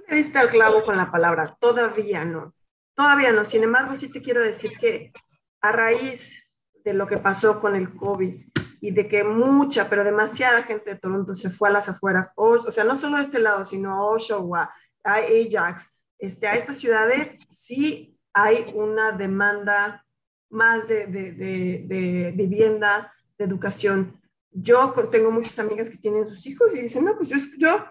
Le 0.08 0.16
diste 0.16 0.38
al 0.38 0.48
clavo 0.48 0.84
con 0.84 0.96
la 0.96 1.10
palabra, 1.10 1.56
todavía 1.60 2.24
no. 2.24 2.54
Todavía 2.94 3.32
no. 3.32 3.44
Sin 3.44 3.62
embargo, 3.62 3.96
sí 3.96 4.10
te 4.10 4.22
quiero 4.22 4.42
decir 4.42 4.72
que 4.78 5.12
a 5.60 5.72
raíz 5.72 6.50
de 6.84 6.94
lo 6.94 7.06
que 7.06 7.18
pasó 7.18 7.60
con 7.60 7.74
el 7.74 7.94
COVID 7.94 8.40
y 8.80 8.90
de 8.90 9.08
que 9.08 9.24
mucha, 9.24 9.88
pero 9.88 10.04
demasiada 10.04 10.62
gente 10.62 10.90
de 10.90 11.00
Toronto 11.00 11.34
se 11.34 11.50
fue 11.50 11.70
a 11.70 11.72
las 11.72 11.88
afueras, 11.88 12.32
o, 12.36 12.60
sea, 12.70 12.84
no 12.84 12.96
solo 12.96 13.16
de 13.16 13.22
este 13.22 13.38
lado, 13.38 13.64
sino 13.64 13.94
a 13.94 14.04
Oshawa, 14.04 14.74
a 15.02 15.14
Ajax, 15.14 15.98
este, 16.18 16.46
a 16.46 16.54
estas 16.54 16.76
ciudades, 16.76 17.38
sí 17.48 18.18
hay 18.34 18.70
una 18.74 19.12
demanda 19.12 20.04
más 20.50 20.86
de, 20.86 21.06
de, 21.06 21.32
de, 21.32 21.86
de 21.86 22.32
vivienda, 22.32 23.12
de 23.38 23.46
educación 23.46 24.20
yo 24.54 24.92
tengo 25.10 25.30
muchas 25.30 25.58
amigas 25.58 25.90
que 25.90 25.98
tienen 25.98 26.26
sus 26.26 26.46
hijos 26.46 26.74
y 26.74 26.80
dicen, 26.80 27.04
no, 27.04 27.16
pues 27.16 27.28
yo, 27.58 27.84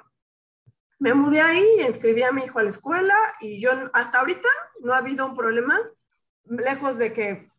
me 1.00 1.14
mudé 1.14 1.42
ahí, 1.42 1.66
inscribí 1.86 2.24
a 2.24 2.32
mi 2.32 2.44
hijo 2.44 2.60
a 2.60 2.64
la 2.64 2.70
escuela 2.70 3.16
y 3.42 3.60
yo 3.60 3.72
hasta 3.92 4.20
ahorita 4.20 4.48
no 4.80 4.94
ha 4.94 5.00
habido 5.00 5.26
un 5.26 5.36
problema, 5.36 5.78
lejos 6.46 6.98
de 6.98 7.12
que 7.12 7.50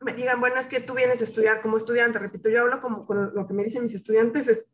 me 0.00 0.12
digan, 0.12 0.40
bueno, 0.40 0.60
es 0.60 0.66
que 0.66 0.80
tú 0.80 0.94
vienes 0.94 1.22
a 1.22 1.24
estudiar 1.24 1.62
como 1.62 1.78
estudiante, 1.78 2.18
repito, 2.18 2.50
yo 2.50 2.60
hablo 2.60 2.80
como 2.80 3.06
con 3.06 3.34
lo 3.34 3.46
que 3.46 3.54
me 3.54 3.64
dicen 3.64 3.82
mis 3.82 3.94
estudiantes, 3.94 4.48
es, 4.48 4.70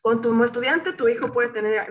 con 0.00 0.22
tu, 0.22 0.28
como 0.28 0.44
estudiante 0.44 0.92
tu 0.92 1.08
hijo 1.08 1.32
puede 1.32 1.48
tener 1.48 1.90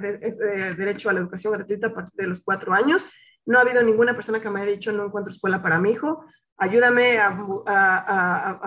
derecho 0.77 1.09
a 1.09 1.13
la 1.13 1.19
educación 1.19 1.51
gratuita 1.51 1.87
a 1.87 1.93
partir 1.93 2.13
de 2.15 2.27
los 2.27 2.41
cuatro 2.41 2.73
años. 2.73 3.05
No 3.45 3.57
ha 3.57 3.61
habido 3.61 3.83
ninguna 3.83 4.15
persona 4.15 4.39
que 4.39 4.49
me 4.49 4.61
haya 4.61 4.71
dicho 4.71 4.93
no 4.93 5.05
encuentro 5.05 5.31
escuela 5.31 5.61
para 5.61 5.79
mi 5.79 5.91
hijo, 5.91 6.25
ayúdame 6.57 7.19
a, 7.19 7.31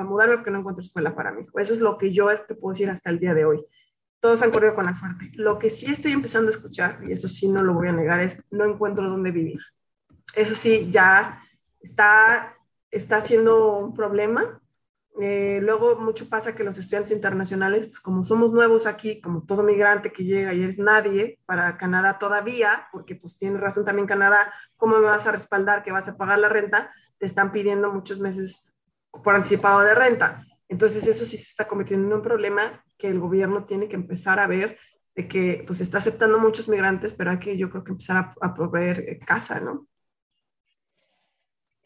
mudarme 0.04 0.36
porque 0.36 0.50
no 0.50 0.58
encuentro 0.58 0.82
escuela 0.82 1.14
para 1.14 1.32
mi 1.32 1.42
hijo. 1.42 1.58
Eso 1.58 1.72
es 1.72 1.80
lo 1.80 1.98
que 1.98 2.12
yo 2.12 2.28
te 2.46 2.54
puedo 2.54 2.72
decir 2.72 2.90
hasta 2.90 3.10
el 3.10 3.18
día 3.18 3.34
de 3.34 3.44
hoy. 3.44 3.64
Todos 4.20 4.42
han 4.42 4.50
corrido 4.50 4.74
con 4.74 4.86
la 4.86 4.94
suerte. 4.94 5.30
Lo 5.34 5.58
que 5.58 5.70
sí 5.70 5.90
estoy 5.90 6.12
empezando 6.12 6.48
a 6.48 6.52
escuchar, 6.52 7.00
y 7.06 7.12
eso 7.12 7.28
sí 7.28 7.48
no 7.48 7.62
lo 7.62 7.74
voy 7.74 7.88
a 7.88 7.92
negar, 7.92 8.20
es 8.20 8.42
no 8.50 8.64
encuentro 8.64 9.08
dónde 9.08 9.30
vivir. 9.30 9.60
Eso 10.34 10.54
sí, 10.54 10.88
ya 10.90 11.42
está 11.80 12.54
está 12.90 13.20
siendo 13.20 13.78
un 13.78 13.94
problema. 13.94 14.60
Eh, 15.20 15.58
luego 15.62 15.96
mucho 15.96 16.28
pasa 16.28 16.54
que 16.54 16.62
los 16.62 16.78
estudiantes 16.78 17.10
internacionales, 17.10 17.88
pues 17.88 18.00
como 18.00 18.24
somos 18.24 18.52
nuevos 18.52 18.86
aquí, 18.86 19.20
como 19.20 19.42
todo 19.42 19.64
migrante 19.64 20.12
que 20.12 20.24
llega 20.24 20.54
y 20.54 20.62
eres 20.62 20.78
nadie 20.78 21.40
para 21.44 21.76
Canadá 21.76 22.18
todavía, 22.18 22.86
porque 22.92 23.16
pues 23.16 23.36
tiene 23.36 23.58
razón 23.58 23.84
también 23.84 24.06
Canadá, 24.06 24.52
¿cómo 24.76 24.98
me 24.98 25.06
vas 25.06 25.26
a 25.26 25.32
respaldar 25.32 25.82
que 25.82 25.90
vas 25.90 26.06
a 26.06 26.16
pagar 26.16 26.38
la 26.38 26.48
renta? 26.48 26.92
Te 27.18 27.26
están 27.26 27.52
pidiendo 27.52 27.92
muchos 27.92 28.20
meses 28.20 28.72
por 29.24 29.34
anticipado 29.34 29.80
de 29.80 29.94
renta. 29.94 30.46
Entonces 30.68 31.06
eso 31.06 31.24
sí 31.24 31.36
se 31.36 31.50
está 31.50 31.66
convirtiendo 31.66 32.06
en 32.06 32.12
un 32.14 32.22
problema 32.22 32.84
que 32.98 33.08
el 33.08 33.20
gobierno 33.20 33.64
tiene 33.64 33.88
que 33.88 33.96
empezar 33.96 34.38
a 34.38 34.46
ver 34.46 34.78
de 35.14 35.26
que 35.26 35.64
pues 35.66 35.80
está 35.80 35.98
aceptando 35.98 36.38
muchos 36.38 36.68
migrantes, 36.68 37.14
pero 37.14 37.30
hay 37.30 37.38
que 37.38 37.56
yo 37.56 37.70
creo 37.70 37.84
que 37.84 37.92
empezar 37.92 38.16
a, 38.16 38.34
a 38.40 38.54
proveer 38.54 39.00
eh, 39.00 39.18
casa, 39.18 39.60
¿no? 39.60 39.88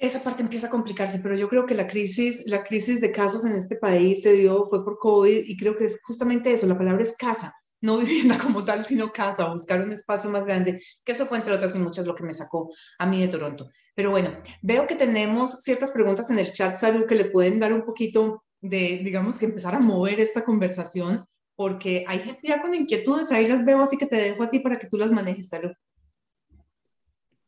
esa 0.02 0.20
parte 0.20 0.42
empieza 0.42 0.66
a 0.66 0.70
complicarse, 0.70 1.20
pero 1.22 1.36
yo 1.36 1.48
creo 1.48 1.64
que 1.64 1.76
la 1.76 1.86
crisis, 1.86 2.42
la 2.46 2.64
crisis 2.64 3.00
de 3.00 3.12
casas 3.12 3.44
en 3.44 3.54
este 3.54 3.76
país 3.76 4.20
se 4.20 4.32
dio, 4.32 4.66
fue 4.68 4.84
por 4.84 4.98
COVID 4.98 5.44
y 5.46 5.56
creo 5.56 5.76
que 5.76 5.84
es 5.84 6.00
justamente 6.02 6.52
eso, 6.52 6.66
la 6.66 6.76
palabra 6.76 7.04
es 7.04 7.16
casa, 7.16 7.54
no 7.82 7.98
vivienda 7.98 8.38
como 8.42 8.64
tal, 8.64 8.84
sino 8.84 9.12
casa, 9.12 9.50
buscar 9.50 9.82
un 9.82 9.92
espacio 9.92 10.30
más 10.30 10.44
grande, 10.44 10.80
que 11.04 11.12
eso 11.12 11.26
fue 11.26 11.38
entre 11.38 11.54
otras 11.54 11.76
y 11.76 11.78
muchas 11.78 12.06
lo 12.06 12.14
que 12.14 12.24
me 12.24 12.32
sacó 12.32 12.70
a 12.98 13.06
mí 13.06 13.20
de 13.20 13.28
Toronto. 13.28 13.68
Pero 13.94 14.10
bueno, 14.10 14.30
veo 14.62 14.86
que 14.86 14.94
tenemos 14.94 15.60
ciertas 15.60 15.90
preguntas 15.90 16.30
en 16.30 16.38
el 16.38 16.52
chat, 16.52 16.76
Salud, 16.76 17.06
que 17.06 17.14
le 17.14 17.30
pueden 17.30 17.60
dar 17.60 17.72
un 17.72 17.84
poquito 17.84 18.44
de, 18.60 19.00
digamos, 19.04 19.38
que 19.38 19.46
empezar 19.46 19.74
a 19.74 19.80
mover 19.80 20.20
esta 20.20 20.44
conversación, 20.44 21.26
porque 21.54 22.04
hay 22.08 22.20
gente 22.20 22.48
ya 22.48 22.62
con 22.62 22.74
inquietudes, 22.74 23.30
ahí 23.32 23.46
las 23.46 23.64
veo, 23.64 23.82
así 23.82 23.98
que 23.98 24.06
te 24.06 24.16
dejo 24.16 24.42
a 24.42 24.50
ti 24.50 24.60
para 24.60 24.78
que 24.78 24.88
tú 24.88 24.96
las 24.96 25.10
manejes, 25.10 25.48
Salud. 25.48 25.72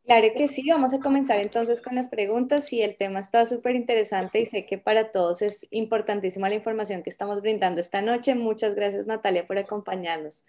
Claro 0.07 0.29
que 0.37 0.49
sí, 0.49 0.69
vamos 0.69 0.93
a 0.93 1.01
comenzar 1.01 1.39
entonces 1.39 1.81
con 1.81 1.95
las 1.95 2.11
preguntas 2.11 2.71
y 2.75 2.83
el 2.83 2.95
tema 2.97 3.21
está 3.21 3.47
súper 3.47 3.75
interesante 3.75 4.39
y 4.39 4.45
sé 4.45 4.67
que 4.67 4.77
para 4.77 5.11
todos 5.11 5.41
es 5.41 5.67
importantísima 5.71 6.51
la 6.51 6.57
información 6.57 7.03
que 7.03 7.09
estamos 7.09 7.41
brindando 7.41 7.81
esta 7.81 8.03
noche. 8.03 8.35
Muchas 8.35 8.75
gracias 8.75 9.07
Natalia 9.07 9.47
por 9.47 9.57
acompañarnos. 9.57 10.45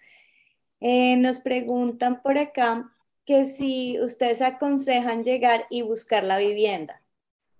Eh, 0.80 1.16
nos 1.16 1.38
preguntan 1.38 2.20
por 2.20 2.36
acá 2.36 2.92
que 3.24 3.46
si 3.46 3.98
ustedes 3.98 4.42
aconsejan 4.42 5.24
llegar 5.24 5.66
y 5.70 5.80
buscar 5.80 6.22
la 6.22 6.36
vivienda. 6.36 7.00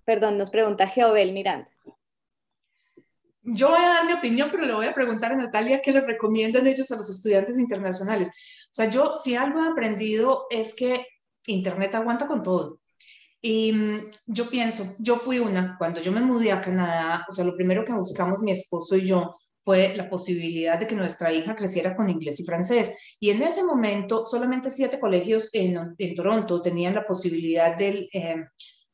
Perdón, 0.05 0.37
nos 0.37 0.51
pregunta 0.51 0.87
Geobel 0.87 1.33
Miranda. 1.33 1.71
Yo 3.43 3.71
voy 3.71 3.79
a 3.79 3.89
dar 3.89 4.07
mi 4.07 4.13
opinión, 4.13 4.49
pero 4.51 4.67
le 4.67 4.75
voy 4.75 4.87
a 4.87 4.95
preguntar 4.95 5.33
a 5.33 5.37
Natalia 5.37 5.81
qué 5.81 5.93
les 5.93 6.07
recomiendan 6.07 6.67
ellos 6.67 6.91
a 6.91 6.97
los 6.97 7.09
estudiantes 7.09 7.59
internacionales. 7.59 8.29
O 8.71 8.75
sea, 8.75 8.91
yo 8.91 9.17
si 9.17 9.35
algo 9.35 9.65
he 9.65 9.69
aprendido 9.69 10.47
es 10.51 10.75
que 10.75 11.07
Internet 11.47 11.95
aguanta 11.95 12.27
con 12.27 12.43
todo. 12.43 12.81
Y 13.41 13.73
mm, 13.73 14.11
yo 14.27 14.49
pienso, 14.51 14.97
yo 14.99 15.17
fui 15.17 15.39
una, 15.39 15.77
cuando 15.79 16.01
yo 16.01 16.13
me 16.13 16.21
mudé 16.21 16.53
a 16.53 16.61
Canadá, 16.61 17.25
o 17.29 17.33
sea, 17.33 17.45
lo 17.45 17.55
primero 17.55 17.85
que 17.85 17.93
buscamos 17.93 18.43
mi 18.43 18.53
esposo 18.53 18.97
y 18.97 19.07
yo 19.07 19.33
fue 19.63 19.97
la 19.97 20.09
posibilidad 20.09 20.79
de 20.79 20.87
que 20.87 20.95
nuestra 20.95 21.33
hija 21.33 21.57
creciera 21.57 21.97
con 21.97 22.09
inglés 22.09 22.39
y 22.41 22.45
francés. 22.45 23.17
Y 23.19 23.31
en 23.31 23.43
ese 23.43 23.65
momento, 23.65 24.25
solamente 24.27 24.71
siete 24.71 25.01
colegios 25.01 25.51
en, 25.53 25.95
en 25.99 26.15
Toronto 26.15 26.63
tenían 26.63 26.95
la 26.95 27.05
posibilidad 27.05 27.77
del 27.77 28.09
eh, 28.13 28.45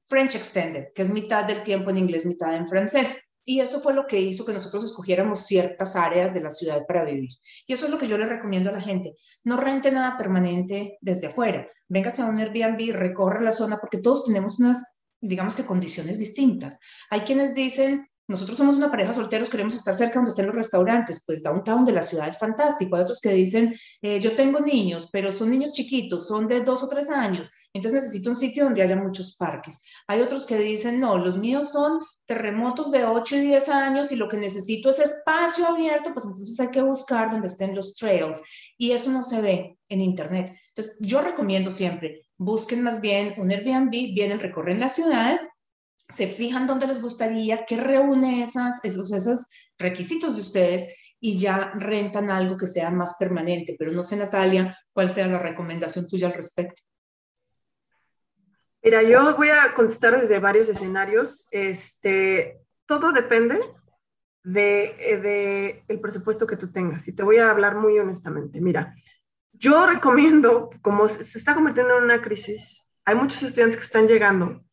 French 0.04 0.34
Extended, 0.34 0.86
que 0.94 1.02
es 1.02 1.10
mitad 1.10 1.44
del 1.44 1.62
tiempo 1.62 1.90
en 1.90 1.98
inglés, 1.98 2.24
mitad 2.24 2.56
en 2.56 2.66
francés. 2.68 3.28
Y 3.44 3.60
eso 3.60 3.80
fue 3.80 3.94
lo 3.94 4.06
que 4.06 4.20
hizo 4.20 4.44
que 4.44 4.52
nosotros 4.52 4.84
escogiéramos 4.84 5.46
ciertas 5.46 5.96
áreas 5.96 6.32
de 6.32 6.40
la 6.40 6.50
ciudad 6.50 6.86
para 6.86 7.04
vivir. 7.04 7.30
Y 7.66 7.72
eso 7.72 7.86
es 7.86 7.90
lo 7.92 7.98
que 7.98 8.06
yo 8.06 8.16
le 8.16 8.26
recomiendo 8.26 8.70
a 8.70 8.74
la 8.74 8.80
gente. 8.80 9.16
No 9.44 9.56
rente 9.56 9.90
nada 9.90 10.16
permanente 10.16 10.98
desde 11.00 11.26
afuera. 11.26 11.66
Véngase 11.88 12.22
a 12.22 12.26
un 12.26 12.38
Airbnb, 12.38 12.94
recorre 12.94 13.42
la 13.42 13.52
zona, 13.52 13.78
porque 13.78 13.98
todos 13.98 14.24
tenemos 14.24 14.60
unas, 14.60 15.02
digamos 15.20 15.54
que, 15.54 15.64
condiciones 15.64 16.18
distintas. 16.18 16.78
Hay 17.10 17.22
quienes 17.22 17.54
dicen, 17.54 18.06
nosotros 18.32 18.58
somos 18.58 18.76
una 18.76 18.90
pareja 18.90 19.12
solteros, 19.12 19.50
queremos 19.50 19.74
estar 19.74 19.94
cerca 19.94 20.14
donde 20.14 20.30
estén 20.30 20.46
los 20.46 20.56
restaurantes, 20.56 21.22
pues 21.24 21.42
downtown 21.42 21.84
de 21.84 21.92
la 21.92 22.02
ciudad 22.02 22.28
es 22.28 22.38
fantástico. 22.38 22.96
Hay 22.96 23.02
otros 23.02 23.20
que 23.20 23.32
dicen, 23.32 23.74
eh, 24.00 24.18
yo 24.20 24.34
tengo 24.34 24.58
niños, 24.60 25.08
pero 25.12 25.30
son 25.30 25.50
niños 25.50 25.72
chiquitos, 25.72 26.26
son 26.26 26.48
de 26.48 26.62
dos 26.62 26.82
o 26.82 26.88
tres 26.88 27.10
años, 27.10 27.50
entonces 27.74 28.02
necesito 28.02 28.30
un 28.30 28.36
sitio 28.36 28.64
donde 28.64 28.82
haya 28.82 28.96
muchos 28.96 29.36
parques. 29.36 29.80
Hay 30.06 30.20
otros 30.20 30.46
que 30.46 30.58
dicen, 30.58 31.00
no, 31.00 31.16
los 31.16 31.38
míos 31.38 31.70
son 31.70 32.00
terremotos 32.26 32.90
de 32.90 33.04
8 33.04 33.36
y 33.36 33.40
10 33.40 33.68
años 33.68 34.12
y 34.12 34.16
lo 34.16 34.28
que 34.28 34.36
necesito 34.36 34.90
es 34.90 34.98
espacio 34.98 35.66
abierto, 35.66 36.12
pues 36.12 36.24
entonces 36.26 36.58
hay 36.60 36.68
que 36.68 36.82
buscar 36.82 37.30
donde 37.30 37.46
estén 37.46 37.74
los 37.74 37.94
trails. 37.94 38.42
Y 38.76 38.92
eso 38.92 39.10
no 39.10 39.22
se 39.22 39.40
ve 39.40 39.78
en 39.88 40.00
Internet. 40.00 40.54
Entonces 40.68 40.96
yo 41.00 41.20
recomiendo 41.22 41.70
siempre, 41.70 42.22
busquen 42.38 42.82
más 42.82 43.00
bien 43.00 43.34
un 43.38 43.50
Airbnb, 43.50 43.90
vienen, 43.90 44.40
recorren 44.40 44.80
la 44.80 44.88
ciudad, 44.88 45.38
se 46.14 46.26
fijan 46.26 46.66
dónde 46.66 46.86
les 46.86 47.00
gustaría, 47.00 47.64
qué 47.64 47.76
reúne 47.76 48.42
esas, 48.42 48.84
esos, 48.84 49.12
esos 49.12 49.46
requisitos 49.78 50.34
de 50.34 50.40
ustedes 50.42 50.94
y 51.20 51.38
ya 51.38 51.70
rentan 51.74 52.30
algo 52.30 52.56
que 52.56 52.66
sea 52.66 52.90
más 52.90 53.16
permanente. 53.18 53.76
Pero 53.78 53.92
no 53.92 54.02
sé, 54.02 54.16
Natalia, 54.16 54.76
cuál 54.92 55.08
sea 55.08 55.26
la 55.28 55.38
recomendación 55.38 56.08
tuya 56.08 56.26
al 56.26 56.34
respecto. 56.34 56.82
Mira, 58.82 59.02
yo 59.02 59.36
voy 59.36 59.48
a 59.48 59.72
contestar 59.74 60.20
desde 60.20 60.40
varios 60.40 60.68
escenarios. 60.68 61.46
Este, 61.52 62.60
todo 62.86 63.12
depende 63.12 63.60
de, 64.42 64.96
eh, 64.98 65.18
de, 65.18 65.84
el 65.86 66.00
presupuesto 66.00 66.46
que 66.46 66.56
tú 66.56 66.72
tengas. 66.72 67.06
Y 67.06 67.12
te 67.12 67.22
voy 67.22 67.38
a 67.38 67.50
hablar 67.50 67.76
muy 67.76 67.98
honestamente. 68.00 68.60
Mira, 68.60 68.94
yo 69.52 69.86
recomiendo, 69.86 70.70
como 70.82 71.08
se 71.08 71.38
está 71.38 71.54
convirtiendo 71.54 71.96
en 71.96 72.04
una 72.04 72.20
crisis, 72.20 72.90
hay 73.04 73.14
muchos 73.14 73.44
estudiantes 73.44 73.76
que 73.76 73.84
están 73.84 74.08
llegando 74.08 74.64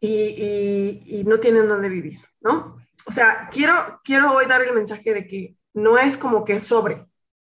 y, 0.00 1.24
no 1.26 1.40
tienen 1.40 1.68
dónde 1.68 1.88
vivir, 1.88 2.20
¿no? 2.40 2.76
O 3.06 3.12
sea, 3.12 3.48
quiero, 3.52 4.00
quiero 4.04 4.32
hoy 4.32 4.46
dar 4.46 4.62
el 4.62 4.74
mensaje 4.74 5.14
de 5.14 5.26
que 5.26 5.56
no 5.74 5.98
es 5.98 6.16
como 6.16 6.44
que 6.44 6.60
sobre, 6.60 7.06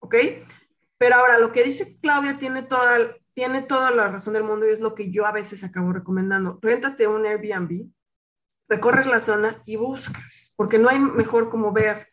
¿ok? 0.00 0.14
Pero 0.98 1.16
ahora, 1.16 1.38
lo 1.38 1.52
que 1.52 1.64
dice 1.64 1.98
Claudia 2.00 2.38
tiene 2.38 2.62
toda, 2.62 3.16
tiene 3.34 3.62
toda 3.62 3.90
la 3.90 4.08
razón 4.08 4.34
del 4.34 4.42
mundo 4.42 4.66
y 4.66 4.72
es 4.72 4.80
lo 4.80 4.94
que 4.94 5.10
yo 5.10 5.26
a 5.26 5.32
veces 5.32 5.62
acabo 5.64 5.92
recomendando. 5.92 6.58
Réntate 6.60 7.06
un 7.06 7.24
Airbnb, 7.24 7.90
recorres 8.68 9.06
la 9.06 9.20
zona 9.20 9.62
y 9.64 9.76
buscas, 9.76 10.54
porque 10.56 10.78
no 10.78 10.88
hay 10.88 10.98
mejor 10.98 11.50
como 11.50 11.72
ver. 11.72 12.08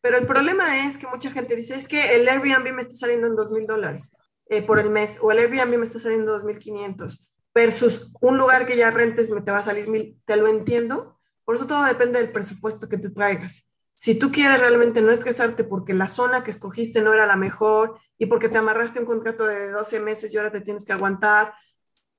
Pero 0.00 0.16
el 0.16 0.26
problema 0.26 0.86
es 0.86 0.96
que 0.96 1.06
mucha 1.06 1.30
gente 1.30 1.54
dice, 1.54 1.74
es 1.74 1.86
que 1.86 2.16
el 2.16 2.28
Airbnb 2.28 2.72
me 2.72 2.82
está 2.82 2.96
saliendo 2.96 3.26
en 3.26 3.36
dos 3.36 3.50
mil 3.50 3.66
dólares 3.66 4.16
eh, 4.46 4.62
por 4.62 4.80
el 4.80 4.90
mes, 4.90 5.18
o 5.20 5.30
el 5.30 5.38
Airbnb 5.38 5.78
me 5.78 5.84
está 5.84 6.00
saliendo 6.00 6.32
dos 6.32 6.44
mil 6.44 6.58
quinientos, 6.58 7.34
versus 7.54 8.12
un 8.20 8.38
lugar 8.38 8.66
que 8.66 8.76
ya 8.76 8.90
rentes 8.90 9.30
me 9.30 9.40
te 9.40 9.50
va 9.50 9.58
a 9.58 9.62
salir 9.62 9.88
mil. 9.88 10.20
Te 10.24 10.36
lo 10.36 10.46
entiendo. 10.46 11.18
Por 11.44 11.56
eso 11.56 11.66
todo 11.66 11.84
depende 11.84 12.18
del 12.20 12.32
presupuesto 12.32 12.88
que 12.88 12.98
te 12.98 13.10
traigas. 13.10 13.70
Si 13.96 14.18
tú 14.18 14.32
quieres 14.32 14.60
realmente 14.60 15.02
no 15.02 15.10
estresarte 15.10 15.62
porque 15.64 15.92
la 15.92 16.08
zona 16.08 16.42
que 16.42 16.50
escogiste 16.50 17.02
no 17.02 17.12
era 17.12 17.26
la 17.26 17.36
mejor 17.36 17.98
y 18.16 18.26
porque 18.26 18.48
te 18.48 18.56
amarraste 18.56 19.00
un 19.00 19.04
contrato 19.04 19.44
de 19.44 19.70
12 19.70 20.00
meses 20.00 20.32
y 20.32 20.38
ahora 20.38 20.52
te 20.52 20.62
tienes 20.62 20.86
que 20.86 20.92
aguantar, 20.92 21.52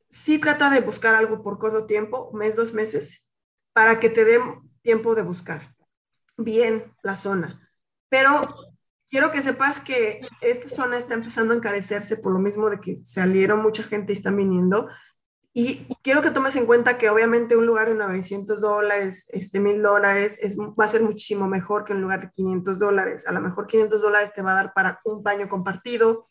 sí 0.10 0.38
trata 0.38 0.70
de 0.70 0.82
buscar 0.82 1.16
algo 1.16 1.42
por 1.42 1.58
corto 1.58 1.86
tiempo, 1.86 2.32
mes, 2.34 2.56
dos 2.56 2.74
meses, 2.74 3.30
para 3.74 4.00
que 4.00 4.10
te 4.10 4.26
dé 4.26 4.40
tiempo 4.84 5.16
de 5.16 5.24
buscar 5.24 5.74
bien 6.38 6.94
la 7.02 7.16
zona. 7.16 7.68
Pero 8.10 8.42
quiero 9.10 9.32
que 9.32 9.42
sepas 9.42 9.80
que 9.80 10.22
esta 10.42 10.70
zona 10.70 10.98
está 10.98 11.14
empezando 11.14 11.54
a 11.54 11.58
encarecerse 11.58 12.18
por 12.18 12.34
lo 12.34 12.40
mismo 12.40 12.70
de 12.70 12.80
que 12.80 12.98
salieron 12.98 13.62
mucha 13.62 13.84
gente 13.84 14.14
y 14.14 14.18
están 14.18 14.38
viniendo. 14.38 14.88
Y 15.54 15.86
quiero 16.02 16.22
que 16.22 16.32
tomes 16.32 16.56
en 16.56 16.66
cuenta 16.66 16.98
que 16.98 17.10
obviamente 17.10 17.58
un 17.58 17.66
lugar 17.66 17.90
de 17.90 17.96
900 17.96 18.62
dólares, 18.62 19.28
este, 19.34 19.60
1000 19.60 19.82
dólares, 19.82 20.40
es, 20.42 20.58
va 20.58 20.86
a 20.86 20.88
ser 20.88 21.02
muchísimo 21.02 21.48
mejor 21.48 21.84
que 21.84 21.94
un 21.94 22.02
lugar 22.02 22.22
de 22.22 22.32
500 22.32 22.80
dólares. 22.80 23.28
A 23.28 23.34
lo 23.34 23.42
mejor 23.42 23.68
500 23.68 24.02
dólares 24.02 24.34
te 24.34 24.42
va 24.42 24.54
a 24.54 24.56
dar 24.56 24.74
para 24.74 25.02
un 25.04 25.22
baño 25.24 25.50
compartido, 25.50 26.24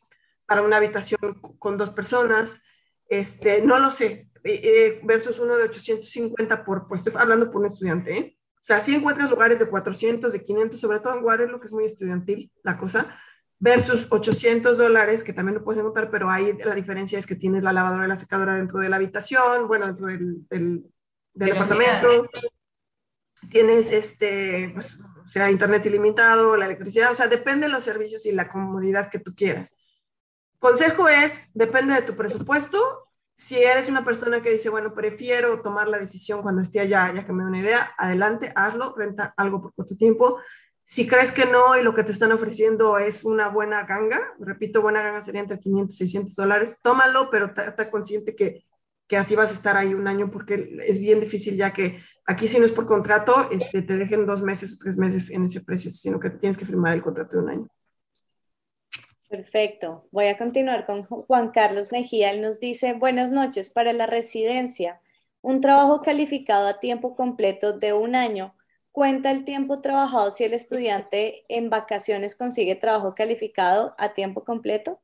para 0.46 0.62
una 0.62 0.78
habitación 0.78 1.40
con 1.58 1.76
dos 1.76 1.90
personas, 1.90 2.62
este, 3.08 3.60
no 3.60 3.78
lo 3.78 3.90
sé, 3.90 4.30
eh, 4.42 4.60
eh, 4.64 5.00
versus 5.04 5.38
uno 5.38 5.56
de 5.56 5.64
850 5.64 6.64
por, 6.64 6.88
pues 6.88 7.00
estoy 7.00 7.20
hablando 7.20 7.50
por 7.50 7.60
un 7.60 7.66
estudiante, 7.66 8.16
¿eh? 8.16 8.36
O 8.56 8.62
sea, 8.62 8.80
si 8.80 8.94
encuentras 8.94 9.30
lugares 9.30 9.58
de 9.58 9.68
400, 9.68 10.32
de 10.32 10.42
500, 10.42 10.80
sobre 10.80 11.00
todo 11.00 11.14
en 11.14 11.22
Guadalupe, 11.22 11.60
que 11.60 11.66
es 11.66 11.72
muy 11.72 11.84
estudiantil 11.84 12.52
la 12.62 12.76
cosa, 12.76 13.18
versus 13.60 14.06
800 14.10 14.78
dólares, 14.78 15.22
que 15.22 15.34
también 15.34 15.56
lo 15.56 15.62
puedes 15.64 15.78
encontrar, 15.78 16.10
pero 16.10 16.30
ahí 16.30 16.56
la 16.64 16.74
diferencia 16.74 17.18
es 17.18 17.26
que 17.26 17.36
tienes 17.36 17.62
la 17.62 17.74
lavadora 17.74 18.06
y 18.06 18.08
la 18.08 18.16
secadora 18.16 18.56
dentro 18.56 18.80
de 18.80 18.88
la 18.88 18.96
habitación, 18.96 19.68
bueno, 19.68 19.86
dentro 19.86 20.06
del, 20.06 20.48
del, 20.48 20.84
departamento. 21.34 22.26
Tienes 23.50 23.92
este, 23.92 24.70
pues, 24.72 25.00
o 25.00 25.26
sea, 25.26 25.50
internet 25.50 25.84
ilimitado, 25.86 26.56
la 26.56 26.66
electricidad, 26.66 27.12
o 27.12 27.14
sea, 27.14 27.28
depende 27.28 27.66
de 27.66 27.72
los 27.72 27.84
servicios 27.84 28.24
y 28.26 28.32
la 28.32 28.48
comodidad 28.48 29.10
que 29.10 29.18
tú 29.18 29.34
quieras. 29.34 29.76
Consejo 30.58 31.08
es, 31.08 31.50
depende 31.54 31.94
de 31.94 32.02
tu 32.02 32.16
presupuesto. 32.16 33.08
Si 33.36 33.62
eres 33.62 33.88
una 33.88 34.04
persona 34.04 34.42
que 34.42 34.50
dice, 34.50 34.68
bueno, 34.68 34.94
prefiero 34.94 35.60
tomar 35.62 35.88
la 35.88 35.98
decisión 35.98 36.42
cuando 36.42 36.62
esté 36.62 36.80
allá, 36.80 37.12
ya 37.14 37.24
que 37.24 37.32
me 37.32 37.42
da 37.42 37.48
una 37.48 37.60
idea, 37.60 37.94
adelante, 37.96 38.52
hazlo, 38.54 38.94
renta 38.96 39.32
algo 39.36 39.62
por 39.62 39.74
corto 39.74 39.96
tiempo. 39.96 40.38
Si 40.82 41.06
crees 41.06 41.30
que 41.30 41.46
no 41.46 41.78
y 41.78 41.82
lo 41.82 41.94
que 41.94 42.02
te 42.02 42.12
están 42.12 42.32
ofreciendo 42.32 42.98
es 42.98 43.24
una 43.24 43.48
buena 43.48 43.84
ganga, 43.84 44.20
repito, 44.40 44.82
buena 44.82 45.02
ganga 45.02 45.22
sería 45.22 45.40
entre 45.40 45.60
500 45.60 45.94
y 45.94 45.98
600 45.98 46.34
dólares, 46.34 46.78
tómalo, 46.82 47.30
pero 47.30 47.46
está 47.46 47.90
consciente 47.90 48.34
que, 48.34 48.64
que 49.06 49.16
así 49.16 49.36
vas 49.36 49.50
a 49.50 49.54
estar 49.54 49.76
ahí 49.76 49.94
un 49.94 50.08
año 50.08 50.30
porque 50.30 50.78
es 50.86 51.00
bien 51.00 51.20
difícil 51.20 51.56
ya 51.56 51.72
que 51.72 52.02
aquí 52.26 52.48
si 52.48 52.58
no 52.58 52.64
es 52.64 52.72
por 52.72 52.86
contrato, 52.86 53.48
este, 53.50 53.82
te 53.82 53.96
dejen 53.96 54.26
dos 54.26 54.42
meses 54.42 54.74
o 54.74 54.78
tres 54.82 54.96
meses 54.98 55.30
en 55.30 55.44
ese 55.44 55.60
precio, 55.60 55.90
sino 55.90 56.18
que 56.18 56.30
tienes 56.30 56.56
que 56.56 56.66
firmar 56.66 56.94
el 56.94 57.02
contrato 57.02 57.36
de 57.36 57.42
un 57.42 57.50
año. 57.50 57.68
Perfecto. 59.28 60.08
Voy 60.10 60.26
a 60.26 60.36
continuar 60.36 60.86
con 60.86 61.04
Juan 61.04 61.50
Carlos 61.52 61.92
Mejía. 61.92 62.32
Él 62.32 62.40
nos 62.40 62.58
dice, 62.58 62.94
buenas 62.94 63.30
noches, 63.30 63.70
para 63.70 63.92
la 63.92 64.06
residencia, 64.06 65.00
un 65.40 65.60
trabajo 65.60 66.02
calificado 66.02 66.66
a 66.66 66.80
tiempo 66.80 67.14
completo 67.14 67.72
de 67.72 67.92
un 67.92 68.16
año, 68.16 68.54
¿cuenta 68.92 69.30
el 69.30 69.44
tiempo 69.44 69.76
trabajado 69.78 70.30
si 70.30 70.44
el 70.44 70.54
estudiante 70.54 71.44
en 71.48 71.70
vacaciones 71.70 72.36
consigue 72.36 72.74
trabajo 72.76 73.14
calificado 73.14 73.94
a 73.98 74.14
tiempo 74.14 74.44
completo? 74.44 75.00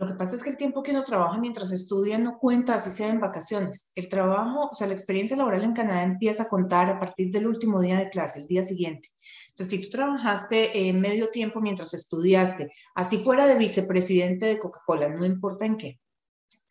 Lo 0.00 0.06
que 0.06 0.14
pasa 0.14 0.34
es 0.34 0.42
que 0.42 0.48
el 0.48 0.56
tiempo 0.56 0.82
que 0.82 0.92
uno 0.92 1.04
trabaja 1.04 1.36
mientras 1.36 1.72
estudia 1.72 2.16
no 2.16 2.38
cuenta 2.38 2.74
así 2.74 2.88
sea 2.88 3.10
en 3.10 3.20
vacaciones. 3.20 3.92
El 3.94 4.08
trabajo, 4.08 4.70
o 4.70 4.74
sea, 4.74 4.86
la 4.86 4.94
experiencia 4.94 5.36
laboral 5.36 5.62
en 5.62 5.74
Canadá 5.74 6.02
empieza 6.02 6.44
a 6.44 6.48
contar 6.48 6.88
a 6.88 6.98
partir 6.98 7.30
del 7.30 7.46
último 7.46 7.80
día 7.82 7.98
de 7.98 8.06
clase, 8.06 8.40
el 8.40 8.46
día 8.46 8.62
siguiente. 8.62 9.08
Entonces, 9.50 9.78
si 9.78 9.84
tú 9.84 9.90
trabajaste 9.90 10.88
en 10.88 11.02
medio 11.02 11.30
tiempo 11.30 11.60
mientras 11.60 11.92
estudiaste, 11.92 12.70
así 12.94 13.18
fuera 13.18 13.46
de 13.46 13.58
vicepresidente 13.58 14.46
de 14.46 14.58
Coca-Cola, 14.58 15.10
no 15.10 15.26
importa 15.26 15.66
en 15.66 15.76
qué. 15.76 16.00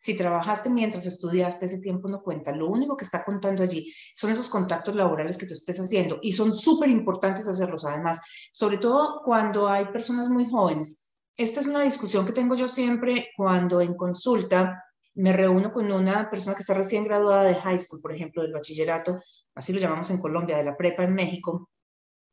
Si 0.02 0.16
trabajaste 0.16 0.70
mientras 0.70 1.04
estudiaste, 1.04 1.66
ese 1.66 1.80
tiempo 1.80 2.08
no 2.08 2.22
cuenta. 2.22 2.56
Lo 2.56 2.68
único 2.68 2.96
que 2.96 3.04
está 3.04 3.22
contando 3.22 3.62
allí 3.62 3.92
son 4.14 4.30
esos 4.30 4.48
contactos 4.48 4.96
laborales 4.96 5.36
que 5.36 5.44
tú 5.44 5.52
estés 5.52 5.78
haciendo 5.78 6.18
y 6.22 6.32
son 6.32 6.54
súper 6.54 6.88
importantes 6.88 7.46
hacerlos 7.46 7.84
además, 7.84 8.18
sobre 8.50 8.78
todo 8.78 9.20
cuando 9.22 9.68
hay 9.68 9.84
personas 9.88 10.30
muy 10.30 10.48
jóvenes. 10.48 11.18
Esta 11.36 11.60
es 11.60 11.66
una 11.66 11.82
discusión 11.82 12.24
que 12.24 12.32
tengo 12.32 12.54
yo 12.54 12.66
siempre 12.66 13.28
cuando 13.36 13.82
en 13.82 13.94
consulta 13.94 14.82
me 15.16 15.32
reúno 15.32 15.70
con 15.70 15.92
una 15.92 16.30
persona 16.30 16.56
que 16.56 16.62
está 16.62 16.72
recién 16.72 17.04
graduada 17.04 17.44
de 17.44 17.56
high 17.56 17.78
school, 17.78 18.00
por 18.00 18.14
ejemplo, 18.14 18.40
del 18.40 18.54
bachillerato, 18.54 19.20
así 19.54 19.74
lo 19.74 19.80
llamamos 19.80 20.08
en 20.08 20.18
Colombia, 20.18 20.56
de 20.56 20.64
la 20.64 20.78
prepa 20.78 21.04
en 21.04 21.14
México, 21.14 21.68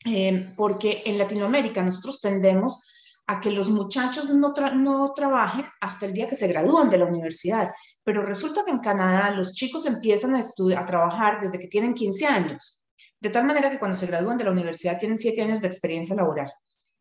eh, 0.06 0.54
porque 0.56 1.04
en 1.06 1.18
Latinoamérica 1.18 1.84
nosotros 1.84 2.22
tendemos 2.22 2.82
a 3.28 3.40
que 3.42 3.52
los 3.52 3.70
muchachos 3.70 4.30
no, 4.30 4.54
no 4.76 5.14
trabajen 5.14 5.66
hasta 5.82 6.06
el 6.06 6.14
día 6.14 6.28
que 6.28 6.36
se 6.36 6.48
gradúan 6.48 6.90
de 6.90 6.98
la 6.98 7.06
universidad, 7.06 7.72
pero 8.04 8.22
resulta 8.22 8.64
que 8.64 8.72
en 8.72 8.80
Canadá 8.80 9.32
los 9.32 9.54
chicos 9.54 9.86
empiezan 9.86 10.36
a, 10.36 10.40
a 10.40 10.86
trabajar 10.86 11.40
desde 11.40 11.60
que 11.60 11.68
tienen 11.68 11.94
15 11.94 12.26
años, 12.26 12.84
de 13.20 13.30
tal 13.30 13.46
manera 13.46 13.70
que 13.70 13.80
cuando 13.80 13.98
se 13.98 14.08
gradúan 14.08 14.38
de 14.38 14.46
la 14.46 14.52
universidad 14.52 14.98
tienen 14.98 15.18
7 15.18 15.42
años 15.42 15.62
de 15.62 15.68
experiencia 15.68 16.16
laboral. 16.16 16.52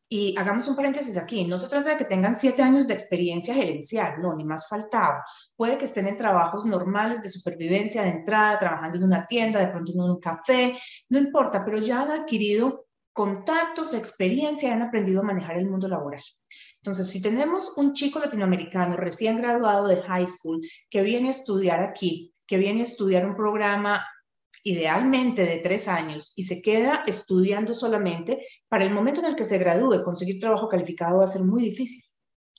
Y 0.08 0.36
hagamos 0.38 0.68
un 0.68 0.76
paréntesis 0.76 1.16
aquí, 1.16 1.44
no 1.46 1.58
se 1.58 1.68
trata 1.68 1.90
de 1.90 1.96
que 1.96 2.04
tengan 2.04 2.36
siete 2.36 2.62
años 2.62 2.86
de 2.86 2.94
experiencia 2.94 3.52
gerencial, 3.52 4.22
no, 4.22 4.36
ni 4.36 4.44
más 4.44 4.68
faltaba. 4.68 5.24
Puede 5.56 5.78
que 5.78 5.86
estén 5.86 6.06
en 6.06 6.16
trabajos 6.16 6.64
normales 6.64 7.22
de 7.22 7.28
supervivencia 7.28 8.02
de 8.02 8.10
entrada, 8.10 8.56
trabajando 8.56 8.98
en 8.98 9.02
una 9.02 9.26
tienda, 9.26 9.58
de 9.58 9.66
pronto 9.66 9.90
en 9.90 10.00
un 10.00 10.20
café, 10.20 10.78
no 11.08 11.18
importa, 11.18 11.64
pero 11.64 11.78
ya 11.78 12.02
han 12.02 12.12
adquirido 12.12 12.85
contactos, 13.16 13.94
experiencia, 13.94 14.74
han 14.74 14.82
aprendido 14.82 15.22
a 15.22 15.24
manejar 15.24 15.56
el 15.56 15.70
mundo 15.70 15.88
laboral. 15.88 16.20
Entonces, 16.82 17.08
si 17.08 17.22
tenemos 17.22 17.72
un 17.78 17.94
chico 17.94 18.18
latinoamericano 18.18 18.94
recién 18.94 19.38
graduado 19.38 19.88
de 19.88 20.02
high 20.02 20.26
school 20.26 20.60
que 20.90 21.00
viene 21.00 21.28
a 21.28 21.30
estudiar 21.30 21.82
aquí, 21.82 22.34
que 22.46 22.58
viene 22.58 22.80
a 22.80 22.84
estudiar 22.84 23.26
un 23.26 23.34
programa 23.34 24.06
idealmente 24.64 25.46
de 25.46 25.58
tres 25.58 25.88
años 25.88 26.34
y 26.36 26.42
se 26.42 26.60
queda 26.60 27.04
estudiando 27.06 27.72
solamente, 27.72 28.44
para 28.68 28.84
el 28.84 28.92
momento 28.92 29.20
en 29.20 29.28
el 29.28 29.34
que 29.34 29.44
se 29.44 29.56
gradúe, 29.56 30.04
conseguir 30.04 30.38
trabajo 30.38 30.68
calificado 30.68 31.18
va 31.18 31.24
a 31.24 31.28
ser 31.28 31.42
muy 31.42 31.62
difícil 31.62 32.04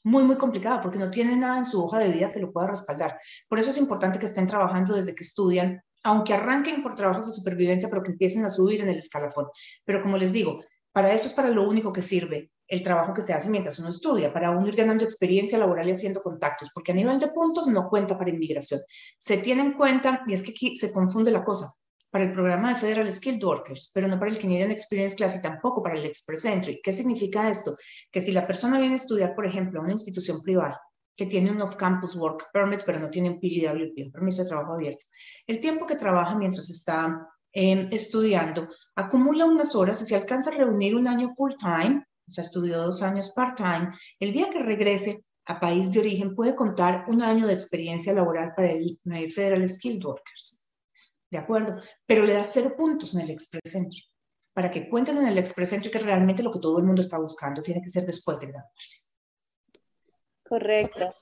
muy, 0.08 0.24
muy 0.24 0.38
complicado 0.38 0.80
porque 0.82 1.00
no 1.00 1.12
tiene 1.12 1.36
nada 1.36 1.58
en 1.58 1.66
su 1.66 1.84
hoja 1.84 2.00
de 2.00 2.12
vida 2.12 2.32
que 2.32 2.40
lo 2.40 2.52
pueda 2.54 2.68
respaldar. 2.68 3.20
Por 3.50 3.60
eso 3.60 3.72
es 3.72 3.78
importante 3.78 4.20
que 4.20 4.26
estén 4.26 4.48
trabajando 4.48 4.96
desde 4.96 5.14
que 5.14 5.24
estudian 5.24 5.82
aunque 6.04 6.34
arranquen 6.34 6.84
por 6.84 6.96
trabajos 6.96 7.26
de 7.28 7.34
supervivencia, 7.34 7.90
pero 7.90 8.04
que 8.04 8.12
empiecen 8.12 8.46
a 8.46 8.50
subir 8.50 8.82
en 8.82 8.90
el 8.90 9.00
escalafón. 9.00 9.48
Pero 9.86 10.02
como 10.02 10.18
les 10.18 10.32
digo, 10.32 10.64
para 10.92 11.14
eso 11.14 11.28
es 11.28 11.34
para 11.34 11.50
lo 11.50 11.68
único 11.68 11.94
que 11.94 12.02
sirve 12.02 12.52
el 12.68 12.84
trabajo 12.84 13.14
que 13.14 13.22
se 13.22 13.34
hace 13.34 13.50
mientras 13.50 13.80
uno 13.80 13.90
estudia, 13.90 14.34
para 14.34 14.52
uno 14.52 14.68
ir 14.68 14.76
ganando 14.76 15.04
experiencia 15.04 15.58
laboral 15.58 15.88
y 15.88 15.92
haciendo 15.92 16.22
contactos, 16.22 16.70
porque 16.74 16.92
a 16.92 16.96
nivel 16.96 17.20
de 17.20 17.28
puntos 17.28 17.68
no 17.68 17.88
cuenta 17.90 18.18
para 18.18 18.30
inmigración. 18.30 18.82
Se 19.18 19.38
tiene 19.38 19.62
en 19.62 19.74
cuenta, 19.74 20.24
y 20.28 20.34
es 20.34 20.44
que 20.44 20.52
aquí 20.52 20.78
se 20.78 20.92
confunde 20.92 21.32
la 21.32 21.46
cosa, 21.46 21.74
para 22.10 22.26
el 22.26 22.34
programa 22.34 22.74
de 22.74 22.80
Federal 22.80 23.12
Skilled 23.12 23.44
Workers, 23.44 23.92
pero 23.94 24.08
no 24.08 24.20
para 24.20 24.32
el 24.32 24.38
Canadian 24.38 24.72
Experience 24.72 25.16
Class 25.16 25.36
y 25.38 25.42
tampoco 25.42 25.84
para 25.84 25.96
el 25.96 26.06
Express 26.06 26.46
Entry. 26.46 26.82
¿Qué 26.84 26.92
significa 26.92 27.50
esto? 27.50 27.76
Que 28.12 28.22
si 28.22 28.32
la 28.32 28.48
persona 28.48 28.80
viene 28.80 28.94
a 28.94 28.98
estudiar, 28.98 29.36
por 29.36 29.46
ejemplo, 29.46 29.80
a 29.80 29.84
una 29.84 29.92
institución 29.94 30.42
privada, 30.42 30.82
que 31.18 31.26
tiene 31.26 31.52
un 31.52 31.62
off-campus 31.62 32.16
work 32.16 32.52
permit, 32.54 32.82
pero 32.86 33.00
no 33.00 33.10
tiene 33.10 33.32
un 33.32 33.40
PGWP, 33.40 34.06
un 34.06 34.12
permiso 34.12 34.44
de 34.44 34.50
trabajo 34.50 34.74
abierto. 34.74 35.06
El 35.48 35.60
tiempo 35.60 35.88
que 35.88 35.96
trabaja 35.96 36.38
mientras 36.38 36.70
está 36.70 37.28
em, 37.52 37.90
estudiando 37.92 38.70
acumula 38.96 39.46
unas 39.46 39.76
horas 39.76 40.00
y 40.02 40.06
si 40.06 40.14
alcanza 40.14 40.52
a 40.52 40.58
reunir 40.58 40.96
un 40.96 41.08
año 41.08 41.28
full-time, 41.28 42.06
o 42.28 42.32
sea, 42.32 42.44
estudió 42.44 42.84
dos 42.84 43.02
años 43.02 43.32
part-time, 43.36 43.92
el 44.20 44.32
día 44.32 44.50
que 44.52 44.60
regrese 44.60 45.18
a 45.46 45.60
país 45.60 45.92
de 45.92 46.02
origen 46.02 46.36
puede 46.36 46.56
contar 46.56 47.06
un 47.08 47.22
año 47.22 47.48
de 47.48 47.54
experiencia 47.54 48.14
laboral 48.14 48.54
para 48.56 48.72
el 48.72 49.00
Federal 49.34 49.68
Skilled 49.68 50.06
Workers. 50.06 50.68
¿De 51.32 51.38
acuerdo? 51.38 51.82
Pero 52.06 52.24
le 52.24 52.34
da 52.34 52.44
cero 52.44 52.74
puntos 52.78 53.16
en 53.16 53.22
el 53.22 53.32
Express 53.32 53.76
Entry. 53.76 54.04
Para 54.54 54.70
que 54.70 54.90
cuenten 54.90 55.18
en 55.18 55.28
el 55.28 55.38
Express 55.38 55.74
Entry 55.74 55.90
que 55.90 56.00
realmente 56.00 56.44
lo 56.44 56.52
que 56.52 56.60
todo 56.60 56.80
el 56.80 56.86
mundo 56.86 57.02
está 57.02 57.18
buscando 57.18 57.62
tiene 57.62 57.82
que 57.82 57.90
ser 57.90 58.06
después 58.06 58.40
de 58.40 58.48
graduarse. 58.48 59.07
Correcto. 60.48 61.14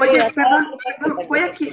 Oye, 0.00 0.22
perdón, 0.34 1.18
voy 1.28 1.40
aquí, 1.40 1.70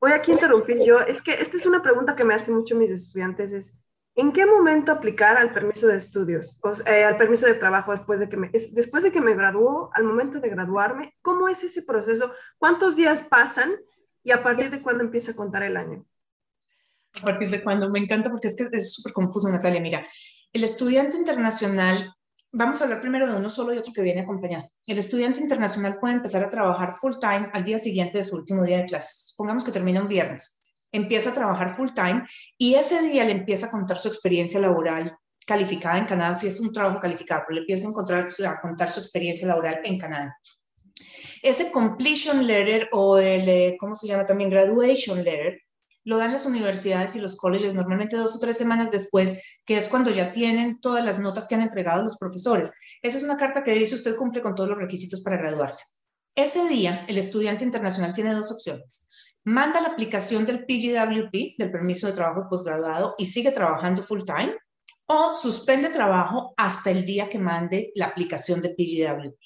voy 0.00 0.12
aquí 0.12 0.30
a 0.30 0.34
interrumpir 0.34 0.82
yo. 0.84 1.00
Es 1.00 1.22
que 1.22 1.32
esta 1.32 1.56
es 1.56 1.66
una 1.66 1.82
pregunta 1.82 2.16
que 2.16 2.24
me 2.24 2.34
hacen 2.34 2.54
mucho 2.54 2.74
mis 2.74 2.90
estudiantes, 2.90 3.52
es 3.52 3.78
¿en 4.16 4.32
qué 4.32 4.46
momento 4.46 4.92
aplicar 4.92 5.36
al 5.36 5.52
permiso 5.52 5.86
de 5.86 5.96
estudios, 5.96 6.58
o, 6.62 6.72
eh, 6.86 7.04
al 7.04 7.16
permiso 7.16 7.46
de 7.46 7.54
trabajo 7.54 7.92
después 7.92 8.20
de 8.20 8.28
que 8.28 8.36
me, 8.36 8.48
después 8.48 9.02
de 9.02 9.12
que 9.12 9.20
me 9.20 9.34
graduó, 9.34 9.90
al 9.92 10.04
momento 10.04 10.40
de 10.40 10.48
graduarme? 10.48 11.14
¿Cómo 11.20 11.48
es 11.48 11.62
ese 11.64 11.82
proceso? 11.82 12.32
¿Cuántos 12.58 12.96
días 12.96 13.24
pasan 13.24 13.72
y 14.22 14.30
a 14.30 14.42
partir 14.42 14.70
de 14.70 14.80
cuándo 14.82 15.04
empieza 15.04 15.32
a 15.32 15.36
contar 15.36 15.62
el 15.62 15.76
año? 15.76 16.06
A 17.20 17.24
partir 17.24 17.50
de 17.50 17.62
cuándo, 17.62 17.90
me 17.90 18.00
encanta 18.00 18.30
porque 18.30 18.48
es 18.48 18.56
que 18.56 18.68
es 18.72 18.94
súper 18.94 19.12
confuso, 19.12 19.48
Natalia. 19.48 19.80
Mira, 19.80 20.06
el 20.52 20.64
estudiante 20.64 21.16
internacional 21.16 22.12
Vamos 22.56 22.80
a 22.80 22.84
hablar 22.84 23.00
primero 23.00 23.26
de 23.26 23.36
uno 23.36 23.50
solo 23.50 23.74
y 23.74 23.78
otro 23.78 23.92
que 23.92 24.00
viene 24.00 24.20
acompañado. 24.20 24.70
El 24.86 24.98
estudiante 24.98 25.40
internacional 25.40 25.98
puede 25.98 26.14
empezar 26.14 26.44
a 26.44 26.48
trabajar 26.48 26.94
full 26.94 27.14
time 27.20 27.50
al 27.52 27.64
día 27.64 27.78
siguiente 27.78 28.18
de 28.18 28.22
su 28.22 28.36
último 28.36 28.62
día 28.62 28.76
de 28.76 28.86
clases. 28.86 29.34
Pongamos 29.36 29.64
que 29.64 29.72
termina 29.72 30.00
un 30.00 30.06
viernes. 30.06 30.62
Empieza 30.92 31.30
a 31.30 31.34
trabajar 31.34 31.74
full 31.74 31.88
time 31.96 32.22
y 32.56 32.76
ese 32.76 33.02
día 33.02 33.24
le 33.24 33.32
empieza 33.32 33.66
a 33.66 33.70
contar 33.72 33.98
su 33.98 34.06
experiencia 34.06 34.60
laboral 34.60 35.18
calificada 35.44 35.98
en 35.98 36.06
Canadá, 36.06 36.34
si 36.34 36.46
es 36.46 36.60
un 36.60 36.72
trabajo 36.72 37.00
calificado, 37.00 37.42
pero 37.44 37.56
le 37.56 37.60
empieza 37.62 37.88
a, 37.88 37.90
encontrar, 37.90 38.28
a 38.46 38.60
contar 38.60 38.88
su 38.88 39.00
experiencia 39.00 39.48
laboral 39.48 39.80
en 39.82 39.98
Canadá. 39.98 40.38
Ese 41.42 41.72
completion 41.72 42.46
letter 42.46 42.88
o 42.92 43.18
el, 43.18 43.48
eh, 43.48 43.76
¿cómo 43.80 43.96
se 43.96 44.06
llama 44.06 44.26
también? 44.26 44.50
Graduation 44.50 45.24
letter 45.24 45.58
lo 46.04 46.18
dan 46.18 46.32
las 46.32 46.46
universidades 46.46 47.16
y 47.16 47.20
los 47.20 47.36
colegios 47.36 47.74
normalmente 47.74 48.16
dos 48.16 48.36
o 48.36 48.38
tres 48.38 48.56
semanas 48.56 48.90
después, 48.90 49.60
que 49.64 49.76
es 49.76 49.88
cuando 49.88 50.10
ya 50.10 50.32
tienen 50.32 50.80
todas 50.80 51.04
las 51.04 51.18
notas 51.18 51.48
que 51.48 51.54
han 51.54 51.62
entregado 51.62 52.02
los 52.02 52.18
profesores. 52.18 52.72
Esa 53.02 53.18
es 53.18 53.24
una 53.24 53.36
carta 53.36 53.64
que 53.64 53.72
dice 53.72 53.94
usted 53.94 54.16
cumple 54.16 54.42
con 54.42 54.54
todos 54.54 54.68
los 54.68 54.78
requisitos 54.78 55.22
para 55.22 55.38
graduarse. 55.38 55.84
Ese 56.34 56.68
día, 56.68 57.04
el 57.08 57.16
estudiante 57.16 57.64
internacional 57.64 58.12
tiene 58.12 58.34
dos 58.34 58.50
opciones. 58.52 59.08
Manda 59.44 59.80
la 59.80 59.88
aplicación 59.88 60.46
del 60.46 60.64
PGWP, 60.66 61.58
del 61.58 61.70
permiso 61.70 62.06
de 62.06 62.12
trabajo 62.12 62.48
posgraduado, 62.48 63.14
y 63.18 63.26
sigue 63.26 63.52
trabajando 63.52 64.02
full 64.02 64.22
time, 64.24 64.54
o 65.06 65.34
suspende 65.34 65.90
trabajo 65.90 66.54
hasta 66.56 66.90
el 66.90 67.04
día 67.04 67.28
que 67.28 67.38
mande 67.38 67.92
la 67.94 68.06
aplicación 68.06 68.62
de 68.62 68.70
PGWP. 68.70 69.38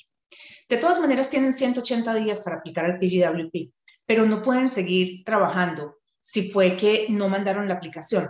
De 0.69 0.77
todas 0.77 1.01
maneras, 1.01 1.31
tienen 1.31 1.53
180 1.53 2.15
días 2.15 2.41
para 2.41 2.57
aplicar 2.57 2.85
al 2.85 2.99
PGWP, 2.99 3.73
pero 4.07 4.25
no 4.25 4.41
pueden 4.41 4.71
seguir 4.71 5.25
trabajando 5.25 5.98
si 6.31 6.51
fue 6.51 6.77
que 6.77 7.07
no 7.09 7.31
mandaron 7.31 7.69
la 7.69 7.75
aplicación. 7.75 8.29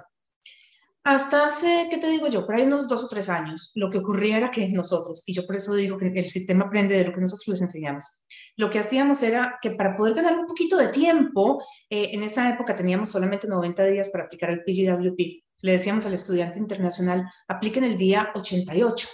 Hasta 1.03 1.47
hace, 1.47 1.89
¿qué 1.91 1.97
te 1.97 2.09
digo 2.09 2.29
yo? 2.29 2.47
Por 2.47 2.55
ahí 2.55 2.63
unos 2.63 2.87
dos 2.87 3.03
o 3.03 3.09
tres 3.09 3.29
años, 3.29 3.73
lo 3.75 3.91
que 3.91 3.99
ocurría 3.99 4.37
era 4.37 4.51
que 4.53 4.69
nosotros, 4.69 5.25
y 5.27 5.33
yo 5.33 5.47
por 5.47 5.57
eso 5.57 5.75
digo 5.75 5.99
que 5.99 6.07
el 6.07 6.29
sistema 6.29 6.67
aprende 6.67 6.97
de 6.97 7.05
lo 7.05 7.13
que 7.13 7.21
nosotros 7.21 7.49
les 7.49 7.63
enseñamos, 7.63 8.23
lo 8.57 8.71
que 8.71 8.79
hacíamos 8.79 9.23
era 9.23 9.59
que 9.61 9.73
para 9.73 9.97
poder 9.97 10.15
ganar 10.15 10.39
un 10.39 10.47
poquito 10.47 10.77
de 10.77 10.89
tiempo, 10.89 11.61
eh, 11.91 12.11
en 12.13 12.23
esa 12.23 12.53
época 12.53 12.77
teníamos 12.77 13.11
solamente 13.11 13.49
90 13.49 13.85
días 13.87 14.11
para 14.11 14.25
aplicar 14.25 14.51
el 14.51 14.63
PGWP. 14.63 15.43
Le 15.63 15.73
decíamos 15.73 16.07
al 16.07 16.15
estudiante 16.15 16.61
internacional, 16.61 17.29
apliquen 17.49 17.83
el 17.83 17.97
día 17.97 18.31
88 18.37 19.09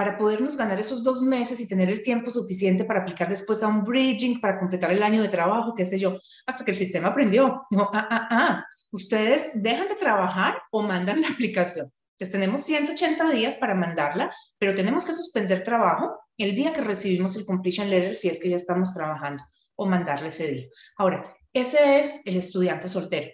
para 0.00 0.16
podernos 0.16 0.56
ganar 0.56 0.80
esos 0.80 1.04
dos 1.04 1.20
meses 1.20 1.60
y 1.60 1.68
tener 1.68 1.90
el 1.90 2.02
tiempo 2.02 2.30
suficiente 2.30 2.84
para 2.84 3.02
aplicar 3.02 3.28
después 3.28 3.62
a 3.62 3.68
un 3.68 3.84
bridging, 3.84 4.40
para 4.40 4.58
completar 4.58 4.90
el 4.90 5.02
año 5.02 5.20
de 5.20 5.28
trabajo, 5.28 5.74
qué 5.74 5.84
sé 5.84 5.98
yo, 5.98 6.16
hasta 6.46 6.64
que 6.64 6.70
el 6.70 6.76
sistema 6.78 7.08
aprendió. 7.08 7.66
No, 7.70 7.90
ah, 7.92 8.08
ah, 8.10 8.28
ah, 8.30 8.66
ustedes 8.92 9.50
dejan 9.52 9.88
de 9.88 9.96
trabajar 9.96 10.56
o 10.70 10.80
mandan 10.80 11.20
la 11.20 11.28
aplicación. 11.28 11.86
Entonces 12.12 12.32
tenemos 12.32 12.62
180 12.62 13.28
días 13.28 13.56
para 13.56 13.74
mandarla, 13.74 14.32
pero 14.58 14.74
tenemos 14.74 15.04
que 15.04 15.12
suspender 15.12 15.62
trabajo 15.64 16.18
el 16.38 16.54
día 16.54 16.72
que 16.72 16.80
recibimos 16.80 17.36
el 17.36 17.44
completion 17.44 17.90
letter 17.90 18.16
si 18.16 18.28
es 18.28 18.40
que 18.40 18.48
ya 18.48 18.56
estamos 18.56 18.94
trabajando 18.94 19.44
o 19.76 19.84
mandarle 19.84 20.28
ese 20.28 20.50
día. 20.50 20.66
Ahora, 20.96 21.36
ese 21.52 22.00
es 22.00 22.22
el 22.24 22.38
estudiante 22.38 22.88
soltero. 22.88 23.30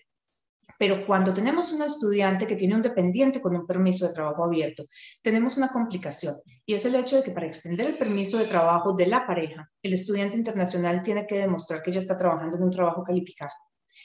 Pero 0.79 1.07
cuando 1.07 1.33
tenemos 1.33 1.73
un 1.73 1.83
estudiante 1.83 2.47
que 2.47 2.57
tiene 2.57 2.75
un 2.75 2.83
dependiente 2.83 3.41
con 3.41 3.57
un 3.57 3.67
permiso 3.67 4.07
de 4.07 4.15
trabajo 4.15 4.45
abierto, 4.45 4.85
tenemos 5.23 5.57
una 5.57 5.69
complicación 5.69 6.37
y 6.67 6.75
es 6.75 6.85
el 6.85 6.97
hecho 6.97 7.17
de 7.17 7.23
que 7.23 7.31
para 7.31 7.47
extender 7.47 7.87
el 7.87 7.99
permiso 7.99 8.39
de 8.39 8.47
trabajo 8.47 8.93
de 8.93 9.07
la 9.07 9.27
pareja, 9.27 9.71
el 9.83 9.93
estudiante 9.95 10.37
internacional 10.37 11.03
tiene 11.03 11.27
que 11.27 11.39
demostrar 11.39 11.83
que 11.83 11.93
ya 11.93 12.01
está 12.01 12.17
trabajando 12.17 12.57
en 12.57 12.65
un 12.65 12.71
trabajo 12.71 13.03
calificado 13.03 13.53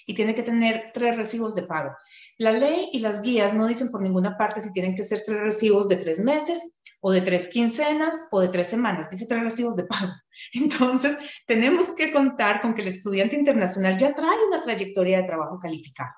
y 0.05 0.13
tiene 0.13 0.33
que 0.33 0.43
tener 0.43 0.91
tres 0.93 1.17
recibos 1.17 1.55
de 1.55 1.63
pago. 1.63 1.95
La 2.37 2.51
ley 2.51 2.89
y 2.93 2.99
las 2.99 3.21
guías 3.21 3.53
no 3.53 3.67
dicen 3.67 3.91
por 3.91 4.01
ninguna 4.01 4.37
parte 4.37 4.61
si 4.61 4.71
tienen 4.71 4.95
que 4.95 5.03
ser 5.03 5.23
tres 5.25 5.41
recibos 5.41 5.87
de 5.87 5.97
tres 5.97 6.19
meses 6.19 6.79
o 7.01 7.11
de 7.11 7.21
tres 7.21 7.47
quincenas 7.47 8.27
o 8.31 8.39
de 8.39 8.49
tres 8.49 8.67
semanas, 8.67 9.09
dice 9.09 9.25
tres 9.27 9.43
recibos 9.43 9.75
de 9.75 9.85
pago. 9.85 10.11
Entonces, 10.53 11.17
tenemos 11.47 11.89
que 11.95 12.13
contar 12.13 12.61
con 12.61 12.73
que 12.73 12.81
el 12.81 12.87
estudiante 12.87 13.35
internacional 13.35 13.97
ya 13.97 14.13
trae 14.13 14.45
una 14.47 14.61
trayectoria 14.61 15.17
de 15.17 15.23
trabajo 15.23 15.57
calificado 15.59 16.11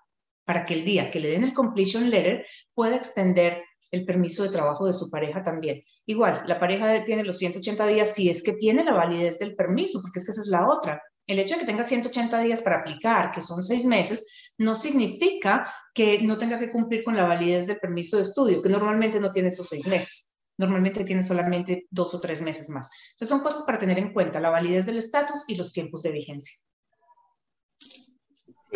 para 0.45 0.65
que 0.65 0.73
el 0.73 0.85
día 0.85 1.11
que 1.11 1.19
le 1.19 1.31
den 1.31 1.43
el 1.43 1.53
completion 1.53 2.09
letter 2.09 2.45
pueda 2.73 2.95
extender 2.95 3.63
el 3.91 4.05
permiso 4.05 4.43
de 4.43 4.49
trabajo 4.49 4.87
de 4.87 4.93
su 4.93 5.09
pareja 5.09 5.43
también. 5.43 5.81
Igual, 6.07 6.43
la 6.47 6.59
pareja 6.59 7.03
tiene 7.03 7.23
los 7.23 7.37
180 7.37 7.85
días 7.87 8.13
si 8.15 8.29
es 8.29 8.41
que 8.41 8.53
tiene 8.53 8.83
la 8.83 8.93
validez 8.93 9.37
del 9.37 9.55
permiso, 9.55 10.01
porque 10.01 10.19
es 10.19 10.25
que 10.25 10.31
esa 10.31 10.41
es 10.41 10.47
la 10.47 10.67
otra. 10.67 11.01
El 11.27 11.39
hecho 11.39 11.53
de 11.53 11.61
que 11.61 11.67
tenga 11.67 11.83
180 11.83 12.39
días 12.39 12.61
para 12.63 12.79
aplicar, 12.79 13.31
que 13.31 13.41
son 13.41 13.61
seis 13.61 13.85
meses, 13.85 14.51
no 14.57 14.73
significa 14.73 15.71
que 15.93 16.21
no 16.23 16.37
tenga 16.39 16.57
que 16.57 16.71
cumplir 16.71 17.03
con 17.03 17.15
la 17.15 17.25
validez 17.25 17.67
del 17.67 17.79
permiso 17.79 18.17
de 18.17 18.23
estudio, 18.23 18.61
que 18.61 18.69
normalmente 18.69 19.19
no 19.19 19.31
tiene 19.31 19.49
esos 19.49 19.67
seis 19.67 19.85
meses. 19.85 20.33
Normalmente 20.57 21.03
tiene 21.03 21.21
solamente 21.21 21.85
dos 21.91 22.13
o 22.15 22.19
tres 22.19 22.41
meses 22.41 22.69
más. 22.69 22.89
Entonces 23.11 23.29
son 23.29 23.41
cosas 23.41 23.63
para 23.63 23.77
tener 23.77 23.99
en 23.99 24.11
cuenta, 24.11 24.39
la 24.39 24.49
validez 24.49 24.87
del 24.87 24.97
estatus 24.97 25.43
y 25.47 25.55
los 25.55 25.71
tiempos 25.71 26.01
de 26.01 26.11
vigencia 26.11 26.55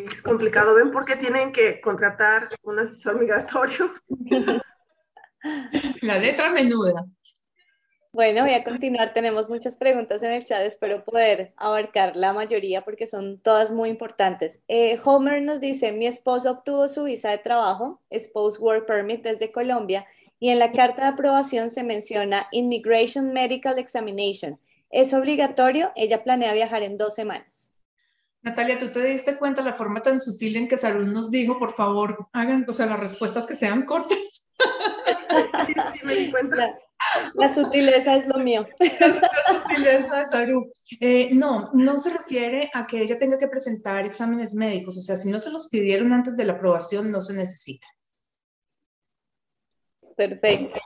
es 0.06 0.22
complicado. 0.22 0.76
¿Ven 0.76 0.92
por 0.92 1.06
qué 1.06 1.16
tienen 1.16 1.52
que 1.52 1.82
contratar 1.82 2.48
un 2.64 2.80
asesor 2.80 3.20
migratorio? 3.20 3.94
La 6.02 6.18
letra 6.18 6.52
menuda. 6.52 7.06
Bueno, 8.12 8.42
voy 8.42 8.54
a 8.54 8.64
continuar. 8.64 9.14
Tenemos 9.14 9.50
muchas 9.50 9.78
preguntas 9.78 10.24
en 10.24 10.32
el 10.32 10.44
chat. 10.44 10.62
Espero 10.62 11.04
poder 11.04 11.54
abarcar 11.56 12.16
la 12.16 12.34
mayoría 12.34 12.84
porque 12.84 13.06
son 13.06 13.40
todas 13.40 13.72
muy 13.72 13.90
importantes. 13.90 14.64
Eh, 14.68 14.98
Homer 15.04 15.42
nos 15.44 15.60
dice, 15.60 15.92
mi 15.92 16.08
esposo 16.08 16.52
obtuvo 16.52 16.88
su 16.88 17.04
visa 17.04 17.30
de 17.30 17.38
trabajo, 17.38 18.02
Spouse 18.12 18.60
Work 18.60 18.88
Permit 18.88 19.22
desde 19.24 19.52
Colombia, 19.52 20.08
y 20.40 20.50
en 20.50 20.60
la 20.60 20.72
carta 20.72 21.04
de 21.04 21.10
aprobación 21.10 21.70
se 21.70 21.84
menciona 21.84 22.48
Immigration 22.52 23.34
Medical 23.34 23.78
Examination. 23.78 24.60
¿Es 24.90 25.14
obligatorio? 25.14 25.92
Ella 25.96 26.24
planea 26.24 26.54
viajar 26.54 26.82
en 26.82 26.98
dos 26.98 27.14
semanas. 27.14 27.72
Natalia, 28.44 28.78
¿tú 28.78 28.92
te 28.92 29.04
diste 29.04 29.38
cuenta 29.38 29.62
la 29.62 29.74
forma 29.74 30.02
tan 30.02 30.20
sutil 30.20 30.56
en 30.56 30.68
que 30.68 30.78
Sarun 30.78 31.14
nos 31.14 31.32
dijo, 31.32 31.58
por 31.60 31.74
favor, 31.74 32.18
hagan, 32.34 32.66
o 32.68 32.74
sea, 32.74 32.86
las 32.86 33.00
respuestas 33.00 33.46
que 33.46 33.56
sean 33.56 33.86
cortas? 33.86 34.50
Sí, 35.66 35.74
sí, 35.94 36.06
me 36.06 36.16
di 36.16 36.32
cuenta. 36.32 36.76
La, 37.36 37.50
sutileza 37.50 38.16
es 38.16 38.28
lo 38.28 38.40
mío. 38.40 38.68
La, 38.80 39.60
sutileza 39.60 40.18
de 40.18 40.26
Sarun. 40.28 40.72
Eh, 41.00 41.30
no, 41.34 41.70
no 41.74 41.98
se 41.98 42.18
refiere 42.18 42.70
a 42.74 42.88
que 42.88 43.02
ella 43.02 43.20
tenga 43.20 43.38
que 43.38 43.48
presentar 43.48 44.06
exámenes 44.06 44.54
médicos, 44.54 44.98
o 44.98 45.02
sea, 45.02 45.18
si 45.18 45.30
no 45.30 45.40
se 45.40 45.52
los 45.52 45.70
pidieron 45.70 46.14
antes 46.14 46.38
de 46.38 46.46
la 46.46 46.54
aprobación, 46.54 47.12
no 47.12 47.22
se 47.22 47.34
necesita. 47.34 47.88
Perfecto. 50.16 50.80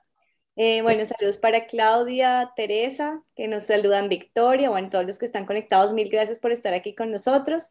Eh, 0.58 0.82
bueno, 0.82 1.06
saludos 1.06 1.38
para 1.38 1.66
Claudia, 1.66 2.52
Teresa, 2.56 3.24
que 3.36 3.48
nos 3.48 3.64
saludan 3.64 4.10
Victoria, 4.10 4.70
bueno, 4.70 4.90
todos 4.90 5.06
los 5.06 5.18
que 5.18 5.26
están 5.26 5.46
conectados, 5.46 5.94
mil 5.94 6.10
gracias 6.10 6.40
por 6.40 6.52
estar 6.52 6.74
aquí 6.74 6.94
con 6.94 7.10
nosotros. 7.10 7.70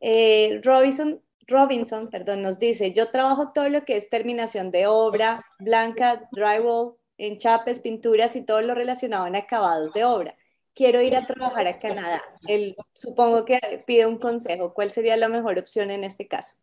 Eh, 0.00 0.60
Robinson, 0.64 1.22
Robinson, 1.46 2.10
perdón, 2.10 2.42
nos 2.42 2.58
dice, 2.58 2.92
yo 2.92 3.10
trabajo 3.10 3.52
todo 3.52 3.68
lo 3.68 3.84
que 3.84 3.96
es 3.96 4.08
terminación 4.08 4.70
de 4.70 4.86
obra, 4.86 5.44
blanca, 5.58 6.28
drywall, 6.32 6.96
enchapes, 7.18 7.80
pinturas 7.80 8.34
y 8.36 8.42
todo 8.42 8.60
lo 8.62 8.74
relacionado 8.74 9.26
en 9.26 9.36
acabados 9.36 9.92
de 9.92 10.04
obra. 10.04 10.36
Quiero 10.74 11.02
ir 11.02 11.16
a 11.16 11.26
trabajar 11.26 11.66
a 11.66 11.78
Canadá. 11.78 12.22
Él 12.46 12.74
supongo 12.94 13.44
que 13.44 13.58
pide 13.86 14.06
un 14.06 14.18
consejo. 14.18 14.72
¿Cuál 14.72 14.90
sería 14.90 15.16
la 15.16 15.28
mejor 15.28 15.58
opción 15.58 15.90
en 15.90 16.04
este 16.04 16.26
caso? 16.26 16.56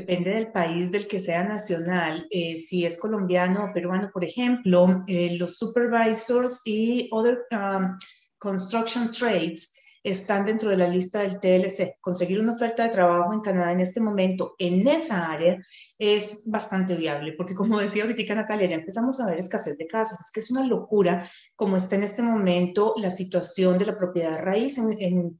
Depende 0.00 0.30
del 0.30 0.50
país 0.50 0.90
del 0.90 1.06
que 1.06 1.18
sea 1.18 1.44
nacional. 1.44 2.26
Eh, 2.30 2.56
si 2.56 2.86
es 2.86 2.98
colombiano 2.98 3.64
o 3.64 3.72
peruano, 3.74 4.10
por 4.10 4.24
ejemplo, 4.24 5.02
eh, 5.06 5.36
los 5.38 5.58
supervisors 5.58 6.62
y 6.64 7.10
other 7.12 7.40
um, 7.50 7.98
construction 8.38 9.12
trades 9.12 9.74
están 10.02 10.46
dentro 10.46 10.70
de 10.70 10.78
la 10.78 10.88
lista 10.88 11.20
del 11.20 11.38
TLC. 11.38 11.98
Conseguir 12.00 12.40
una 12.40 12.52
oferta 12.52 12.84
de 12.84 12.88
trabajo 12.88 13.34
en 13.34 13.40
Canadá 13.40 13.72
en 13.72 13.80
este 13.80 14.00
momento 14.00 14.54
en 14.58 14.88
esa 14.88 15.30
área 15.30 15.58
es 15.98 16.44
bastante 16.46 16.94
viable, 16.96 17.34
porque 17.36 17.54
como 17.54 17.78
decía 17.78 18.04
ahorita 18.04 18.34
Natalia, 18.34 18.68
ya 18.68 18.76
empezamos 18.76 19.20
a 19.20 19.26
ver 19.26 19.38
escasez 19.38 19.76
de 19.76 19.86
casas. 19.86 20.18
Es 20.18 20.30
que 20.32 20.40
es 20.40 20.50
una 20.50 20.64
locura 20.64 21.28
como 21.54 21.76
está 21.76 21.96
en 21.96 22.04
este 22.04 22.22
momento 22.22 22.94
la 22.96 23.10
situación 23.10 23.76
de 23.76 23.84
la 23.84 23.98
propiedad 23.98 24.40
raíz 24.40 24.78
en 24.78 25.38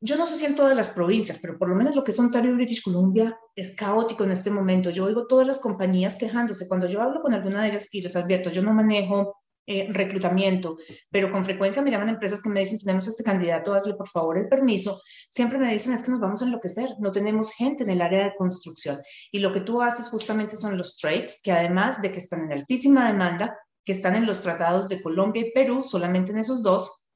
yo 0.00 0.16
no 0.16 0.26
sé 0.26 0.36
si 0.36 0.46
en 0.46 0.56
todas 0.56 0.74
las 0.74 0.90
provincias, 0.90 1.38
pero 1.38 1.58
por 1.58 1.68
lo 1.68 1.74
menos 1.74 1.94
lo 1.94 2.02
que 2.02 2.12
es 2.12 2.18
Ontario 2.18 2.52
y 2.52 2.54
British 2.54 2.82
Columbia 2.82 3.38
es 3.54 3.76
caótico 3.76 4.24
en 4.24 4.32
este 4.32 4.50
momento. 4.50 4.88
Yo 4.88 5.04
oigo 5.04 5.26
todas 5.26 5.46
las 5.46 5.58
compañías 5.58 6.16
quejándose. 6.16 6.68
Cuando 6.68 6.86
yo 6.86 7.02
hablo 7.02 7.20
con 7.20 7.34
alguna 7.34 7.62
de 7.62 7.68
ellas 7.68 7.88
y 7.92 8.00
les 8.00 8.16
advierto, 8.16 8.48
yo 8.50 8.62
no 8.62 8.72
manejo 8.72 9.34
eh, 9.66 9.88
reclutamiento, 9.92 10.78
pero 11.10 11.30
con 11.30 11.44
frecuencia 11.44 11.82
me 11.82 11.90
llaman 11.90 12.08
empresas 12.08 12.40
que 12.40 12.48
me 12.48 12.60
dicen, 12.60 12.78
tenemos 12.78 13.06
este 13.06 13.22
candidato, 13.22 13.74
hazle 13.74 13.94
por 13.94 14.08
favor 14.08 14.38
el 14.38 14.48
permiso. 14.48 15.00
Siempre 15.30 15.58
me 15.58 15.70
dicen, 15.70 15.92
es 15.92 16.02
que 16.02 16.10
nos 16.10 16.20
vamos 16.20 16.40
a 16.40 16.46
enloquecer, 16.46 16.88
no 16.98 17.12
tenemos 17.12 17.52
gente 17.52 17.84
en 17.84 17.90
el 17.90 18.00
área 18.00 18.24
de 18.24 18.34
construcción. 18.36 18.98
Y 19.30 19.40
lo 19.40 19.52
que 19.52 19.60
tú 19.60 19.82
haces 19.82 20.08
justamente 20.08 20.56
son 20.56 20.78
los 20.78 20.96
trades, 20.96 21.40
que 21.42 21.52
además 21.52 22.00
de 22.00 22.10
que 22.10 22.18
están 22.18 22.44
en 22.44 22.52
altísima 22.52 23.06
demanda, 23.06 23.54
que 23.84 23.92
están 23.92 24.16
en 24.16 24.26
los 24.26 24.42
tratados 24.42 24.88
de 24.88 25.02
Colombia 25.02 25.46
y 25.46 25.52
Perú, 25.52 25.82
solamente 25.82 26.32
en 26.32 26.38
esos 26.38 26.62
dos, 26.62 27.06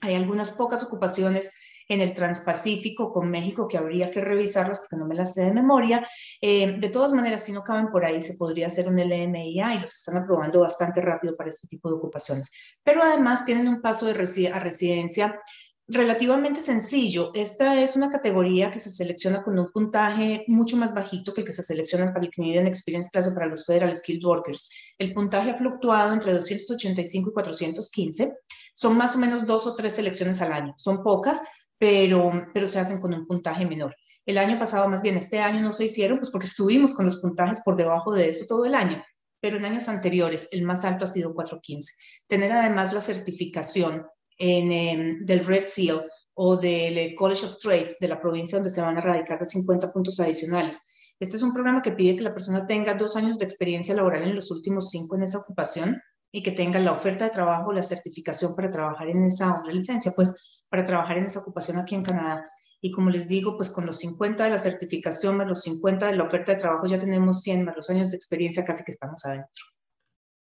hay 0.00 0.14
algunas 0.14 0.52
pocas 0.52 0.84
ocupaciones 0.84 1.52
en 1.88 2.00
el 2.00 2.14
Transpacífico 2.14 3.12
con 3.12 3.30
México, 3.30 3.66
que 3.66 3.78
habría 3.78 4.10
que 4.10 4.20
revisarlas 4.20 4.78
porque 4.80 4.96
no 4.96 5.06
me 5.06 5.14
las 5.14 5.34
sé 5.34 5.44
de 5.44 5.54
memoria. 5.54 6.06
Eh, 6.40 6.78
de 6.78 6.88
todas 6.90 7.12
maneras, 7.12 7.42
si 7.42 7.52
no 7.52 7.62
caben 7.62 7.88
por 7.88 8.04
ahí, 8.04 8.22
se 8.22 8.34
podría 8.34 8.66
hacer 8.66 8.86
un 8.88 8.96
LMIA 8.96 9.74
y 9.74 9.80
los 9.80 9.94
están 9.94 10.18
aprobando 10.18 10.60
bastante 10.60 11.00
rápido 11.00 11.36
para 11.36 11.50
este 11.50 11.66
tipo 11.66 11.88
de 11.88 11.96
ocupaciones. 11.96 12.50
Pero 12.84 13.02
además 13.02 13.44
tienen 13.44 13.68
un 13.68 13.80
paso 13.80 14.06
de 14.06 14.18
a 14.52 14.58
residencia 14.58 15.40
relativamente 15.88 16.60
sencillo. 16.60 17.30
Esta 17.34 17.80
es 17.80 17.96
una 17.96 18.10
categoría 18.10 18.70
que 18.70 18.78
se 18.78 18.90
selecciona 18.90 19.42
con 19.42 19.58
un 19.58 19.70
puntaje 19.72 20.44
mucho 20.48 20.76
más 20.76 20.94
bajito 20.94 21.32
que 21.32 21.40
el 21.40 21.46
que 21.46 21.52
se 21.52 21.62
selecciona 21.62 22.12
para 22.12 22.26
el 22.26 22.30
Canadian 22.30 22.66
Experience 22.66 23.08
Class 23.10 23.28
o 23.28 23.34
para 23.34 23.46
los 23.46 23.64
Federal 23.64 23.94
Skilled 23.96 24.24
Workers. 24.24 24.94
El 24.98 25.14
puntaje 25.14 25.50
ha 25.50 25.54
fluctuado 25.54 26.12
entre 26.12 26.34
285 26.34 27.30
y 27.30 27.32
415. 27.32 28.34
Son 28.74 28.96
más 28.96 29.16
o 29.16 29.18
menos 29.18 29.46
dos 29.46 29.66
o 29.66 29.74
tres 29.74 29.94
selecciones 29.94 30.42
al 30.42 30.52
año. 30.52 30.74
Son 30.76 31.02
pocas, 31.02 31.42
pero, 31.78 32.30
pero 32.52 32.66
se 32.66 32.78
hacen 32.78 33.00
con 33.00 33.14
un 33.14 33.26
puntaje 33.26 33.64
menor. 33.66 33.94
El 34.26 34.38
año 34.38 34.58
pasado, 34.58 34.88
más 34.88 35.00
bien 35.00 35.16
este 35.16 35.38
año, 35.38 35.60
no 35.60 35.72
se 35.72 35.86
hicieron, 35.86 36.18
pues 36.18 36.30
porque 36.30 36.46
estuvimos 36.46 36.94
con 36.94 37.06
los 37.06 37.20
puntajes 37.20 37.60
por 37.64 37.76
debajo 37.76 38.12
de 38.12 38.28
eso 38.28 38.44
todo 38.46 38.64
el 38.66 38.74
año, 38.74 39.02
pero 39.40 39.56
en 39.56 39.64
años 39.64 39.88
anteriores 39.88 40.48
el 40.52 40.64
más 40.64 40.84
alto 40.84 41.04
ha 41.04 41.06
sido 41.06 41.34
415. 41.34 41.94
Tener 42.26 42.52
además 42.52 42.92
la 42.92 43.00
certificación 43.00 44.04
en, 44.36 44.72
em, 44.72 45.24
del 45.24 45.44
Red 45.44 45.66
Seal 45.66 46.04
o 46.34 46.56
del 46.56 47.14
College 47.14 47.46
of 47.46 47.58
Trades 47.58 47.98
de 47.98 48.08
la 48.08 48.20
provincia 48.20 48.58
donde 48.58 48.70
se 48.70 48.80
van 48.80 48.98
a 48.98 49.00
radicar 49.00 49.38
de 49.38 49.44
50 49.44 49.92
puntos 49.92 50.20
adicionales. 50.20 51.14
Este 51.18 51.36
es 51.36 51.42
un 51.42 51.52
programa 51.52 51.82
que 51.82 51.92
pide 51.92 52.16
que 52.16 52.22
la 52.22 52.34
persona 52.34 52.66
tenga 52.66 52.94
dos 52.94 53.16
años 53.16 53.38
de 53.38 53.44
experiencia 53.44 53.94
laboral 53.94 54.22
en 54.22 54.36
los 54.36 54.50
últimos 54.50 54.90
cinco 54.90 55.16
en 55.16 55.24
esa 55.24 55.38
ocupación 55.38 56.00
y 56.30 56.42
que 56.42 56.52
tenga 56.52 56.78
la 56.78 56.92
oferta 56.92 57.24
de 57.24 57.30
trabajo, 57.30 57.72
la 57.72 57.82
certificación 57.82 58.54
para 58.54 58.70
trabajar 58.70 59.08
en 59.08 59.24
esa 59.24 59.62
licencia, 59.72 60.12
pues 60.14 60.57
para 60.68 60.84
trabajar 60.84 61.18
en 61.18 61.24
esa 61.24 61.40
ocupación 61.40 61.78
aquí 61.78 61.94
en 61.94 62.04
Canadá. 62.04 62.50
Y 62.80 62.92
como 62.92 63.10
les 63.10 63.28
digo, 63.28 63.56
pues 63.56 63.70
con 63.70 63.86
los 63.86 63.98
50 63.98 64.44
de 64.44 64.50
la 64.50 64.58
certificación 64.58 65.36
más 65.36 65.48
los 65.48 65.62
50 65.62 66.06
de 66.06 66.16
la 66.16 66.22
oferta 66.22 66.52
de 66.52 66.58
trabajo 66.58 66.86
ya 66.86 66.98
tenemos 66.98 67.42
100 67.42 67.64
más 67.64 67.76
los 67.76 67.90
años 67.90 68.10
de 68.10 68.16
experiencia, 68.16 68.64
casi 68.64 68.84
que 68.84 68.92
estamos 68.92 69.24
adentro. 69.24 69.64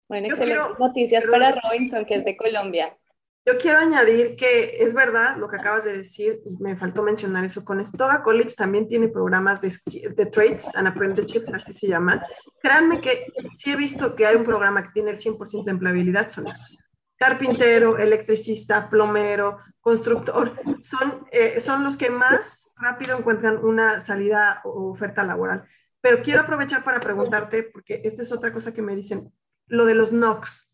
Bueno, 0.08 0.28
excelentes 0.28 0.80
noticias 0.80 1.26
para 1.28 1.52
Robinson, 1.52 2.06
que 2.06 2.16
es 2.16 2.26
de 2.26 2.38
Colombia. 2.38 2.98
Yo 3.46 3.58
quiero 3.58 3.80
añadir 3.80 4.36
que 4.36 4.84
es 4.84 4.94
verdad 4.94 5.36
lo 5.38 5.50
que 5.50 5.56
acabas 5.56 5.84
de 5.84 5.98
decir, 5.98 6.42
me 6.60 6.78
faltó 6.78 7.02
mencionar 7.02 7.44
eso, 7.44 7.66
con 7.66 7.84
Stoga 7.84 8.22
College 8.22 8.54
también 8.56 8.88
tiene 8.88 9.08
programas 9.08 9.62
de, 9.62 9.74
de 10.16 10.26
Trades 10.28 10.76
and 10.76 10.88
Apprenticeships, 10.88 11.52
así 11.52 11.74
se 11.74 11.88
llama. 11.88 12.24
Créanme 12.62 13.02
que 13.02 13.26
sí 13.56 13.72
he 13.72 13.76
visto 13.76 14.16
que 14.16 14.28
hay 14.28 14.36
un 14.36 14.44
programa 14.44 14.84
que 14.84 14.90
tiene 14.94 15.10
el 15.10 15.18
100% 15.18 15.64
de 15.64 15.72
empleabilidad, 15.72 16.30
son 16.30 16.48
esos. 16.48 16.91
Carpintero, 17.22 18.00
electricista, 18.00 18.90
plomero, 18.90 19.60
constructor, 19.80 20.54
son, 20.82 21.28
eh, 21.32 21.60
son 21.60 21.84
los 21.84 21.98
que 21.98 22.10
más 22.10 22.72
rápido 22.78 23.18
encuentran 23.18 23.64
una 23.64 24.02
salida 24.02 24.62
o 24.64 24.90
oferta 24.90 25.24
laboral. 25.24 25.66
Pero 26.02 26.24
quiero 26.24 26.42
aprovechar 26.42 26.84
para 26.84 27.00
preguntarte, 27.00 27.62
porque 27.62 28.02
esta 28.04 28.24
es 28.24 28.32
otra 28.32 28.52
cosa 28.52 28.74
que 28.74 28.82
me 28.82 28.96
dicen, 28.96 29.32
lo 29.68 29.86
de 29.86 29.94
los 29.94 30.12
NOCs 30.12 30.72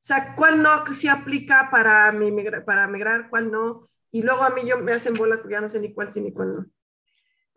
o 0.00 0.04
sea, 0.08 0.34
¿cuál 0.34 0.62
no 0.62 0.86
se 0.92 1.10
aplica 1.10 1.68
para, 1.70 2.10
mi, 2.12 2.32
para 2.64 2.86
migrar, 2.86 3.28
cuál 3.28 3.50
no? 3.50 3.90
Y 4.10 4.22
luego 4.22 4.42
a 4.42 4.50
mí 4.50 4.62
yo 4.64 4.78
me 4.78 4.92
hacen 4.92 5.12
bolas 5.14 5.40
porque 5.40 5.52
ya 5.52 5.60
no 5.60 5.68
sé 5.68 5.80
ni 5.80 5.92
cuál 5.92 6.12
sí 6.12 6.20
ni 6.20 6.32
cuál 6.32 6.52
no. 6.54 6.66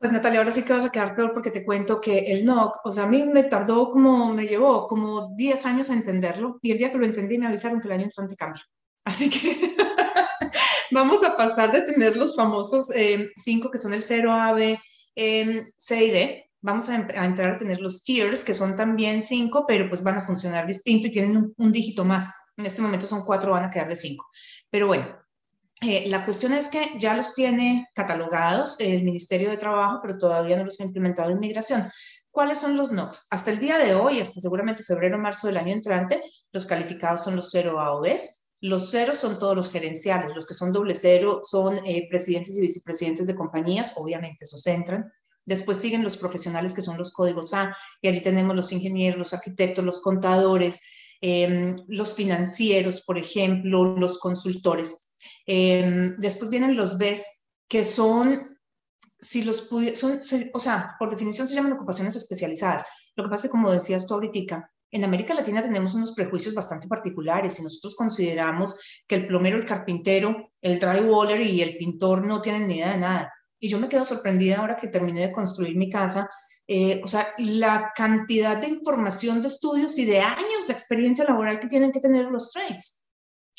Pues 0.02 0.12
Natalia, 0.12 0.40
ahora 0.40 0.52
sí 0.52 0.64
que 0.64 0.74
vas 0.74 0.84
a 0.84 0.92
quedar 0.92 1.16
peor 1.16 1.32
porque 1.32 1.52
te 1.52 1.64
cuento 1.64 2.02
que 2.02 2.32
el 2.32 2.44
NOC, 2.44 2.80
o 2.84 2.92
sea, 2.92 3.04
a 3.04 3.08
mí 3.08 3.22
me 3.22 3.44
tardó 3.44 3.92
como, 3.92 4.34
me 4.34 4.48
llevó 4.48 4.88
como 4.88 5.36
10 5.36 5.64
años 5.68 5.92
a 5.92 5.94
entenderlo 5.94 6.58
y 6.64 6.72
el 6.72 6.80
día 6.80 6.92
que 6.92 6.98
lo 6.98 7.06
entendí 7.06 7.38
me 7.38 7.46
avisaron 7.46 7.80
que 7.80 7.88
el 7.88 7.94
año 7.94 8.04
entrante 8.06 8.36
cambia. 8.36 8.64
Así 9.06 9.30
que 9.30 9.76
vamos 10.92 11.24
a 11.24 11.38
pasar 11.38 11.72
de 11.72 11.84
tener 11.84 12.18
los 12.18 12.36
famosos 12.36 12.88
5 12.88 13.68
eh, 13.68 13.72
que 13.72 13.78
son 13.78 13.94
el 13.94 14.02
0, 14.02 14.32
A, 14.32 14.54
B, 14.54 14.80
eh, 15.16 15.66
C 15.78 16.04
y 16.04 16.10
D, 16.10 16.50
vamos 16.62 16.90
a, 16.90 16.96
entrar 16.96 17.52
a 17.54 17.58
tener 17.60 17.80
los 17.80 18.04
tiers, 18.04 18.44
que 18.44 18.56
son 18.56 18.76
también 18.76 19.22
cinco, 19.22 19.66
pero 19.68 19.88
pues 19.88 20.02
van 20.02 20.18
a 20.18 20.26
funcionar 20.26 20.66
distinto 20.66 21.10
y 21.10 21.12
tienen 21.12 21.54
un, 21.56 21.72
dígito 21.72 22.04
más. 22.06 22.28
En 22.58 22.66
este 22.66 22.82
momento 22.82 23.06
son 23.06 23.24
cuatro, 23.24 23.52
van 23.52 23.66
a 23.66 23.70
quedarle 23.70 23.96
cinco. 23.96 24.28
Pero 24.72 24.88
bueno, 24.88 25.16
eh, 25.82 26.08
la 26.08 26.24
cuestión 26.26 26.54
es 26.54 26.68
que 26.68 26.92
ya 27.00 27.16
los 27.16 27.34
tiene 27.34 27.90
catalogados 27.96 28.76
el 28.80 29.02
Ministerio 29.02 29.50
de 29.50 29.58
Trabajo, 29.58 30.00
pero 30.02 30.20
todavía 30.20 30.56
no 30.56 30.66
los 30.66 30.80
ha 30.80 30.84
implementado 30.84 31.32
en 31.32 31.40
migración. 31.40 31.84
¿Cuáles 32.30 32.60
son 32.60 32.78
los 32.78 32.92
NOCs? 32.92 33.28
Hasta 33.32 33.50
el 33.50 33.60
día 33.60 33.80
de 33.80 33.96
hoy, 33.96 34.22
hasta 34.22 34.40
seguramente 34.40 34.84
febrero 34.84 35.18
o 35.18 35.20
marzo 35.20 35.48
del 35.48 35.58
año 35.58 35.74
entrante, 35.74 36.22
los 36.52 36.68
calificados 36.68 37.24
son 37.24 37.36
los 37.36 37.50
cero 37.50 37.80
A 37.80 37.96
o 37.96 38.04
Los 38.62 38.92
ceros 38.92 39.18
son 39.18 39.40
todos 39.40 39.56
los 39.56 39.72
gerenciales, 39.72 40.36
los 40.36 40.46
que 40.46 40.54
son 40.54 40.72
doble 40.72 40.94
cero 40.94 41.42
son 41.44 41.80
eh, 41.86 42.08
presidentes 42.10 42.56
y 42.58 42.62
vicepresidentes 42.62 43.26
de 43.26 43.36
compañías, 43.36 43.94
obviamente 43.96 44.46
esos 44.46 44.66
entran. 44.68 45.12
Después 45.46 45.78
siguen 45.78 46.04
los 46.04 46.16
profesionales 46.16 46.74
que 46.74 46.84
son 46.84 46.98
los 46.98 47.12
códigos 47.12 47.56
A, 47.56 47.76
y 48.02 48.08
allí 48.08 48.22
tenemos 48.22 48.56
los 48.56 48.72
ingenieros, 48.72 49.18
los 49.18 49.34
arquitectos, 49.34 49.84
los 49.84 50.02
contadores, 50.02 50.80
em, 51.22 51.76
los 51.88 52.14
financieros, 52.14 53.02
por 53.02 53.18
ejemplo, 53.18 53.96
los 53.98 54.20
consultores. 54.20 55.11
Em, 55.46 56.16
después 56.18 56.50
vienen 56.50 56.76
los 56.76 56.98
Bs, 56.98 57.48
que 57.68 57.84
son, 57.84 58.58
si 59.20 59.44
los 59.44 59.70
son, 59.94 60.20
o 60.54 60.60
sea, 60.60 60.96
por 61.00 61.10
definición 61.10 61.48
se 61.48 61.56
llaman 61.56 61.74
ocupaciones 61.74 62.16
especializadas. 62.16 62.86
Lo 63.16 63.24
que 63.24 63.30
pasa 63.30 63.46
es 63.46 63.52
que, 63.52 63.58
como 63.58 63.72
decías 63.72 64.08
tú 64.08 64.14
ahorita, 64.14 64.70
en 64.92 65.04
América 65.04 65.34
Latina 65.34 65.62
tenemos 65.62 65.94
unos 65.94 66.14
prejuicios 66.14 66.54
bastante 66.54 66.88
particulares 66.88 67.60
y 67.60 67.64
nosotros 67.64 67.96
consideramos 67.96 69.04
que 69.08 69.16
el 69.16 69.28
plomero, 69.28 69.58
el 69.58 69.66
carpintero, 69.66 70.50
el 70.62 70.80
drywaller 70.80 71.42
y 71.42 71.62
el 71.62 71.78
pintor 71.78 72.26
no 72.26 72.42
tienen 72.42 72.68
ni 72.68 72.76
idea 72.76 72.92
de 72.92 72.98
nada 72.98 73.32
y 73.62 73.70
yo 73.70 73.80
me 73.80 73.88
quedo 73.88 74.04
sorprendida 74.04 74.58
ahora 74.58 74.76
que 74.76 74.88
terminé 74.88 75.28
de 75.28 75.32
construir 75.32 75.78
mi 75.78 75.90
casa, 75.90 76.28
eh, 76.68 77.00
o 77.04 77.08
sea, 77.08 77.34
la 77.38 77.92
cantidad 77.96 78.58
de 78.58 78.68
información 78.68 79.42
de 79.42 79.48
estudios 79.48 79.98
y 80.00 80.06
de 80.06 80.20
años 80.20 80.68
de 80.68 80.74
experiencia 80.74 81.26
laboral 81.26 81.60
que 81.60 81.68
tienen 81.68 81.92
que 81.92 82.00
tener 82.00 82.26
los 82.26 82.52
trades. 82.52 83.11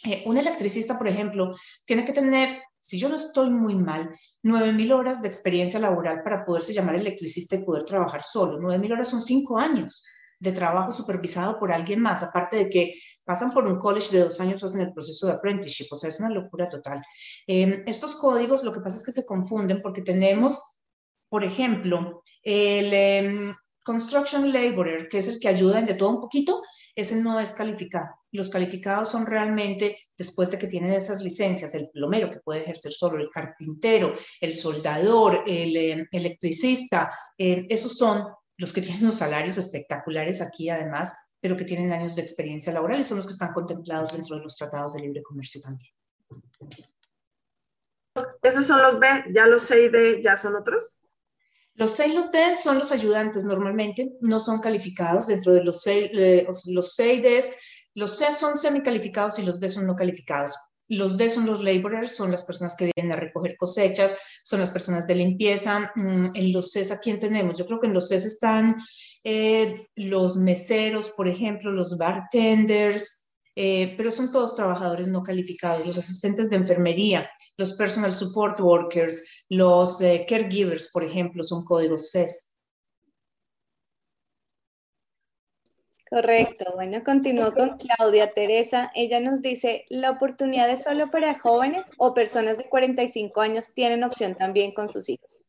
Eh, 0.05 0.23
un 0.27 0.37
electricista, 0.37 0.99
por 0.99 1.09
ejemplo, 1.09 1.53
tiene 1.85 2.05
que 2.05 2.13
tener, 2.13 2.63
si 2.81 2.99
yo 2.99 3.09
no 3.09 3.17
estoy 3.17 3.51
muy 3.51 3.75
mal, 3.77 4.11
9.000 4.43 4.93
horas 4.93 5.23
de 5.23 5.29
experiencia 5.29 5.79
laboral 5.79 6.23
para 6.23 6.45
poderse 6.45 6.73
llamar 6.73 6.97
electricista 6.97 7.57
y 7.57 7.65
poder 7.65 7.85
trabajar 7.85 8.23
solo. 8.23 8.59
9.000 8.59 8.93
horas 8.93 9.09
son 9.09 9.21
5 9.21 9.59
años 9.59 10.05
de 10.43 10.51
trabajo 10.51 10.91
supervisado 10.91 11.59
por 11.61 11.73
alguien 11.73 12.01
más, 12.01 12.25
aparte 12.25 12.57
de 12.57 12.69
que 12.69 12.95
pasan 13.25 13.51
por 13.51 13.65
un 13.65 13.79
college 13.79 14.17
de 14.17 14.25
dos 14.25 14.41
años 14.41 14.61
o 14.61 14.67
hacen 14.67 14.81
el 14.81 14.93
proceso 14.93 15.29
de 15.29 15.35
apprenticeship, 15.35 15.87
o 15.93 15.97
sea, 15.97 16.11
es 16.11 16.19
una 16.19 16.31
locura 16.31 16.69
total. 16.69 17.01
Em, 17.47 17.85
estos 17.87 18.17
códigos 18.17 18.65
lo 18.65 18.73
que 18.73 18.81
pasa 18.81 18.97
es 18.97 19.05
que 19.05 19.13
se 19.13 19.25
confunden 19.25 19.81
porque 19.81 20.03
tenemos, 20.03 20.61
por 21.29 21.45
ejemplo, 21.45 22.25
el 22.43 22.93
em, 22.93 23.55
construction 23.85 24.53
laborer, 24.53 25.09
que 25.09 25.19
es 25.19 25.29
el 25.29 25.39
que 25.39 25.49
ayuda 25.49 25.79
en 25.79 25.87
de 25.87 25.95
todo 25.95 26.11
un 26.11 26.21
poquito, 26.21 26.61
ese 26.95 27.17
no 27.17 27.41
es 27.41 27.55
calificado. 27.55 28.09
Los 28.33 28.51
calificados 28.51 29.11
son 29.11 29.27
realmente, 29.27 29.97
después 30.17 30.51
de 30.51 30.59
que 30.59 30.67
tienen 30.67 30.93
esas 30.93 31.23
licencias, 31.23 31.75
el 31.75 31.91
plomero 31.91 32.31
que 32.31 32.41
puede 32.41 32.63
ejercer 32.63 32.93
solo, 32.93 33.19
el 33.19 33.31
carpintero, 33.31 34.15
el 34.41 34.55
soldador, 34.55 35.45
el 35.47 35.77
em, 35.77 36.07
electricista, 36.11 37.13
esos 37.37 37.97
son 37.97 38.27
los 38.57 38.73
que 38.73 38.81
tienen 38.83 39.05
unos 39.05 39.17
salarios 39.17 39.59
espectaculares 39.59 40.41
aquí 40.41 40.69
además, 40.69 41.15
pero 41.41 41.57
que 41.57 41.65
tienen 41.65 41.93
años 41.93 42.15
de 42.15 42.23
experiencia 42.23 42.73
laboral 42.73 43.01
y 43.01 43.05
son 43.05 43.17
los 43.17 43.27
que 43.27 43.33
están 43.33 43.53
contemplados 43.53 44.13
dentro 44.13 44.37
de 44.37 44.43
los 44.43 44.57
tratados 44.57 44.95
de 44.95 45.01
libre 45.01 45.23
comercio 45.23 45.61
también. 45.61 45.93
¿Esos 48.43 48.67
son 48.67 48.83
los 48.83 48.99
B? 48.99 49.07
¿Ya 49.35 49.47
los 49.47 49.65
C 49.65 49.85
y 49.85 49.89
D 49.89 50.23
ya 50.23 50.37
son 50.37 50.55
otros? 50.55 50.99
Los 51.75 51.93
C 51.93 52.09
y 52.09 52.13
los 52.13 52.31
D 52.31 52.55
son 52.55 52.79
los 52.79 52.93
ayudantes 52.93 53.45
normalmente, 53.45 54.13
no 54.21 54.39
son 54.39 54.61
calificados 54.61 55.27
dentro 55.27 55.53
de 55.53 55.65
los 55.65 55.83
C, 55.83 56.11
eh, 56.13 56.47
los 56.67 56.95
C 56.95 57.15
y 57.15 57.21
D. 57.21 57.45
Los 57.95 58.19
C 58.19 58.31
son 58.33 58.57
semicalificados 58.57 59.39
y 59.39 59.43
los 59.43 59.59
D 59.59 59.69
son 59.69 59.87
no 59.87 59.97
calificados. 59.97 60.55
Los 60.89 61.17
D 61.17 61.29
son 61.31 61.47
los 61.47 61.63
laborers, 61.65 62.15
son 62.15 62.31
las 62.31 62.45
personas 62.45 62.77
que 62.77 62.91
vienen 62.95 63.13
a 63.13 63.21
recoger 63.21 63.57
cosechas, 63.57 64.19
son 64.45 64.61
las 64.61 64.71
personas 64.71 65.07
de 65.07 65.15
limpieza. 65.15 65.91
Mm, 65.95 66.31
en 66.35 66.53
los 66.53 66.73
C, 66.73 66.87
¿a 66.93 66.99
quién 66.99 67.19
tenemos? 67.19 67.57
Yo 67.57 67.67
creo 67.67 67.81
que 67.81 67.87
en 67.87 67.95
los 67.95 68.09
C 68.09 68.17
están 68.17 68.77
eh, 69.25 69.87
los 69.97 70.37
meseros, 70.37 71.11
por 71.11 71.29
ejemplo, 71.29 71.71
los 71.71 71.97
bartenders, 71.97 73.39
eh, 73.55 73.95
pero 73.97 74.11
son 74.11 74.33
todos 74.33 74.57
trabajadores 74.57 75.09
no 75.09 75.23
calificados, 75.23 75.87
los 75.87 75.99
asistentes 75.99 76.51
de 76.51 76.57
enfermería, 76.57 77.31
los 77.59 77.73
personal 77.75 78.15
support 78.15 78.61
workers, 78.61 79.45
los 79.49 80.01
eh, 80.01 80.27
caregivers, 80.29 80.91
por 80.93 81.05
ejemplo, 81.05 81.43
son 81.43 81.65
códigos 81.65 82.11
CES. 82.11 82.53
Correcto. 86.13 86.67
Bueno, 86.75 87.03
continúo 87.03 87.55
con 87.55 87.79
Claudia 87.79 88.35
Teresa. 88.35 88.93
Ella 88.95 89.19
nos 89.19 89.41
dice, 89.41 89.87
¿la 89.89 90.11
oportunidad 90.11 90.69
es 90.69 90.83
solo 90.83 91.09
para 91.09 91.39
jóvenes 91.39 91.91
o 91.97 92.13
personas 92.13 92.59
de 92.59 92.69
45 92.69 93.41
años 93.41 93.73
tienen 93.73 94.05
opción 94.05 94.35
también 94.35 94.75
con 94.75 94.91
sus 94.91 95.09
hijos? 95.09 95.47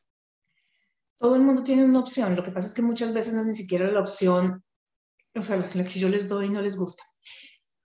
Todo 1.17 1.35
el 1.35 1.41
mundo 1.41 1.65
tiene 1.65 1.83
una 1.83 1.99
opción. 1.99 2.37
Lo 2.37 2.43
que 2.43 2.51
pasa 2.51 2.69
es 2.69 2.73
que 2.73 2.81
muchas 2.81 3.13
veces 3.13 3.33
no 3.33 3.41
es 3.41 3.47
ni 3.47 3.55
siquiera 3.55 3.91
la 3.91 3.99
opción, 3.99 4.63
o 5.35 5.41
sea, 5.41 5.57
la 5.57 5.83
que 5.83 5.99
yo 5.99 6.07
les 6.07 6.29
doy 6.29 6.47
no 6.47 6.61
les 6.61 6.77
gusta. 6.77 7.03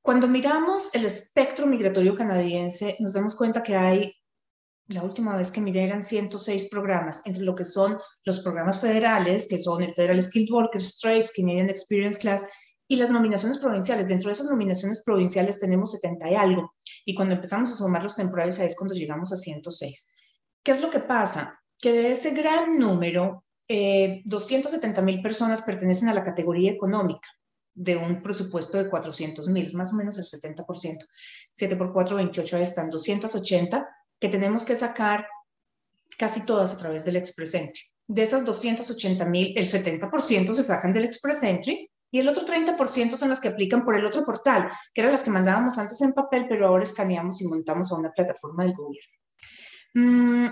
Cuando 0.08 0.26
miramos 0.26 0.94
el 0.94 1.04
espectro 1.04 1.66
migratorio 1.66 2.14
canadiense, 2.14 2.96
nos 2.98 3.12
damos 3.12 3.36
cuenta 3.36 3.62
que 3.62 3.76
hay, 3.76 4.16
la 4.86 5.02
última 5.02 5.36
vez 5.36 5.50
que 5.50 5.60
miré 5.60 5.84
eran 5.84 6.02
106 6.02 6.70
programas, 6.70 7.20
entre 7.26 7.42
lo 7.44 7.54
que 7.54 7.64
son 7.64 7.98
los 8.24 8.40
programas 8.40 8.80
federales, 8.80 9.48
que 9.50 9.58
son 9.58 9.82
el 9.82 9.92
Federal 9.92 10.22
Skilled 10.22 10.50
Workers 10.50 10.96
Trades, 10.96 11.30
Canadian 11.36 11.68
Experience 11.68 12.18
Class, 12.18 12.48
y 12.88 12.96
las 12.96 13.10
nominaciones 13.10 13.58
provinciales. 13.58 14.08
Dentro 14.08 14.28
de 14.28 14.32
esas 14.32 14.46
nominaciones 14.46 15.02
provinciales 15.04 15.60
tenemos 15.60 15.92
70 15.92 16.30
y 16.30 16.34
algo. 16.36 16.72
Y 17.04 17.14
cuando 17.14 17.34
empezamos 17.34 17.70
a 17.70 17.74
sumar 17.74 18.02
los 18.02 18.16
temporales, 18.16 18.58
ahí 18.60 18.68
es 18.68 18.76
cuando 18.76 18.94
llegamos 18.94 19.30
a 19.34 19.36
106. 19.36 20.14
¿Qué 20.62 20.72
es 20.72 20.80
lo 20.80 20.88
que 20.88 21.00
pasa? 21.00 21.60
Que 21.78 21.92
de 21.92 22.12
ese 22.12 22.30
gran 22.30 22.78
número, 22.78 23.44
eh, 23.68 24.22
270 24.24 25.02
mil 25.02 25.20
personas 25.20 25.60
pertenecen 25.60 26.08
a 26.08 26.14
la 26.14 26.24
categoría 26.24 26.72
económica 26.72 27.28
de 27.78 27.96
un 27.96 28.22
presupuesto 28.22 28.76
de 28.76 28.90
400 28.90 29.48
mil, 29.50 29.64
es 29.64 29.74
más 29.74 29.92
o 29.92 29.96
menos 29.96 30.18
el 30.18 30.24
70%. 30.24 30.98
7 31.52 31.76
por 31.76 31.92
4, 31.92 32.16
28, 32.16 32.56
ahí 32.56 32.62
están 32.62 32.90
280 32.90 33.88
que 34.18 34.28
tenemos 34.28 34.64
que 34.64 34.74
sacar 34.74 35.26
casi 36.18 36.44
todas 36.44 36.74
a 36.74 36.78
través 36.78 37.04
del 37.04 37.16
Express 37.16 37.54
Entry. 37.54 37.80
De 38.08 38.22
esas 38.22 38.44
280 38.44 39.24
mil, 39.26 39.56
el 39.56 39.64
70% 39.64 40.52
se 40.52 40.62
sacan 40.64 40.92
del 40.92 41.04
Express 41.04 41.44
Entry 41.44 41.88
y 42.10 42.18
el 42.18 42.28
otro 42.28 42.44
30% 42.44 43.16
son 43.16 43.28
las 43.28 43.38
que 43.38 43.48
aplican 43.48 43.84
por 43.84 43.96
el 43.96 44.04
otro 44.04 44.24
portal, 44.24 44.70
que 44.92 45.02
eran 45.02 45.12
las 45.12 45.22
que 45.22 45.30
mandábamos 45.30 45.78
antes 45.78 46.00
en 46.00 46.14
papel, 46.14 46.46
pero 46.48 46.66
ahora 46.66 46.82
escaneamos 46.82 47.40
y 47.40 47.46
montamos 47.46 47.92
a 47.92 47.96
una 47.96 48.10
plataforma 48.10 48.64
del 48.64 48.74
gobierno. 48.74 49.12
Mm, 49.94 50.48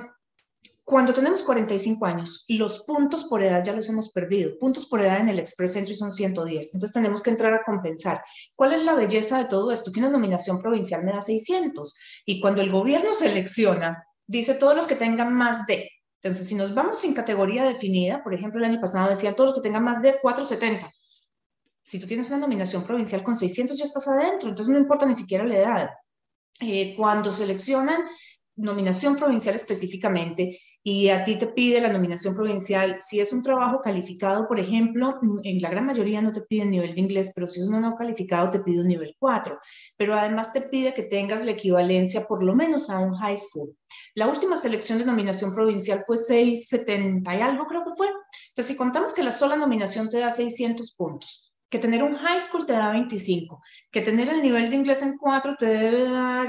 cuando 0.86 1.12
tenemos 1.12 1.42
45 1.42 2.06
años, 2.06 2.44
los 2.46 2.84
puntos 2.84 3.24
por 3.24 3.42
edad 3.42 3.64
ya 3.64 3.72
los 3.72 3.88
hemos 3.88 4.12
perdido. 4.12 4.56
Puntos 4.60 4.86
por 4.86 5.00
edad 5.00 5.18
en 5.18 5.28
el 5.28 5.40
Express 5.40 5.74
Entry 5.74 5.96
son 5.96 6.12
110. 6.12 6.74
Entonces 6.74 6.94
tenemos 6.94 7.24
que 7.24 7.30
entrar 7.30 7.52
a 7.54 7.64
compensar. 7.64 8.22
¿Cuál 8.54 8.72
es 8.72 8.84
la 8.84 8.94
belleza 8.94 9.38
de 9.38 9.48
todo 9.48 9.72
esto? 9.72 9.90
Que 9.90 9.98
una 9.98 10.10
nominación 10.10 10.62
provincial 10.62 11.02
me 11.02 11.10
da 11.10 11.20
600. 11.20 12.22
Y 12.24 12.40
cuando 12.40 12.62
el 12.62 12.70
gobierno 12.70 13.12
selecciona, 13.12 14.06
dice 14.28 14.54
todos 14.54 14.76
los 14.76 14.86
que 14.86 14.94
tengan 14.94 15.34
más 15.34 15.66
de 15.66 15.90
Entonces, 16.22 16.46
si 16.46 16.54
nos 16.54 16.72
vamos 16.72 17.00
sin 17.00 17.14
categoría 17.14 17.64
definida, 17.64 18.22
por 18.22 18.32
ejemplo, 18.32 18.60
el 18.60 18.70
año 18.70 18.80
pasado 18.80 19.10
decían 19.10 19.34
todos 19.34 19.50
los 19.50 19.54
que 19.56 19.62
tengan 19.62 19.82
más 19.82 20.00
de 20.02 20.20
470. 20.20 20.88
Si 21.82 21.98
tú 21.98 22.06
tienes 22.06 22.28
una 22.28 22.38
nominación 22.38 22.84
provincial 22.84 23.24
con 23.24 23.34
600 23.34 23.76
ya 23.76 23.86
estás 23.86 24.06
adentro, 24.06 24.48
entonces 24.48 24.72
no 24.72 24.78
importa 24.78 25.04
ni 25.04 25.16
siquiera 25.16 25.44
la 25.44 25.58
edad. 25.58 25.90
Eh, 26.60 26.94
cuando 26.96 27.32
seleccionan 27.32 28.02
nominación 28.56 29.16
provincial 29.16 29.54
específicamente 29.54 30.58
y 30.82 31.08
a 31.08 31.24
ti 31.24 31.36
te 31.36 31.48
pide 31.48 31.80
la 31.80 31.92
nominación 31.92 32.34
provincial, 32.34 32.98
si 33.00 33.20
es 33.20 33.32
un 33.32 33.42
trabajo 33.42 33.80
calificado, 33.82 34.46
por 34.48 34.58
ejemplo, 34.58 35.18
en 35.42 35.60
la 35.60 35.70
gran 35.70 35.86
mayoría 35.86 36.20
no 36.20 36.32
te 36.32 36.42
piden 36.42 36.70
nivel 36.70 36.94
de 36.94 37.00
inglés, 37.00 37.32
pero 37.34 37.46
si 37.46 37.60
es 37.60 37.66
uno 37.66 37.80
no 37.80 37.96
calificado 37.96 38.50
te 38.50 38.60
pide 38.60 38.80
un 38.80 38.88
nivel 38.88 39.14
4, 39.18 39.58
pero 39.96 40.14
además 40.14 40.52
te 40.52 40.62
pide 40.62 40.94
que 40.94 41.02
tengas 41.02 41.44
la 41.44 41.52
equivalencia 41.52 42.24
por 42.26 42.42
lo 42.42 42.54
menos 42.54 42.88
a 42.88 42.98
un 42.98 43.14
high 43.14 43.38
school. 43.38 43.76
La 44.14 44.28
última 44.28 44.56
selección 44.56 44.98
de 44.98 45.04
nominación 45.04 45.54
provincial 45.54 46.02
fue 46.06 46.16
670 46.16 47.36
y 47.36 47.40
algo 47.40 47.66
creo 47.66 47.84
que 47.84 47.94
fue. 47.96 48.06
Entonces, 48.48 48.72
si 48.72 48.76
contamos 48.76 49.12
que 49.12 49.22
la 49.22 49.30
sola 49.30 49.56
nominación 49.56 50.08
te 50.08 50.20
da 50.20 50.30
600 50.30 50.94
puntos, 50.94 51.52
que 51.68 51.78
tener 51.78 52.02
un 52.02 52.16
high 52.16 52.40
school 52.40 52.64
te 52.64 52.72
da 52.72 52.92
25, 52.92 53.60
que 53.90 54.00
tener 54.00 54.28
el 54.28 54.42
nivel 54.42 54.70
de 54.70 54.76
inglés 54.76 55.02
en 55.02 55.18
4 55.18 55.56
te 55.58 55.66
debe 55.66 56.04
dar... 56.04 56.48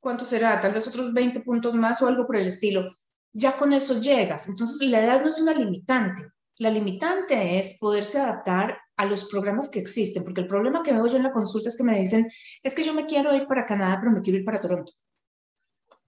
¿cuánto 0.00 0.24
será? 0.24 0.60
Tal 0.60 0.72
vez 0.72 0.86
otros 0.88 1.12
20 1.12 1.40
puntos 1.40 1.74
más 1.74 2.02
o 2.02 2.08
algo 2.08 2.26
por 2.26 2.36
el 2.36 2.46
estilo. 2.46 2.90
Ya 3.32 3.56
con 3.56 3.72
eso 3.72 4.00
llegas. 4.00 4.48
Entonces, 4.48 4.88
la 4.88 5.04
edad 5.04 5.22
no 5.22 5.28
es 5.28 5.40
una 5.40 5.54
limitante. 5.54 6.22
La 6.58 6.70
limitante 6.70 7.58
es 7.58 7.78
poderse 7.78 8.18
adaptar 8.18 8.78
a 8.96 9.06
los 9.06 9.26
programas 9.30 9.70
que 9.70 9.78
existen, 9.78 10.24
porque 10.24 10.42
el 10.42 10.46
problema 10.46 10.82
que 10.82 10.92
veo 10.92 11.06
yo 11.06 11.16
en 11.16 11.22
la 11.22 11.32
consulta 11.32 11.70
es 11.70 11.76
que 11.76 11.84
me 11.84 11.98
dicen, 11.98 12.30
es 12.62 12.74
que 12.74 12.82
yo 12.82 12.92
me 12.92 13.06
quiero 13.06 13.34
ir 13.34 13.46
para 13.46 13.64
Canadá, 13.64 13.98
pero 14.00 14.12
me 14.12 14.20
quiero 14.20 14.38
ir 14.38 14.44
para 14.44 14.60
Toronto. 14.60 14.92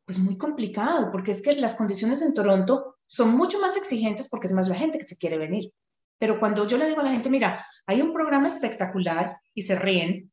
Pues 0.05 0.19
muy 0.19 0.37
complicado, 0.37 1.11
porque 1.11 1.31
es 1.31 1.41
que 1.41 1.55
las 1.55 1.75
condiciones 1.75 2.21
en 2.21 2.35
Toronto 2.35 2.97
son 3.07 3.37
mucho 3.37 3.61
más 3.61 3.77
exigentes 3.77 4.29
porque 4.29 4.47
es 4.47 4.53
más 4.53 4.69
la 4.69 4.75
gente 4.75 4.99
que 4.99 5.05
se 5.05 5.17
quiere 5.17 5.39
venir. 5.39 5.73
Pero 6.19 6.39
cuando 6.39 6.67
yo 6.67 6.77
le 6.77 6.87
digo 6.87 7.01
a 7.01 7.05
la 7.05 7.13
gente, 7.13 7.31
mira, 7.31 7.65
hay 7.87 8.03
un 8.03 8.13
programa 8.13 8.47
espectacular 8.47 9.37
y 9.55 9.63
se 9.63 9.79
ríen, 9.79 10.31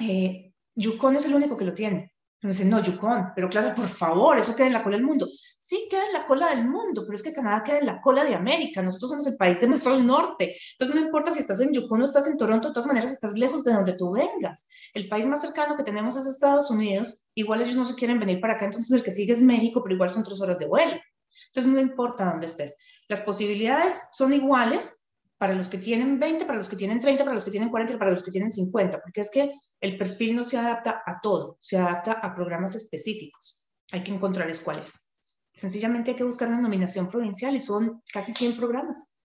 eh, 0.00 0.52
Yukon 0.74 1.16
es 1.16 1.26
el 1.26 1.34
único 1.34 1.56
que 1.56 1.64
lo 1.64 1.74
tiene. 1.74 2.13
Me 2.44 2.50
dicen, 2.50 2.68
no, 2.68 2.78
Yukon, 2.82 3.32
pero 3.34 3.48
claro, 3.48 3.74
por 3.74 3.88
favor, 3.88 4.38
eso 4.38 4.54
queda 4.54 4.66
en 4.66 4.74
la 4.74 4.82
cola 4.82 4.98
del 4.98 5.06
mundo. 5.06 5.26
Sí, 5.58 5.88
queda 5.90 6.04
en 6.04 6.12
la 6.12 6.26
cola 6.26 6.54
del 6.54 6.68
mundo, 6.68 7.04
pero 7.06 7.14
es 7.14 7.22
que 7.22 7.32
Canadá 7.32 7.62
queda 7.62 7.78
en 7.78 7.86
la 7.86 8.02
cola 8.02 8.22
de 8.22 8.34
América. 8.34 8.82
Nosotros 8.82 9.12
somos 9.12 9.26
el 9.26 9.38
país 9.38 9.58
de 9.62 9.66
nuestro 9.66 9.98
norte. 9.98 10.54
Entonces, 10.72 10.94
no 10.94 11.06
importa 11.06 11.32
si 11.32 11.38
estás 11.40 11.60
en 11.60 11.72
Yukon 11.72 12.02
o 12.02 12.04
estás 12.04 12.26
en 12.26 12.36
Toronto, 12.36 12.68
de 12.68 12.74
todas 12.74 12.86
maneras 12.86 13.12
estás 13.12 13.32
lejos 13.32 13.64
de 13.64 13.72
donde 13.72 13.94
tú 13.94 14.10
vengas. 14.10 14.68
El 14.92 15.08
país 15.08 15.24
más 15.24 15.40
cercano 15.40 15.74
que 15.74 15.84
tenemos 15.84 16.18
es 16.18 16.26
Estados 16.26 16.70
Unidos. 16.70 17.26
Igual 17.34 17.62
ellos 17.62 17.76
no 17.76 17.86
se 17.86 17.94
quieren 17.94 18.20
venir 18.20 18.42
para 18.42 18.56
acá, 18.56 18.66
entonces 18.66 18.92
el 18.92 19.02
que 19.02 19.10
sigue 19.10 19.32
es 19.32 19.40
México, 19.40 19.80
pero 19.82 19.94
igual 19.94 20.10
son 20.10 20.22
tres 20.22 20.38
horas 20.42 20.58
de 20.58 20.66
vuelo. 20.66 21.00
Entonces, 21.46 21.72
no 21.72 21.80
importa 21.80 22.26
dónde 22.26 22.44
estés. 22.44 22.76
Las 23.08 23.22
posibilidades 23.22 24.02
son 24.12 24.34
iguales 24.34 25.14
para 25.38 25.54
los 25.54 25.68
que 25.68 25.78
tienen 25.78 26.20
20, 26.20 26.44
para 26.44 26.58
los 26.58 26.68
que 26.68 26.76
tienen 26.76 27.00
30, 27.00 27.24
para 27.24 27.34
los 27.34 27.44
que 27.44 27.50
tienen 27.50 27.70
40 27.70 27.94
y 27.94 27.96
para 27.96 28.10
los 28.10 28.22
que 28.22 28.30
tienen 28.30 28.50
50, 28.50 29.00
porque 29.00 29.22
es 29.22 29.30
que 29.30 29.50
el 29.84 29.98
perfil 29.98 30.34
no 30.34 30.42
se 30.42 30.56
adapta 30.56 31.02
a 31.04 31.20
todo, 31.20 31.58
se 31.60 31.76
adapta 31.76 32.12
a 32.12 32.34
programas 32.34 32.74
específicos. 32.74 33.70
Hay 33.92 34.02
que 34.02 34.12
encontrar 34.12 34.50
cuáles. 34.64 35.10
Sencillamente 35.52 36.12
hay 36.12 36.16
que 36.16 36.24
buscar 36.24 36.48
una 36.48 36.62
nominación 36.62 37.10
provincial 37.10 37.54
y 37.54 37.60
son 37.60 38.02
casi 38.10 38.32
100 38.32 38.56
programas. 38.56 39.18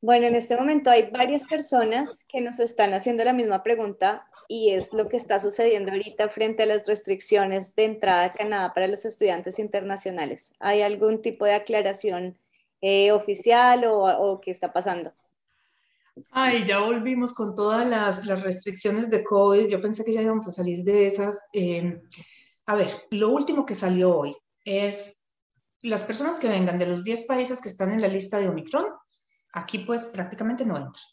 Bueno, 0.00 0.26
en 0.26 0.34
este 0.34 0.56
momento 0.56 0.88
hay 0.88 1.10
varias 1.10 1.44
personas 1.44 2.24
que 2.26 2.40
nos 2.40 2.58
están 2.58 2.94
haciendo 2.94 3.22
la 3.22 3.34
misma 3.34 3.62
pregunta 3.62 4.26
y 4.48 4.70
es 4.70 4.94
lo 4.94 5.08
que 5.10 5.18
está 5.18 5.38
sucediendo 5.40 5.92
ahorita 5.92 6.30
frente 6.30 6.62
a 6.62 6.66
las 6.66 6.86
restricciones 6.86 7.74
de 7.74 7.84
entrada 7.84 8.24
a 8.24 8.32
Canadá 8.32 8.72
para 8.72 8.88
los 8.88 9.04
estudiantes 9.04 9.58
internacionales. 9.58 10.54
¿Hay 10.58 10.80
algún 10.80 11.20
tipo 11.20 11.44
de 11.44 11.52
aclaración 11.52 12.38
eh, 12.80 13.12
oficial 13.12 13.84
o 13.86 14.40
qué 14.40 14.50
está 14.50 14.72
pasando? 14.72 15.12
Ay, 16.30 16.64
ya 16.64 16.80
volvimos 16.80 17.34
con 17.34 17.54
todas 17.54 17.86
las, 17.88 18.26
restricciones 18.42 19.10
de 19.10 19.22
COVID. 19.22 19.68
Yo 19.68 19.80
pensé 19.80 20.04
que 20.04 20.12
ya 20.12 20.22
íbamos 20.22 20.48
a 20.48 20.52
salir 20.52 20.82
de 20.82 21.06
esas. 21.06 21.40
Eh, 21.52 22.00
a 22.66 22.74
ver, 22.74 22.90
lo 23.10 23.28
último 23.28 23.66
que 23.66 23.74
salió 23.74 24.16
hoy 24.16 24.36
es 24.64 25.34
las 25.82 26.04
personas 26.04 26.38
que 26.38 26.48
vengan 26.48 26.78
de 26.78 26.86
los 26.86 27.04
10 27.04 27.26
países 27.26 27.60
que 27.60 27.68
están 27.68 27.92
en 27.92 28.00
la 28.00 28.08
lista 28.08 28.38
de 28.38 28.48
Omicron, 28.48 28.86
aquí 29.52 29.78
pues 29.80 30.06
prácticamente 30.06 30.64
no 30.64 30.76
entran. 30.76 31.04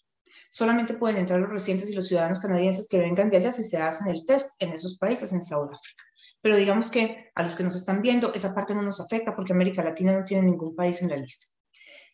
Solamente 0.51 0.95
pueden 0.95 1.17
entrar 1.17 1.39
los 1.39 1.49
residentes 1.49 1.89
y 1.89 1.95
los 1.95 2.07
ciudadanos 2.07 2.39
canadienses 2.39 2.87
que 2.87 2.99
vengan 2.99 3.29
de 3.29 3.37
allá 3.37 3.51
si 3.51 3.63
se 3.63 3.77
hacen 3.77 4.07
el 4.07 4.25
test 4.25 4.51
en 4.59 4.71
esos 4.71 4.97
países, 4.97 5.33
en 5.33 5.43
Sudáfrica. 5.43 6.03
Pero 6.41 6.55
digamos 6.55 6.89
que 6.89 7.31
a 7.35 7.43
los 7.43 7.55
que 7.55 7.63
nos 7.63 7.75
están 7.75 8.01
viendo, 8.01 8.33
esa 8.33 8.53
parte 8.53 8.75
no 8.75 8.81
nos 8.81 9.01
afecta 9.01 9.35
porque 9.35 9.53
América 9.53 9.83
Latina 9.83 10.17
no 10.17 10.25
tiene 10.25 10.45
ningún 10.45 10.75
país 10.75 11.01
en 11.01 11.09
la 11.09 11.17
lista. 11.17 11.47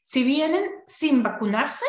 Si 0.02 0.24
vienen 0.24 0.64
sin 0.86 1.22
vacunarse, 1.22 1.86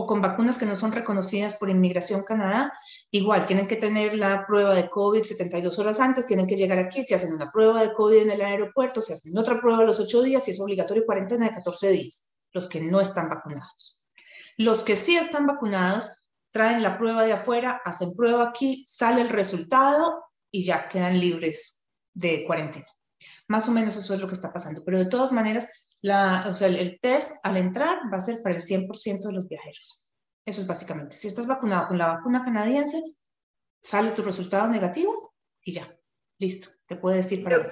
o 0.00 0.06
con 0.06 0.22
vacunas 0.22 0.58
que 0.58 0.64
no 0.64 0.76
son 0.76 0.92
reconocidas 0.92 1.56
por 1.56 1.68
Inmigración 1.68 2.22
Canadá, 2.22 2.72
igual 3.10 3.44
tienen 3.44 3.68
que 3.68 3.76
tener 3.76 4.16
la 4.16 4.46
prueba 4.46 4.74
de 4.74 4.88
COVID 4.88 5.22
72 5.22 5.78
horas 5.78 6.00
antes, 6.00 6.24
tienen 6.24 6.46
que 6.46 6.56
llegar 6.56 6.78
aquí, 6.78 7.04
se 7.04 7.14
hacen 7.14 7.34
una 7.34 7.50
prueba 7.50 7.82
de 7.82 7.92
COVID 7.92 8.22
en 8.22 8.30
el 8.30 8.40
aeropuerto, 8.40 9.02
se 9.02 9.12
hacen 9.12 9.36
otra 9.36 9.60
prueba 9.60 9.80
a 9.80 9.84
los 9.84 10.00
8 10.00 10.22
días 10.22 10.48
y 10.48 10.52
es 10.52 10.60
obligatorio 10.60 11.04
cuarentena 11.04 11.46
de 11.46 11.54
14 11.54 11.90
días, 11.90 12.30
los 12.52 12.68
que 12.68 12.80
no 12.80 13.00
están 13.00 13.28
vacunados. 13.28 14.06
Los 14.56 14.82
que 14.84 14.96
sí 14.96 15.16
están 15.16 15.46
vacunados 15.46 16.10
traen 16.50 16.82
la 16.82 16.96
prueba 16.96 17.24
de 17.24 17.32
afuera, 17.32 17.82
hacen 17.84 18.14
prueba 18.14 18.48
aquí, 18.48 18.84
sale 18.86 19.20
el 19.20 19.28
resultado 19.28 20.24
y 20.50 20.64
ya 20.64 20.88
quedan 20.88 21.20
libres 21.20 21.88
de 22.14 22.44
cuarentena. 22.46 22.86
Más 23.48 23.68
o 23.68 23.72
menos 23.72 23.96
eso 23.96 24.14
es 24.14 24.20
lo 24.20 24.28
que 24.28 24.34
está 24.34 24.50
pasando, 24.50 24.82
pero 24.82 24.98
de 24.98 25.06
todas 25.06 25.32
maneras 25.32 25.68
la, 26.02 26.46
o 26.48 26.54
sea, 26.54 26.68
el, 26.68 26.98
test 27.00 27.36
al 27.42 27.56
entrar 27.56 27.98
va 28.12 28.16
a 28.16 28.20
ser 28.20 28.42
para 28.42 28.54
el 28.54 28.62
100% 28.62 29.26
de 29.26 29.32
los 29.32 29.48
viajeros. 29.48 30.06
Eso 30.44 30.62
es 30.62 30.66
básicamente. 30.66 31.16
Si 31.16 31.28
estás 31.28 31.46
vacunado 31.46 31.88
con 31.88 31.98
la 31.98 32.08
vacuna 32.08 32.42
canadiense, 32.42 33.00
sale 33.82 34.12
tu 34.12 34.22
resultado 34.22 34.68
negativo 34.68 35.34
y 35.62 35.72
ya, 35.72 35.86
listo, 36.38 36.70
te 36.86 36.96
puede 36.96 37.16
decir 37.16 37.44
para 37.44 37.64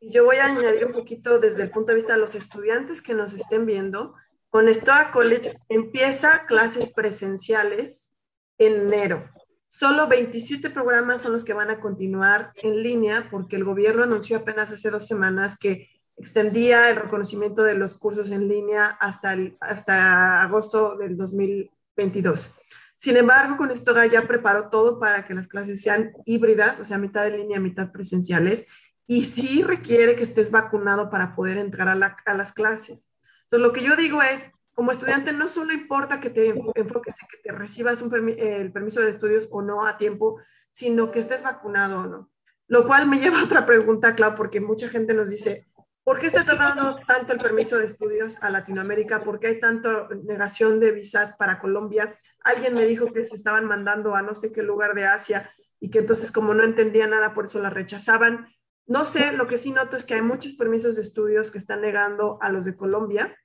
Yo 0.00 0.24
voy 0.24 0.36
a 0.36 0.46
añadir 0.46 0.84
un 0.86 0.92
poquito 0.92 1.38
desde 1.38 1.62
el 1.62 1.70
punto 1.70 1.92
de 1.92 1.96
vista 1.96 2.12
de 2.12 2.18
los 2.18 2.34
estudiantes 2.34 3.02
que 3.02 3.14
nos 3.14 3.32
estén 3.34 3.66
viendo. 3.66 4.14
Con 4.50 4.72
Stoa 4.72 5.10
College 5.10 5.58
empieza 5.68 6.46
clases 6.46 6.92
presenciales 6.92 8.12
en 8.58 8.92
enero. 8.92 9.30
Solo 9.70 10.08
27 10.08 10.70
programas 10.70 11.22
son 11.22 11.32
los 11.32 11.44
que 11.44 11.52
van 11.52 11.70
a 11.70 11.80
continuar 11.80 12.52
en 12.56 12.82
línea 12.82 13.28
porque 13.30 13.56
el 13.56 13.64
gobierno 13.64 14.02
anunció 14.02 14.38
apenas 14.38 14.72
hace 14.72 14.90
dos 14.90 15.06
semanas 15.06 15.58
que 15.58 15.88
extendía 16.18 16.90
el 16.90 16.96
reconocimiento 16.96 17.62
de 17.62 17.74
los 17.74 17.96
cursos 17.96 18.30
en 18.30 18.48
línea 18.48 18.86
hasta, 18.86 19.36
hasta 19.60 20.42
agosto 20.42 20.96
del 20.96 21.16
2022. 21.16 22.58
Sin 22.96 23.16
embargo, 23.16 23.56
con 23.56 23.70
esto 23.70 23.94
ya 24.06 24.26
preparó 24.26 24.70
todo 24.70 24.98
para 24.98 25.24
que 25.24 25.32
las 25.32 25.46
clases 25.46 25.80
sean 25.80 26.12
híbridas, 26.26 26.80
o 26.80 26.84
sea, 26.84 26.98
mitad 26.98 27.28
en 27.28 27.36
línea, 27.36 27.60
mitad 27.60 27.92
presenciales, 27.92 28.66
y 29.06 29.24
sí 29.24 29.62
requiere 29.62 30.16
que 30.16 30.24
estés 30.24 30.50
vacunado 30.50 31.08
para 31.08 31.36
poder 31.36 31.58
entrar 31.58 31.88
a, 31.88 32.34
las 32.34 32.52
clases. 32.52 33.10
Entonces, 33.44 33.66
lo 33.66 33.72
que 33.72 33.82
yo 33.82 33.94
digo 33.94 34.20
es, 34.20 34.50
como 34.74 34.90
estudiante, 34.90 35.32
no 35.32 35.46
solo 35.46 35.72
importa 35.72 36.20
que 36.20 36.28
te 36.28 36.48
enfoques 36.48 37.16
en 37.22 37.28
que 37.28 37.38
te 37.42 37.52
recibas 37.52 38.02
el 38.02 38.72
permiso 38.72 39.00
de 39.00 39.10
estudios 39.10 39.48
o 39.50 39.62
no 39.62 39.86
a 39.86 39.96
tiempo, 39.96 40.40
sino 40.72 41.10
que 41.10 41.20
estés 41.20 41.42
vacunado 41.42 42.00
o 42.00 42.06
no. 42.06 42.30
Lo 42.66 42.86
cual 42.86 43.08
me 43.08 43.18
lleva 43.18 43.40
a 43.40 43.44
otra 43.44 43.64
pregunta, 43.64 44.14
Clau, 44.14 44.34
porque 44.34 44.60
mucha 44.60 44.88
gente 44.88 45.14
nos 45.14 45.30
dice, 45.30 45.67
¿Por 46.08 46.18
qué 46.18 46.28
está 46.28 46.42
tardando 46.42 47.00
tanto 47.06 47.34
el 47.34 47.38
permiso 47.38 47.76
de 47.76 47.84
estudios 47.84 48.42
a 48.42 48.48
Latinoamérica? 48.48 49.22
¿Por 49.22 49.38
qué 49.38 49.48
hay 49.48 49.60
tanta 49.60 50.08
negación 50.24 50.80
de 50.80 50.90
visas 50.90 51.36
para 51.36 51.60
Colombia? 51.60 52.16
Alguien 52.44 52.72
me 52.72 52.86
dijo 52.86 53.12
que 53.12 53.26
se 53.26 53.36
estaban 53.36 53.66
mandando 53.66 54.16
a 54.16 54.22
no 54.22 54.34
sé 54.34 54.50
qué 54.50 54.62
lugar 54.62 54.94
de 54.94 55.04
Asia 55.04 55.52
y 55.78 55.90
que 55.90 55.98
entonces 55.98 56.32
como 56.32 56.54
no 56.54 56.64
entendía 56.64 57.06
nada, 57.06 57.34
por 57.34 57.44
eso 57.44 57.60
la 57.60 57.68
rechazaban. 57.68 58.48
No 58.86 59.04
sé, 59.04 59.32
lo 59.32 59.48
que 59.48 59.58
sí 59.58 59.70
noto 59.70 59.98
es 59.98 60.06
que 60.06 60.14
hay 60.14 60.22
muchos 60.22 60.54
permisos 60.54 60.96
de 60.96 61.02
estudios 61.02 61.50
que 61.50 61.58
están 61.58 61.82
negando 61.82 62.38
a 62.40 62.48
los 62.48 62.64
de 62.64 62.74
Colombia, 62.74 63.36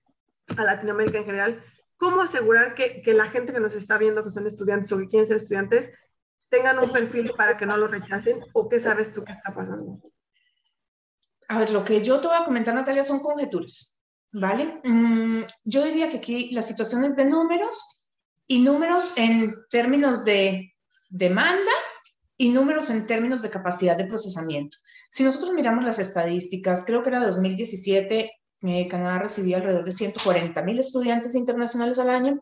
a 0.56 0.64
Latinoamérica 0.64 1.18
en 1.18 1.26
general. 1.26 1.66
¿Cómo 1.98 2.22
asegurar 2.22 2.76
que, 2.76 3.02
que 3.02 3.14
la 3.14 3.26
gente 3.26 3.52
que 3.52 3.60
nos 3.60 3.76
está 3.76 3.98
viendo, 3.98 4.24
que 4.24 4.30
son 4.30 4.48
estudiantes 4.48 4.90
o 4.94 5.00
que 5.00 5.10
quieren 5.10 5.28
ser 5.28 5.36
estudiantes, 5.36 6.00
tengan 6.48 6.80
un 6.80 6.94
perfil 6.94 7.34
para 7.36 7.58
que 7.58 7.66
no 7.66 7.76
lo 7.76 7.90
rechacen? 7.90 8.40
¿O 8.54 8.70
qué 8.70 8.80
sabes 8.80 9.14
tú 9.14 9.26
que 9.26 9.34
está 9.34 9.54
pasando? 9.54 10.00
A 11.54 11.60
ver, 11.60 11.70
lo 11.70 11.84
que 11.84 12.02
yo 12.02 12.20
te 12.20 12.28
voy 12.28 12.36
a 12.36 12.46
comentar, 12.46 12.74
Natalia, 12.74 13.04
son 13.04 13.20
conjeturas, 13.20 14.02
¿vale? 14.32 14.82
Mm, 14.84 15.44
yo 15.66 15.86
diría 15.86 16.10
que 16.10 16.18
aquí 16.18 16.50
la 16.52 16.64
situación 16.64 17.06
es 17.06 17.16
de 17.16 17.26
números 17.26 18.08
y 18.48 18.62
números 18.62 19.14
en 19.18 19.54
términos 19.70 20.26
de 20.26 20.74
demanda 21.10 21.72
y 22.38 22.50
números 22.50 22.90
en 22.90 23.06
términos 23.06 23.44
de 23.44 23.52
capacidad 23.52 23.96
de 23.96 24.08
procesamiento. 24.08 24.76
Si 25.12 25.24
nosotros 25.24 25.54
miramos 25.54 25.86
las 25.86 26.00
estadísticas, 26.00 26.86
creo 26.88 27.04
que 27.04 27.10
era 27.10 27.24
2017, 27.24 28.32
Canadá 28.90 29.20
recibía 29.20 29.58
alrededor 29.58 29.86
de 29.86 29.92
140 29.92 30.60
mil 30.64 30.80
estudiantes 30.80 31.36
internacionales 31.36 32.00
al 32.00 32.10
año. 32.10 32.34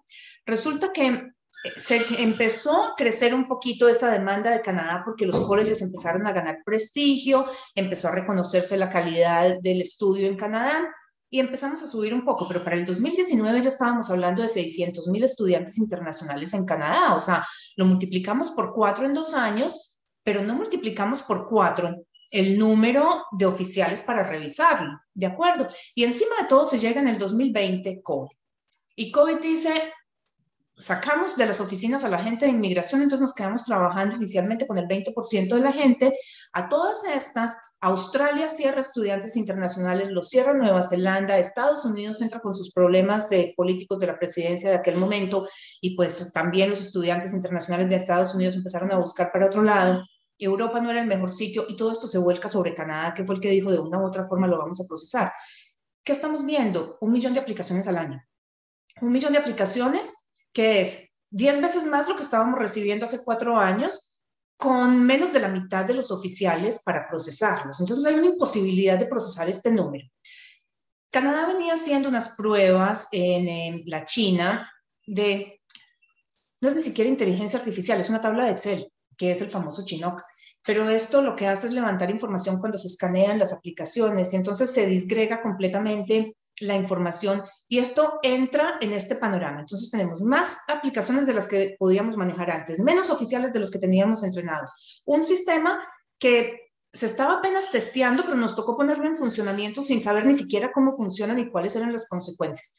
Resulta 0.45 0.93
que 0.93 1.34
se 1.78 2.01
empezó 2.22 2.84
a 2.84 2.95
crecer 2.95 3.34
un 3.34 3.47
poquito 3.47 3.88
esa 3.88 4.12
demanda 4.12 4.49
de 4.51 4.62
Canadá 4.62 5.03
porque 5.05 5.26
los 5.26 5.39
colleges 5.41 5.82
empezaron 5.82 6.26
a 6.26 6.32
ganar 6.32 6.59
prestigio, 6.66 7.45
empezó 7.76 8.07
a 8.07 8.16
reconocerse 8.16 8.78
la 8.78 8.89
calidad 8.89 9.57
del 9.62 9.82
estudio 9.82 10.28
en 10.28 10.38
Canadá 10.38 10.89
y 11.30 11.39
empezamos 11.39 11.82
a 11.82 11.88
subir 11.88 12.14
un 12.14 12.26
poco, 12.26 12.47
pero 12.47 12.64
para 12.64 12.76
el 12.76 12.86
2019 12.86 13.62
ya 13.62 13.70
estábamos 13.70 14.09
hablando 14.09 14.41
de 14.41 14.49
600 14.49 15.07
mil 15.07 15.24
estudiantes 15.24 15.78
internacionales 15.78 16.53
en 16.53 16.66
Canadá, 16.66 17.14
o 17.14 17.20
sea, 17.20 17.45
lo 17.78 17.86
multiplicamos 17.86 18.51
por 18.51 18.74
cuatro 18.74 19.05
en 19.05 19.14
dos 19.14 19.34
años, 19.34 19.95
pero 20.24 20.41
no 20.41 20.55
multiplicamos 20.55 21.22
por 21.22 21.47
cuatro 21.47 21.95
el 22.32 22.57
número 22.57 23.26
de 23.32 23.45
oficiales 23.45 24.03
para 24.03 24.24
revisarlo, 24.24 24.99
¿de 25.14 25.26
acuerdo? 25.26 25.68
Y 25.95 26.03
encima 26.03 26.36
de 26.41 26.47
todo 26.47 26.66
se 26.66 26.80
llega 26.80 27.01
en 27.01 27.09
el 27.09 27.18
2020 27.18 28.01
COVID. 28.01 28.30
Y 28.95 29.12
COVID 29.12 29.39
dice, 29.41 29.74
sacamos 30.82 31.38
de 31.38 31.46
las 31.46 31.62
oficinas 31.62 32.04
a 32.04 32.10
la 32.10 32.24
gente 32.24 32.46
de 32.46 32.52
inmigración, 32.52 33.02
entonces 33.02 33.22
nos 33.22 33.34
quedamos 33.34 33.64
trabajando 33.64 34.16
inicialmente 34.16 34.68
con 34.68 34.78
el 34.78 34.88
20% 34.88 35.56
de 35.56 35.62
la 35.62 35.72
gente. 35.72 36.14
A 36.54 36.68
todas 36.68 37.06
estas, 37.06 37.56
Australia 37.80 38.48
cierra 38.48 38.82
estudiantes 38.82 39.36
internacionales, 39.38 40.12
lo 40.12 40.24
cierra 40.24 40.54
Nueva 40.54 40.84
Zelanda, 40.84 41.38
Estados 41.38 41.86
Unidos 41.86 42.22
entra 42.22 42.40
con 42.40 42.54
sus 42.54 42.74
problemas 42.74 43.32
eh, 43.32 43.54
políticos 43.56 44.00
de 44.00 44.08
la 44.08 44.20
presidencia 44.20 44.70
de 44.70 44.76
aquel 44.76 44.98
momento 44.98 45.48
y 45.82 45.96
pues 45.96 46.32
también 46.34 46.70
los 46.70 46.82
estudiantes 46.82 47.34
internacionales 47.34 47.90
de 47.90 47.96
Estados 47.96 48.36
Unidos 48.36 48.56
empezaron 48.56 48.92
a 48.92 48.98
buscar 48.98 49.32
para 49.32 49.48
otro 49.48 49.64
lado. 49.64 50.04
Europa 50.38 50.82
no 50.82 50.90
era 50.90 51.02
el 51.02 51.08
mejor 51.08 51.32
sitio 51.32 51.66
y 51.70 51.76
todo 51.76 51.92
esto 51.92 52.08
se 52.08 52.18
vuelca 52.18 52.50
sobre 52.50 52.76
Canadá, 52.76 53.14
que 53.14 53.24
fue 53.24 53.36
el 53.36 53.42
que 53.42 53.50
dijo 53.50 53.72
de 53.72 53.80
una 53.80 54.00
u 54.00 54.06
otra 54.06 54.28
forma 54.28 54.48
lo 54.48 54.58
vamos 54.58 54.80
a 54.82 54.88
procesar. 54.88 55.32
¿Qué 56.04 56.14
estamos 56.14 56.46
viendo? 56.46 56.98
Un 57.02 57.12
millón 57.12 57.34
de 57.34 57.40
aplicaciones 57.40 57.88
al 57.88 57.98
año. 57.98 58.24
Un 59.02 59.12
millón 59.12 59.34
de 59.34 59.40
aplicaciones 59.40 60.21
que 60.54 60.82
es 60.82 61.18
10 61.32 61.62
veces 61.62 61.86
más 61.86 62.08
lo 62.08 62.16
que 62.16 62.24
estábamos 62.24 62.60
recibiendo 62.60 63.06
hace 63.06 63.24
cuatro 63.24 63.58
años 63.58 64.20
con 64.58 65.04
menos 65.04 65.34
de 65.34 65.39
la 65.39 65.47
mitad 65.47 65.86
de 65.86 65.95
los 65.95 66.12
oficiales 66.12 66.84
para 66.84 67.08
procesarlos. 67.10 67.80
Entonces 67.80 68.06
hay 68.06 68.16
una 68.16 68.28
imposibilidad 68.28 68.99
de 68.99 69.08
procesar 69.08 69.49
este 69.49 69.72
número. 69.72 70.06
Canadá 71.10 71.47
venía 71.47 71.74
haciendo 71.74 72.08
unas 72.10 72.36
pruebas 72.36 73.08
en, 73.12 73.82
la 73.86 74.06
China 74.06 74.72
de, 75.08 75.62
no 76.62 76.70
es 76.70 76.76
ni 76.76 76.82
siquiera 76.82 77.10
inteligencia 77.10 77.60
artificial, 77.60 77.99
es 77.99 78.10
una 78.10 78.22
tabla 78.22 78.45
de 78.45 78.52
Excel, 78.52 78.91
que 79.18 79.32
es 79.32 79.41
el 79.41 79.49
famoso 79.49 79.84
Chinook. 79.84 80.22
Pero 80.64 80.88
esto 80.89 81.22
lo 81.24 81.36
que 81.36 81.47
hace 81.47 81.68
es 81.68 81.74
levantar 81.74 82.12
información 82.12 82.60
cuando 82.60 82.78
se 82.78 82.88
escanean 82.88 83.39
las 83.39 83.52
aplicaciones 83.52 84.32
y 84.32 84.36
entonces 84.36 84.70
se 84.72 84.86
disgrega 84.86 85.41
completamente 85.41 86.38
la 86.62 86.76
información 86.76 87.43
y 87.68 87.80
esto 87.80 88.20
entra 88.24 88.78
en 88.82 88.93
este 88.93 89.16
panorama. 89.16 89.62
Entonces 89.62 89.91
tenemos 89.91 90.22
más 90.22 90.59
aplicaciones 90.68 91.26
de 91.26 91.34
las 91.34 91.47
que 91.47 91.76
podíamos 91.78 92.16
manejar 92.16 92.51
antes, 92.51 92.80
menos 92.80 93.09
oficiales 93.09 93.51
de 93.51 93.59
los 93.59 93.72
que 93.72 93.80
teníamos 93.80 94.24
entrenados. 94.24 95.01
Un 95.05 95.24
sistema 95.24 95.80
que 96.20 96.72
se 96.93 97.07
estaba 97.07 97.39
apenas 97.39 97.72
testeando, 97.72 98.24
pero 98.24 98.38
nos 98.38 98.55
tocó 98.55 98.76
ponerlo 98.76 99.07
en 99.07 99.16
funcionamiento 99.16 99.82
sin 99.82 100.01
saber 100.01 100.26
ni 100.26 100.34
siquiera 100.34 100.72
cómo 100.72 100.91
funciona 100.91 101.34
ni 101.34 101.49
cuáles 101.49 101.76
eran 101.76 101.93
las 101.93 102.07
consecuencias. 102.07 102.78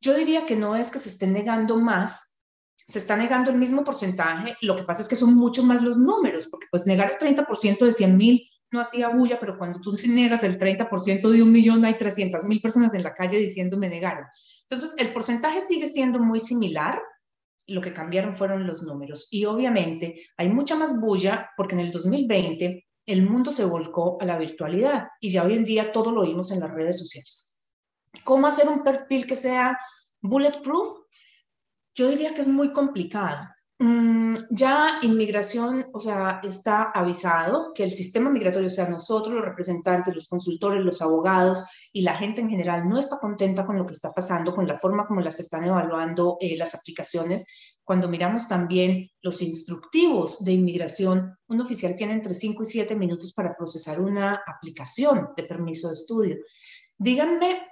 Yo 0.00 0.14
diría 0.14 0.46
que 0.46 0.54
no 0.54 0.76
es 0.76 0.90
que 0.90 0.98
se 0.98 1.08
esté 1.08 1.26
negando 1.26 1.76
más, 1.76 2.40
se 2.76 3.00
está 3.00 3.16
negando 3.16 3.50
el 3.50 3.56
mismo 3.56 3.84
porcentaje, 3.84 4.56
lo 4.62 4.76
que 4.76 4.84
pasa 4.84 5.02
es 5.02 5.08
que 5.08 5.16
son 5.16 5.34
mucho 5.34 5.64
más 5.64 5.82
los 5.82 5.98
números, 5.98 6.46
porque 6.48 6.68
pues 6.70 6.86
negar 6.86 7.10
el 7.10 7.18
30% 7.18 7.84
de 7.84 7.92
100 7.92 8.16
mil 8.16 8.48
no 8.70 8.80
hacía 8.80 9.08
bulla, 9.08 9.38
pero 9.40 9.56
cuando 9.56 9.80
tú 9.80 9.92
niegas 10.06 10.42
el 10.42 10.58
30% 10.58 11.30
de 11.30 11.42
un 11.42 11.52
millón, 11.52 11.84
hay 11.84 11.96
300 11.96 12.44
mil 12.44 12.60
personas 12.60 12.94
en 12.94 13.02
la 13.02 13.14
calle 13.14 13.38
diciendo 13.38 13.76
me 13.76 13.88
negaron. 13.88 14.24
Entonces, 14.62 14.94
el 14.98 15.12
porcentaje 15.12 15.60
sigue 15.60 15.86
siendo 15.86 16.18
muy 16.18 16.40
similar, 16.40 17.00
lo 17.66 17.80
que 17.80 17.92
cambiaron 17.92 18.36
fueron 18.36 18.66
los 18.66 18.82
números. 18.82 19.28
Y 19.30 19.44
obviamente 19.44 20.20
hay 20.36 20.48
mucha 20.48 20.76
más 20.76 21.00
bulla 21.00 21.50
porque 21.56 21.74
en 21.74 21.80
el 21.80 21.92
2020 21.92 22.86
el 23.06 23.22
mundo 23.22 23.50
se 23.50 23.64
volcó 23.64 24.18
a 24.20 24.24
la 24.24 24.38
virtualidad 24.38 25.08
y 25.20 25.30
ya 25.30 25.44
hoy 25.44 25.54
en 25.54 25.64
día 25.64 25.92
todo 25.92 26.12
lo 26.12 26.22
oímos 26.22 26.50
en 26.50 26.60
las 26.60 26.70
redes 26.70 26.98
sociales. 26.98 27.72
¿Cómo 28.24 28.46
hacer 28.46 28.68
un 28.68 28.82
perfil 28.82 29.26
que 29.26 29.36
sea 29.36 29.78
bulletproof? 30.20 30.88
Yo 31.94 32.08
diría 32.08 32.34
que 32.34 32.40
es 32.42 32.48
muy 32.48 32.72
complicado. 32.72 33.48
Mm, 33.80 34.34
ya 34.50 34.98
inmigración, 35.02 35.86
o 35.92 36.00
sea, 36.00 36.40
está 36.42 36.90
avisado 36.90 37.72
que 37.72 37.84
el 37.84 37.92
sistema 37.92 38.28
migratorio, 38.28 38.66
o 38.66 38.70
sea, 38.70 38.88
nosotros 38.88 39.32
los 39.34 39.44
representantes, 39.44 40.12
los 40.12 40.26
consultores, 40.26 40.84
los 40.84 41.00
abogados 41.00 41.64
y 41.92 42.02
la 42.02 42.16
gente 42.16 42.40
en 42.40 42.50
general 42.50 42.88
no 42.88 42.98
está 42.98 43.20
contenta 43.20 43.64
con 43.64 43.78
lo 43.78 43.86
que 43.86 43.92
está 43.92 44.12
pasando, 44.12 44.52
con 44.52 44.66
la 44.66 44.80
forma 44.80 45.06
como 45.06 45.20
las 45.20 45.38
están 45.38 45.64
evaluando 45.64 46.38
eh, 46.40 46.56
las 46.56 46.74
aplicaciones. 46.74 47.46
Cuando 47.84 48.08
miramos 48.08 48.48
también 48.48 49.08
los 49.22 49.42
instructivos 49.42 50.44
de 50.44 50.52
inmigración, 50.54 51.36
un 51.46 51.60
oficial 51.60 51.96
tiene 51.96 52.14
entre 52.14 52.34
5 52.34 52.62
y 52.62 52.66
7 52.66 52.96
minutos 52.96 53.32
para 53.32 53.56
procesar 53.56 54.00
una 54.00 54.42
aplicación 54.44 55.30
de 55.36 55.44
permiso 55.44 55.86
de 55.88 55.94
estudio. 55.94 56.36
Díganme 56.98 57.68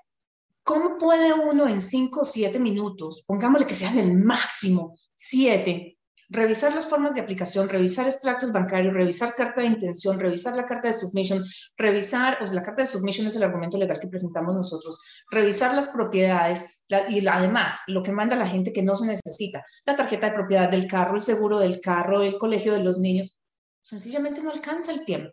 ¿Cómo 0.66 0.98
puede 0.98 1.32
uno 1.32 1.68
en 1.68 1.80
5 1.80 2.22
o 2.22 2.24
7 2.24 2.58
minutos, 2.58 3.22
pongámosle 3.24 3.68
que 3.68 3.74
sean 3.74 3.98
el 3.98 4.14
máximo 4.14 4.98
7, 5.14 5.95
revisar 6.28 6.74
las 6.74 6.88
formas 6.88 7.14
de 7.14 7.20
aplicación, 7.20 7.68
revisar 7.68 8.06
extractos 8.06 8.52
bancarios, 8.52 8.94
revisar 8.94 9.34
carta 9.34 9.60
de 9.60 9.68
intención, 9.68 10.18
revisar 10.18 10.56
la 10.56 10.66
carta 10.66 10.88
de 10.88 10.94
submission, 10.94 11.44
revisar, 11.76 12.38
o 12.42 12.46
sea, 12.46 12.54
la 12.54 12.62
carta 12.62 12.82
de 12.82 12.88
submission 12.88 13.26
es 13.26 13.36
el 13.36 13.44
argumento 13.44 13.78
legal 13.78 14.00
que 14.00 14.08
presentamos 14.08 14.54
nosotros, 14.54 14.98
revisar 15.30 15.74
las 15.74 15.88
propiedades 15.88 16.84
y 17.08 17.26
además 17.26 17.80
lo 17.86 18.02
que 18.02 18.12
manda 18.12 18.36
la 18.36 18.48
gente 18.48 18.72
que 18.72 18.82
no 18.82 18.96
se 18.96 19.06
necesita, 19.06 19.64
la 19.84 19.94
tarjeta 19.94 20.30
de 20.30 20.36
propiedad 20.36 20.70
del 20.70 20.88
carro, 20.88 21.16
el 21.16 21.22
seguro 21.22 21.58
del 21.58 21.80
carro, 21.80 22.22
el 22.22 22.38
colegio 22.38 22.74
de 22.74 22.82
los 22.82 22.98
niños, 22.98 23.36
sencillamente 23.82 24.42
no 24.42 24.50
alcanza 24.50 24.92
el 24.92 25.04
tiempo. 25.04 25.32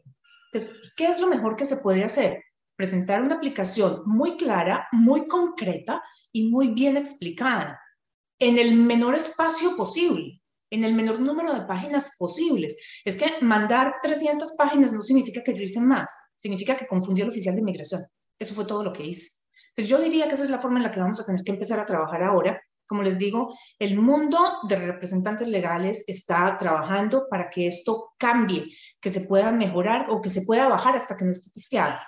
Entonces, 0.51 0.93
¿qué 0.95 1.07
es 1.07 1.19
lo 1.19 1.27
mejor 1.27 1.55
que 1.55 1.65
se 1.65 1.77
puede 1.77 2.03
hacer? 2.03 2.43
Presentar 2.75 3.21
una 3.21 3.35
aplicación 3.35 4.03
muy 4.05 4.37
clara, 4.37 4.87
muy 4.91 5.25
concreta 5.25 6.03
y 6.31 6.49
muy 6.49 6.69
bien 6.69 6.97
explicada 6.97 7.79
en 8.37 8.59
el 8.59 8.75
menor 8.75 9.15
espacio 9.15 9.75
posible 9.75 10.42
en 10.73 10.83
el 10.83 10.93
menor 10.93 11.19
número 11.19 11.53
de 11.53 11.61
páginas 11.61 12.15
posibles. 12.17 12.75
Es 13.05 13.15
que 13.15 13.31
mandar 13.41 13.95
300 14.01 14.53
páginas 14.57 14.91
no 14.91 15.01
significa 15.03 15.43
que 15.43 15.53
yo 15.53 15.63
hice 15.63 15.79
más, 15.79 16.11
significa 16.35 16.75
que 16.75 16.87
confundí 16.87 17.21
al 17.21 17.29
oficial 17.29 17.53
de 17.53 17.61
inmigración. 17.61 18.03
Eso 18.39 18.55
fue 18.55 18.65
todo 18.65 18.83
lo 18.83 18.91
que 18.91 19.03
hice. 19.03 19.29
Entonces 19.69 19.89
yo 19.89 20.03
diría 20.03 20.27
que 20.27 20.33
esa 20.33 20.43
es 20.43 20.49
la 20.49 20.57
forma 20.57 20.77
en 20.77 20.83
la 20.83 20.91
que 20.91 20.99
vamos 20.99 21.19
a 21.19 21.25
tener 21.25 21.43
que 21.43 21.51
empezar 21.51 21.79
a 21.79 21.85
trabajar 21.85 22.23
ahora. 22.23 22.59
Como 22.87 23.03
les 23.03 23.19
digo, 23.19 23.55
el 23.77 23.99
mundo 23.99 24.39
de 24.67 24.75
representantes 24.75 25.47
legales 25.47 26.03
está 26.07 26.57
trabajando 26.57 27.27
para 27.29 27.49
que 27.51 27.67
esto 27.67 28.13
cambie, 28.17 28.65
que 28.99 29.11
se 29.11 29.21
pueda 29.21 29.51
mejorar 29.51 30.09
o 30.09 30.21
que 30.21 30.29
se 30.29 30.41
pueda 30.41 30.67
bajar 30.67 30.95
hasta 30.95 31.15
que 31.15 31.25
no 31.25 31.31
esté 31.31 31.51
testeado. 31.51 31.99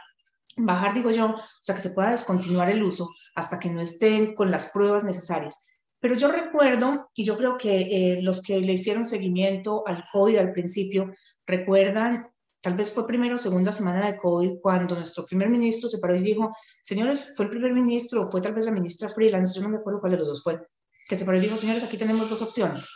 Bajar, 0.58 0.96
digo 0.96 1.12
yo, 1.12 1.36
o 1.36 1.40
sea, 1.62 1.76
que 1.76 1.82
se 1.82 1.92
pueda 1.92 2.12
descontinuar 2.12 2.72
el 2.72 2.82
uso 2.82 3.10
hasta 3.36 3.60
que 3.60 3.70
no 3.70 3.82
estén 3.82 4.34
con 4.34 4.50
las 4.50 4.72
pruebas 4.72 5.04
necesarias. 5.04 5.66
Pero 6.06 6.18
yo 6.18 6.32
recuerdo, 6.32 7.10
y 7.16 7.24
yo 7.24 7.36
creo 7.36 7.58
que 7.58 7.82
eh, 7.82 8.22
los 8.22 8.44
que 8.44 8.62
le 8.62 8.74
hicieron 8.74 9.08
seguimiento 9.08 9.82
al 9.88 10.04
COVID 10.12 10.38
al 10.38 10.52
principio, 10.52 11.10
recuerdan, 11.48 12.28
tal 12.62 12.76
vez 12.76 12.92
fue 12.92 13.08
primero 13.08 13.34
o 13.34 13.38
segunda 13.40 13.72
semana 13.72 14.06
de 14.06 14.16
COVID, 14.16 14.60
cuando 14.62 14.94
nuestro 14.94 15.26
primer 15.26 15.50
ministro 15.50 15.90
se 15.90 15.98
paró 15.98 16.16
y 16.16 16.22
dijo, 16.22 16.56
señores, 16.84 17.34
fue 17.36 17.46
el 17.46 17.50
primer 17.50 17.74
ministro, 17.74 18.22
o 18.22 18.30
fue 18.30 18.40
tal 18.40 18.54
vez 18.54 18.66
la 18.66 18.72
ministra 18.72 19.10
freelance, 19.10 19.56
yo 19.56 19.64
no 19.64 19.70
me 19.70 19.78
acuerdo 19.78 20.00
cuál 20.00 20.12
de 20.12 20.20
los 20.20 20.28
dos 20.28 20.44
fue, 20.44 20.62
que 21.10 21.16
se 21.16 21.26
paró 21.26 21.40
y 21.40 21.42
dijo, 21.42 21.58
señores, 21.58 21.84
aquí 21.84 21.98
tenemos 21.98 22.30
dos 22.30 22.44
opciones. 22.44 22.88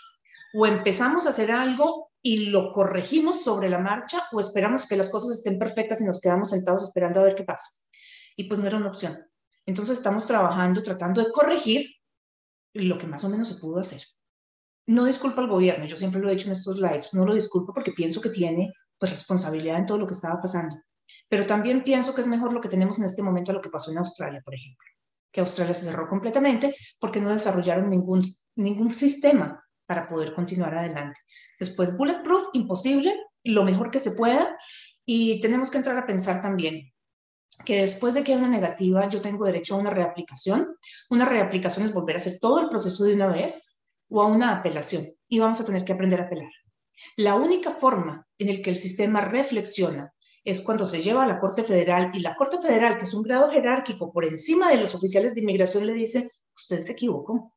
O 0.53 0.67
empezamos 0.67 1.25
a 1.25 1.29
hacer 1.29 1.49
algo 1.51 2.11
y 2.21 2.51
lo 2.51 2.71
corregimos 2.71 3.43
sobre 3.43 3.69
la 3.69 3.79
marcha, 3.79 4.21
o 4.33 4.39
esperamos 4.39 4.85
que 4.85 4.95
las 4.95 5.09
cosas 5.09 5.31
estén 5.31 5.57
perfectas 5.57 5.99
y 5.99 6.05
nos 6.05 6.21
quedamos 6.21 6.51
sentados 6.51 6.83
esperando 6.83 7.21
a 7.21 7.23
ver 7.23 7.33
qué 7.33 7.43
pasa. 7.43 7.71
Y 8.35 8.43
pues 8.43 8.59
no 8.59 8.67
era 8.67 8.77
una 8.77 8.89
opción. 8.89 9.17
Entonces 9.65 9.97
estamos 9.97 10.27
trabajando, 10.27 10.83
tratando 10.83 11.23
de 11.23 11.31
corregir 11.31 11.89
lo 12.73 12.97
que 12.97 13.07
más 13.07 13.23
o 13.23 13.29
menos 13.29 13.47
se 13.47 13.55
pudo 13.55 13.79
hacer. 13.79 14.01
No 14.87 15.05
disculpo 15.05 15.41
al 15.41 15.47
gobierno, 15.47 15.85
yo 15.85 15.97
siempre 15.97 16.21
lo 16.21 16.29
he 16.29 16.33
dicho 16.33 16.47
en 16.47 16.53
estos 16.53 16.77
lives, 16.77 17.13
no 17.13 17.25
lo 17.25 17.33
disculpo 17.33 17.73
porque 17.73 17.91
pienso 17.91 18.21
que 18.21 18.29
tiene 18.29 18.73
pues 18.97 19.11
responsabilidad 19.11 19.77
en 19.77 19.85
todo 19.85 19.97
lo 19.97 20.07
que 20.07 20.13
estaba 20.13 20.41
pasando, 20.41 20.75
pero 21.29 21.45
también 21.45 21.83
pienso 21.83 22.13
que 22.13 22.21
es 22.21 22.27
mejor 22.27 22.53
lo 22.53 22.61
que 22.61 22.69
tenemos 22.69 22.97
en 22.99 23.05
este 23.05 23.21
momento 23.21 23.51
a 23.51 23.55
lo 23.55 23.61
que 23.61 23.69
pasó 23.69 23.91
en 23.91 23.99
Australia, 23.99 24.41
por 24.43 24.53
ejemplo, 24.53 24.85
que 25.31 25.41
Australia 25.41 25.73
se 25.73 25.85
cerró 25.85 26.07
completamente 26.09 26.75
porque 26.99 27.21
no 27.21 27.29
desarrollaron 27.29 27.89
ningún, 27.89 28.21
ningún 28.55 28.91
sistema 28.91 29.63
para 29.85 30.07
poder 30.07 30.33
continuar 30.33 30.75
adelante. 30.75 31.19
Después, 31.59 31.95
bulletproof, 31.97 32.49
imposible, 32.53 33.15
lo 33.43 33.63
mejor 33.63 33.89
que 33.91 33.99
se 33.99 34.11
pueda, 34.11 34.57
y 35.05 35.41
tenemos 35.41 35.71
que 35.71 35.77
entrar 35.77 35.97
a 35.97 36.05
pensar 36.05 36.41
también, 36.41 36.91
que 37.65 37.81
después 37.81 38.13
de 38.13 38.23
que 38.23 38.33
haya 38.33 38.41
una 38.41 38.49
negativa, 38.49 39.07
yo 39.09 39.21
tengo 39.21 39.45
derecho 39.45 39.75
a 39.75 39.79
una 39.79 39.89
reaplicación. 39.89 40.75
Una 41.09 41.25
reaplicación 41.25 41.85
es 41.85 41.93
volver 41.93 42.15
a 42.15 42.17
hacer 42.17 42.39
todo 42.39 42.59
el 42.59 42.69
proceso 42.69 43.03
de 43.03 43.13
una 43.13 43.27
vez 43.27 43.79
o 44.09 44.21
a 44.21 44.27
una 44.27 44.55
apelación 44.57 45.05
y 45.27 45.39
vamos 45.39 45.61
a 45.61 45.65
tener 45.65 45.85
que 45.85 45.93
aprender 45.93 46.19
a 46.19 46.23
apelar. 46.23 46.49
La 47.15 47.35
única 47.35 47.71
forma 47.71 48.27
en 48.37 48.49
el 48.49 48.61
que 48.61 48.71
el 48.71 48.75
sistema 48.75 49.21
reflexiona 49.21 50.13
es 50.43 50.61
cuando 50.61 50.85
se 50.85 51.01
lleva 51.01 51.23
a 51.23 51.27
la 51.27 51.39
Corte 51.39 51.63
Federal 51.63 52.11
y 52.13 52.19
la 52.19 52.35
Corte 52.35 52.59
Federal, 52.59 52.97
que 52.97 53.03
es 53.03 53.13
un 53.13 53.23
grado 53.23 53.49
jerárquico 53.51 54.11
por 54.11 54.25
encima 54.25 54.69
de 54.69 54.77
los 54.77 54.95
oficiales 54.95 55.35
de 55.35 55.41
inmigración, 55.41 55.85
le 55.85 55.93
dice, 55.93 56.29
usted 56.55 56.81
se 56.81 56.93
equivocó. 56.93 57.53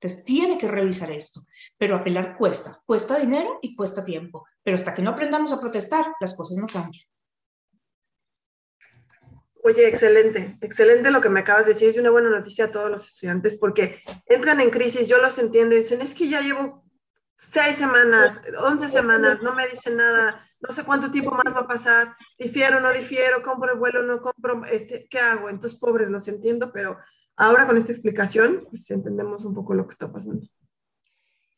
Entonces, 0.00 0.24
tiene 0.24 0.58
que 0.58 0.66
revisar 0.66 1.12
esto, 1.12 1.40
pero 1.78 1.94
apelar 1.94 2.36
cuesta, 2.36 2.80
cuesta 2.86 3.20
dinero 3.20 3.60
y 3.62 3.76
cuesta 3.76 4.04
tiempo, 4.04 4.44
pero 4.62 4.74
hasta 4.74 4.94
que 4.94 5.02
no 5.02 5.10
aprendamos 5.10 5.52
a 5.52 5.60
protestar, 5.60 6.04
las 6.20 6.34
cosas 6.34 6.56
no 6.56 6.66
cambian. 6.66 7.04
Oye, 9.64 9.86
excelente, 9.86 10.58
excelente 10.60 11.12
lo 11.12 11.20
que 11.20 11.28
me 11.28 11.40
acabas 11.40 11.66
de 11.66 11.74
decir. 11.74 11.88
Es 11.88 11.96
una 11.96 12.10
buena 12.10 12.30
noticia 12.30 12.66
a 12.66 12.70
todos 12.70 12.90
los 12.90 13.06
estudiantes 13.06 13.56
porque 13.56 14.02
entran 14.26 14.60
en 14.60 14.70
crisis, 14.70 15.06
yo 15.06 15.18
los 15.18 15.38
entiendo 15.38 15.74
y 15.74 15.78
dicen, 15.78 16.02
es 16.02 16.14
que 16.14 16.28
ya 16.28 16.40
llevo 16.40 16.84
seis 17.36 17.76
semanas, 17.76 18.42
once 18.60 18.88
semanas, 18.88 19.40
no 19.42 19.54
me 19.54 19.66
dicen 19.68 19.96
nada, 19.96 20.44
no 20.60 20.72
sé 20.72 20.84
cuánto 20.84 21.10
tiempo 21.10 21.32
más 21.32 21.54
va 21.54 21.60
a 21.60 21.66
pasar, 21.68 22.14
difiero, 22.38 22.80
no 22.80 22.92
difiero, 22.92 23.42
compro 23.42 23.72
el 23.72 23.78
vuelo, 23.78 24.02
no 24.02 24.20
compro, 24.20 24.64
este, 24.64 25.06
¿qué 25.08 25.18
hago? 25.18 25.48
Entonces, 25.48 25.78
pobres, 25.78 26.10
los 26.10 26.26
entiendo, 26.28 26.72
pero 26.72 26.98
ahora 27.36 27.66
con 27.66 27.76
esta 27.76 27.92
explicación, 27.92 28.64
pues 28.68 28.90
entendemos 28.90 29.44
un 29.44 29.54
poco 29.54 29.74
lo 29.74 29.86
que 29.86 29.92
está 29.92 30.10
pasando. 30.10 30.44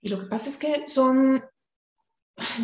Y 0.00 0.10
lo 0.10 0.20
que 0.20 0.26
pasa 0.26 0.50
es 0.50 0.58
que 0.58 0.88
son 0.88 1.42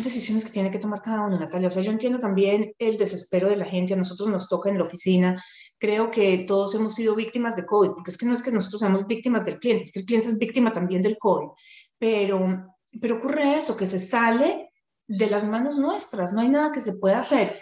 decisiones 0.03 0.45
que 0.45 0.51
tiene 0.51 0.71
que 0.71 0.79
tomar 0.79 1.01
cada 1.01 1.25
uno, 1.25 1.39
Natalia. 1.39 1.67
O 1.67 1.71
sea, 1.71 1.81
yo 1.81 1.91
entiendo 1.91 2.19
también 2.19 2.73
el 2.77 2.97
desespero 2.97 3.49
de 3.49 3.55
la 3.55 3.65
gente. 3.65 3.93
A 3.93 3.97
nosotros 3.97 4.29
nos 4.29 4.47
toca 4.47 4.69
en 4.69 4.77
la 4.77 4.83
oficina. 4.83 5.41
Creo 5.77 6.11
que 6.11 6.45
todos 6.47 6.75
hemos 6.75 6.93
sido 6.93 7.15
víctimas 7.15 7.55
de 7.55 7.65
COVID, 7.65 7.91
porque 7.91 8.11
es 8.11 8.17
que 8.17 8.25
no 8.25 8.33
es 8.33 8.41
que 8.41 8.51
nosotros 8.51 8.79
seamos 8.79 9.07
víctimas 9.07 9.45
del 9.45 9.59
cliente, 9.59 9.85
es 9.85 9.91
que 9.91 9.99
el 9.99 10.05
cliente 10.05 10.27
es 10.27 10.37
víctima 10.37 10.73
también 10.73 11.01
del 11.01 11.17
COVID. 11.17 11.49
Pero, 11.97 12.75
pero 12.99 13.17
ocurre 13.17 13.55
eso, 13.55 13.77
que 13.77 13.87
se 13.87 13.99
sale 13.99 14.71
de 15.07 15.27
las 15.27 15.45
manos 15.45 15.77
nuestras. 15.77 16.33
No 16.33 16.41
hay 16.41 16.49
nada 16.49 16.71
que 16.71 16.81
se 16.81 16.93
pueda 16.93 17.19
hacer. 17.19 17.57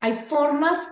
Hay 0.00 0.14
formas 0.14 0.88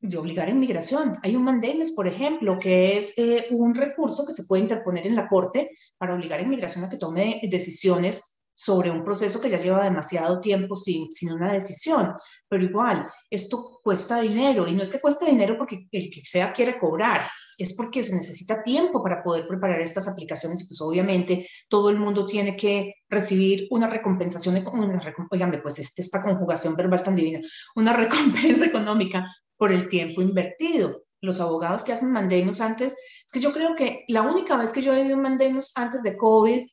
de 0.00 0.16
obligar 0.16 0.48
a 0.48 0.50
inmigración. 0.50 1.16
Hay 1.22 1.36
un 1.36 1.44
mandamus, 1.44 1.92
por 1.92 2.08
ejemplo, 2.08 2.58
que 2.58 2.98
es 2.98 3.14
eh, 3.16 3.46
un 3.50 3.74
recurso 3.74 4.26
que 4.26 4.32
se 4.32 4.44
puede 4.44 4.62
interponer 4.62 5.06
en 5.06 5.14
la 5.14 5.28
Corte 5.28 5.70
para 5.96 6.14
obligar 6.14 6.40
a 6.40 6.42
inmigración 6.42 6.84
a 6.84 6.90
que 6.90 6.96
tome 6.96 7.40
decisiones 7.48 8.31
sobre 8.54 8.90
un 8.90 9.04
proceso 9.04 9.40
que 9.40 9.50
ya 9.50 9.58
lleva 9.58 9.84
demasiado 9.84 10.40
tiempo 10.40 10.74
sin, 10.76 11.10
sin 11.10 11.32
una 11.32 11.52
decisión. 11.52 12.14
Pero 12.48 12.64
igual, 12.64 13.06
esto 13.30 13.80
cuesta 13.82 14.20
dinero 14.20 14.66
y 14.66 14.72
no 14.72 14.82
es 14.82 14.90
que 14.90 15.00
cueste 15.00 15.26
dinero 15.26 15.56
porque 15.56 15.86
el 15.90 16.10
que 16.10 16.20
sea 16.22 16.52
quiere 16.52 16.78
cobrar, 16.78 17.28
es 17.58 17.74
porque 17.74 18.02
se 18.02 18.14
necesita 18.14 18.62
tiempo 18.62 19.02
para 19.02 19.22
poder 19.22 19.46
preparar 19.46 19.80
estas 19.80 20.08
aplicaciones 20.08 20.62
y 20.62 20.66
pues 20.66 20.80
obviamente 20.80 21.46
todo 21.68 21.90
el 21.90 21.98
mundo 21.98 22.26
tiene 22.26 22.56
que 22.56 22.94
recibir 23.08 23.66
una 23.70 23.86
recompensación, 23.86 24.62
una, 24.72 25.62
pues 25.62 25.78
este, 25.78 26.02
esta 26.02 26.22
conjugación 26.22 26.74
verbal 26.76 27.02
tan 27.02 27.16
divina, 27.16 27.40
una 27.76 27.92
recompensa 27.96 28.66
económica 28.66 29.26
por 29.56 29.72
el 29.72 29.88
tiempo 29.88 30.22
invertido. 30.22 31.02
Los 31.20 31.40
abogados 31.40 31.84
que 31.84 31.92
hacen 31.92 32.10
mandamus 32.10 32.60
antes, 32.60 32.92
es 32.92 33.32
que 33.32 33.40
yo 33.40 33.52
creo 33.52 33.76
que 33.76 34.04
la 34.08 34.22
única 34.22 34.56
vez 34.56 34.72
que 34.72 34.82
yo 34.82 34.92
he 34.92 35.04
ido 35.04 35.16
un 35.16 35.26
antes 35.26 36.02
de 36.02 36.16
COVID 36.16 36.66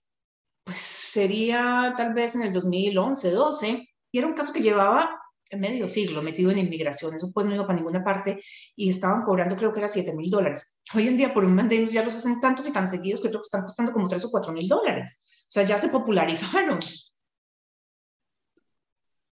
pues 0.69 0.81
sería 0.81 1.95
tal 1.97 2.13
vez 2.13 2.35
en 2.35 2.43
el 2.43 2.53
2011, 2.53 3.31
12, 3.31 3.89
y 4.11 4.17
era 4.19 4.27
un 4.27 4.33
caso 4.33 4.53
que 4.53 4.61
llevaba 4.61 5.19
medio 5.57 5.87
siglo 5.87 6.21
metido 6.21 6.51
en 6.51 6.59
inmigración, 6.59 7.15
eso 7.15 7.31
pues 7.33 7.47
no 7.47 7.55
iba 7.55 7.65
para 7.65 7.79
ninguna 7.79 8.03
parte, 8.03 8.39
y 8.75 8.87
estaban 8.87 9.23
cobrando 9.23 9.55
creo 9.55 9.73
que 9.73 9.79
era 9.79 9.87
7 9.87 10.13
mil 10.13 10.29
dólares. 10.29 10.83
Hoy 10.93 11.07
en 11.07 11.17
día 11.17 11.33
por 11.33 11.43
un 11.43 11.55
mandamus 11.55 11.91
ya 11.91 12.03
los 12.03 12.13
hacen 12.13 12.39
tantos 12.39 12.69
y 12.69 12.71
tan 12.71 12.87
seguidos 12.87 13.21
que 13.21 13.29
creo 13.29 13.41
que 13.41 13.47
están 13.47 13.63
costando 13.63 13.91
como 13.91 14.07
3 14.07 14.25
o 14.25 14.29
4 14.29 14.53
mil 14.53 14.67
dólares. 14.67 15.23
O 15.49 15.51
sea, 15.51 15.63
ya 15.63 15.79
se 15.79 15.89
popularizaron. 15.89 16.77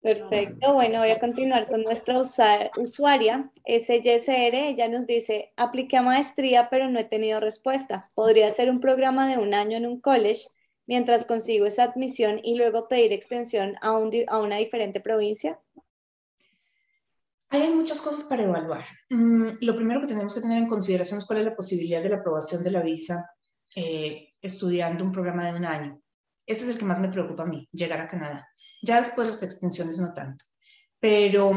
Perfecto, 0.04 0.74
bueno, 0.76 1.00
voy 1.00 1.10
a 1.10 1.20
continuar 1.20 1.66
con 1.68 1.82
nuestra 1.82 2.22
usuaria, 2.22 3.52
SYSR, 3.66 4.54
ella 4.54 4.88
nos 4.88 5.08
dice, 5.08 5.52
apliqué 5.58 5.98
a 5.98 6.04
maestría 6.04 6.70
pero 6.70 6.90
no 6.90 7.00
he 7.00 7.06
tenido 7.06 7.40
respuesta. 7.40 8.12
¿Podría 8.14 8.52
ser 8.52 8.70
un 8.70 8.80
programa 8.80 9.28
de 9.28 9.40
un 9.40 9.56
año 9.56 9.78
en 9.78 9.88
un 9.88 10.00
college? 10.00 10.50
Mientras 10.86 11.26
consigo 11.26 11.66
esa 11.66 11.84
admisión 11.84 12.40
y 12.44 12.56
luego 12.56 12.88
pedir 12.88 13.14
extensión 13.14 13.76
a, 13.82 13.98
una 13.98 14.58
diferente 14.58 15.00
provincia? 15.00 15.60
Hay 17.50 17.70
muchas 17.70 18.02
cosas 18.02 18.24
para 18.24 18.44
evaluar. 18.44 18.86
Mm, 19.10 19.48
lo 19.62 19.76
primero 19.76 20.02
que 20.02 20.08
tenemos 20.08 20.34
que 20.34 20.42
tener 20.42 20.58
en 20.58 20.68
consideración 20.68 21.20
es 21.20 21.26
cuál 21.26 21.40
es 21.40 21.46
la 21.46 21.56
posibilidad 21.56 22.02
de 22.02 22.10
la 22.10 22.18
aprobación 22.18 22.64
de 22.64 22.72
la 22.72 22.82
visa 22.82 23.30
eh, 23.76 24.34
estudiando 24.42 25.04
un 25.04 25.12
programa 25.12 25.52
de 25.52 25.58
un 25.58 25.66
año. 25.66 26.02
Ese 26.46 26.64
es 26.64 26.72
el 26.72 26.78
que 26.78 26.86
más 26.86 27.00
me 27.00 27.10
preocupa 27.10 27.44
a 27.44 27.48
mí, 27.48 27.68
llegar 27.72 28.02
a 28.02 28.08
Canadá. 28.08 28.48
Ya 28.82 28.98
después 28.98 29.28
las 29.28 29.44
extensiones 29.44 30.00
no 30.00 30.14
tanto. 30.14 30.44
Pero 31.00 31.52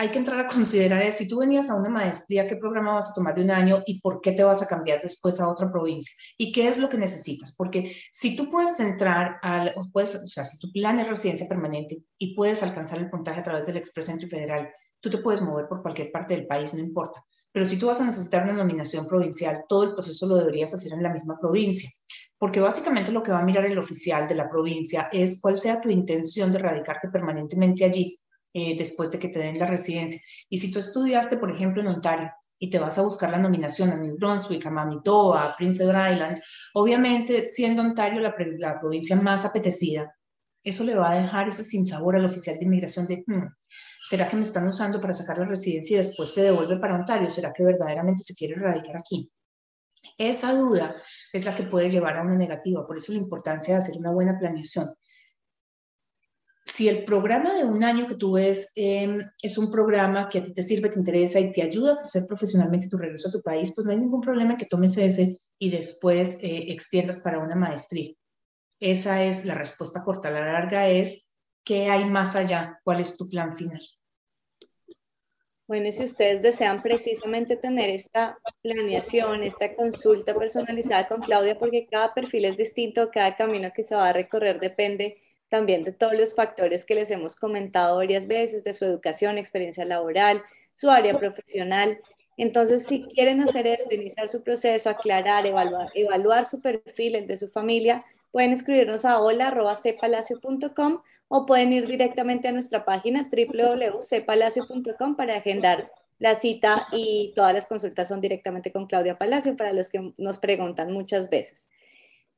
hay 0.00 0.10
que 0.10 0.18
entrar 0.18 0.40
a 0.40 0.46
considerar 0.46 1.12
si 1.12 1.28
tú 1.28 1.40
venías 1.40 1.68
a 1.68 1.74
una 1.74 1.90
maestría, 1.90 2.46
qué 2.46 2.56
programa 2.56 2.94
vas 2.94 3.10
a 3.10 3.14
tomar 3.14 3.34
de 3.34 3.42
un 3.42 3.50
año 3.50 3.82
y 3.84 4.00
por 4.00 4.22
qué 4.22 4.32
te 4.32 4.42
vas 4.42 4.62
a 4.62 4.66
cambiar 4.66 4.98
después 5.02 5.38
a 5.42 5.48
otra 5.50 5.70
provincia 5.70 6.16
y 6.38 6.52
qué 6.52 6.68
es 6.68 6.78
lo 6.78 6.88
que 6.88 6.96
necesitas. 6.96 7.54
Porque 7.54 7.94
si 8.10 8.34
tú 8.34 8.50
puedes 8.50 8.80
entrar 8.80 9.36
al, 9.42 9.74
o, 9.76 9.90
puedes, 9.92 10.14
o 10.14 10.26
sea, 10.26 10.46
si 10.46 10.58
tu 10.58 10.72
plan 10.72 10.98
es 11.00 11.06
residencia 11.06 11.46
permanente 11.46 12.02
y 12.16 12.34
puedes 12.34 12.62
alcanzar 12.62 12.98
el 12.98 13.10
puntaje 13.10 13.40
a 13.40 13.42
través 13.42 13.66
del 13.66 13.76
Express 13.76 14.08
Entry 14.08 14.26
Federal, 14.26 14.70
tú 15.00 15.10
te 15.10 15.18
puedes 15.18 15.42
mover 15.42 15.68
por 15.68 15.82
cualquier 15.82 16.10
parte 16.10 16.34
del 16.34 16.46
país, 16.46 16.72
no 16.72 16.80
importa. 16.80 17.22
Pero 17.52 17.66
si 17.66 17.78
tú 17.78 17.88
vas 17.88 18.00
a 18.00 18.06
necesitar 18.06 18.44
una 18.44 18.54
nominación 18.54 19.06
provincial, 19.06 19.64
todo 19.68 19.84
el 19.84 19.92
proceso 19.92 20.26
lo 20.26 20.36
deberías 20.36 20.72
hacer 20.72 20.94
en 20.94 21.02
la 21.02 21.12
misma 21.12 21.36
provincia. 21.38 21.90
Porque 22.38 22.60
básicamente 22.60 23.12
lo 23.12 23.22
que 23.22 23.32
va 23.32 23.40
a 23.40 23.44
mirar 23.44 23.66
el 23.66 23.78
oficial 23.78 24.26
de 24.26 24.34
la 24.34 24.48
provincia 24.48 25.10
es 25.12 25.42
cuál 25.42 25.58
sea 25.58 25.82
tu 25.82 25.90
intención 25.90 26.50
de 26.52 26.58
radicarte 26.58 27.10
permanentemente 27.10 27.84
allí 27.84 28.18
eh, 28.52 28.74
después 28.76 29.12
de 29.12 29.18
que 29.20 29.28
te 29.28 29.38
den 29.38 29.60
la 29.60 29.66
residencia. 29.66 30.20
Y 30.48 30.58
si 30.58 30.72
tú 30.72 30.80
estudiaste, 30.80 31.36
por 31.36 31.52
ejemplo, 31.52 31.80
en 31.82 31.86
Ontario 31.86 32.32
y 32.58 32.68
te 32.68 32.80
vas 32.80 32.98
a 32.98 33.02
buscar 33.02 33.30
la 33.30 33.38
nominación 33.38 33.90
a 33.90 33.96
New 33.96 34.16
Brunswick, 34.18 34.66
a 34.66 34.70
Manitoba, 34.70 35.44
a 35.44 35.56
Prince 35.56 35.82
Edward 35.82 36.14
Island, 36.14 36.40
obviamente 36.74 37.48
siendo 37.48 37.82
Ontario 37.82 38.20
la, 38.20 38.34
provincia 38.80 39.14
más 39.14 39.44
apetecida, 39.44 40.12
eso 40.64 40.82
le 40.82 40.96
va 40.96 41.12
a 41.12 41.22
dejar 41.22 41.48
ese 41.48 41.62
sinsabor 41.62 42.16
al 42.16 42.24
oficial 42.24 42.58
de 42.58 42.64
inmigración 42.64 43.06
de, 43.06 43.22
hmm, 43.24 43.54
¿será 44.08 44.28
que 44.28 44.34
me 44.36 44.42
están 44.42 44.66
usando 44.66 45.00
para 45.00 45.14
sacar 45.14 45.38
la 45.38 45.46
residencia 45.46 45.94
y 45.94 45.98
después 45.98 46.34
se 46.34 46.42
devuelve 46.42 46.78
para 46.78 46.96
Ontario? 46.96 47.30
¿Será 47.30 47.52
que 47.52 47.64
verdaderamente 47.64 48.24
se 48.24 48.34
quiere 48.34 48.56
radicar 48.56 48.96
aquí? 48.96 49.30
Esa 50.18 50.54
duda 50.54 50.96
es 51.32 51.44
la 51.44 51.54
que 51.54 51.62
puede 51.62 51.88
llevar 51.88 52.16
a 52.16 52.22
una 52.22 52.36
negativa, 52.36 52.84
por 52.84 52.96
eso 52.96 53.12
la 53.12 53.18
importancia 53.18 53.74
de 53.74 53.78
hacer 53.80 53.96
una 53.96 54.10
buena 54.10 54.36
planeación 54.38 54.88
si 56.80 56.88
el 56.88 57.04
programa 57.04 57.52
de 57.52 57.62
un 57.62 57.84
año 57.84 58.06
que 58.06 58.14
tú 58.14 58.32
ves 58.36 58.72
em, 58.74 59.20
es 59.42 59.58
un 59.58 59.70
programa 59.70 60.30
que 60.30 60.38
a 60.38 60.44
ti 60.44 60.54
te 60.54 60.62
sirve, 60.62 60.88
te 60.88 60.98
interesa 60.98 61.38
y 61.38 61.52
te 61.52 61.60
ayuda 61.60 61.92
a 61.92 61.98
crecer 61.98 62.22
profesionalmente 62.26 62.88
tu 62.88 62.96
regreso 62.96 63.28
a 63.28 63.32
tu 63.32 63.42
país, 63.42 63.74
pues 63.74 63.84
no 63.84 63.92
hay 63.92 63.98
ningún 63.98 64.22
problema 64.22 64.56
que 64.56 64.64
tomes 64.64 64.96
ese 64.96 65.36
y 65.58 65.68
después 65.68 66.42
eh, 66.42 66.72
extiendas 66.72 67.20
para 67.20 67.38
una 67.38 67.54
maestría. 67.54 68.14
Esa 68.80 69.22
es 69.24 69.44
la 69.44 69.52
respuesta 69.52 70.02
corta. 70.02 70.30
La 70.30 70.40
larga 70.40 70.88
es, 70.88 71.36
¿qué 71.66 71.90
hay 71.90 72.06
más 72.06 72.34
allá? 72.34 72.80
¿Cuál 72.82 73.00
es 73.00 73.18
tu 73.18 73.28
plan 73.28 73.54
final? 73.54 73.82
Bueno, 75.68 75.88
y 75.88 75.92
si 75.92 76.04
ustedes 76.04 76.40
desean 76.40 76.80
precisamente 76.80 77.56
tener 77.56 77.90
esta 77.90 78.38
planeación, 78.62 79.42
esta 79.42 79.74
consulta 79.74 80.34
personalizada 80.34 81.06
con 81.06 81.20
Claudia, 81.20 81.58
porque 81.58 81.86
cada 81.90 82.14
perfil 82.14 82.46
es 82.46 82.56
distinto, 82.56 83.10
cada 83.12 83.36
camino 83.36 83.68
que 83.76 83.82
se 83.82 83.94
va 83.94 84.08
a 84.08 84.14
recorrer 84.14 84.58
depende 84.58 85.20
también 85.50 85.82
de 85.82 85.92
todos 85.92 86.14
los 86.14 86.34
factores 86.34 86.86
que 86.86 86.94
les 86.94 87.10
hemos 87.10 87.36
comentado 87.36 87.98
varias 87.98 88.26
veces, 88.26 88.64
de 88.64 88.72
su 88.72 88.86
educación, 88.86 89.36
experiencia 89.36 89.84
laboral, 89.84 90.42
su 90.72 90.88
área 90.90 91.18
profesional. 91.18 92.00
Entonces, 92.38 92.86
si 92.86 93.02
quieren 93.02 93.42
hacer 93.42 93.66
esto, 93.66 93.94
iniciar 93.94 94.28
su 94.28 94.42
proceso, 94.42 94.88
aclarar, 94.88 95.46
evaluar, 95.46 95.88
evaluar 95.94 96.46
su 96.46 96.62
perfil, 96.62 97.16
el 97.16 97.26
de 97.26 97.36
su 97.36 97.48
familia, 97.48 98.06
pueden 98.30 98.52
escribirnos 98.52 99.04
a 99.04 99.20
hola.cepalacio.com 99.20 101.02
o 101.28 101.46
pueden 101.46 101.72
ir 101.72 101.86
directamente 101.86 102.48
a 102.48 102.52
nuestra 102.52 102.84
página 102.84 103.28
www.cepalacio.com 103.30 105.16
para 105.16 105.36
agendar 105.36 105.92
la 106.18 106.34
cita 106.34 106.86
y 106.92 107.32
todas 107.34 107.54
las 107.54 107.66
consultas 107.66 108.08
son 108.08 108.20
directamente 108.20 108.72
con 108.72 108.86
Claudia 108.86 109.18
Palacio 109.18 109.56
para 109.56 109.72
los 109.72 109.90
que 109.90 110.12
nos 110.16 110.38
preguntan 110.38 110.92
muchas 110.92 111.28
veces. 111.28 111.70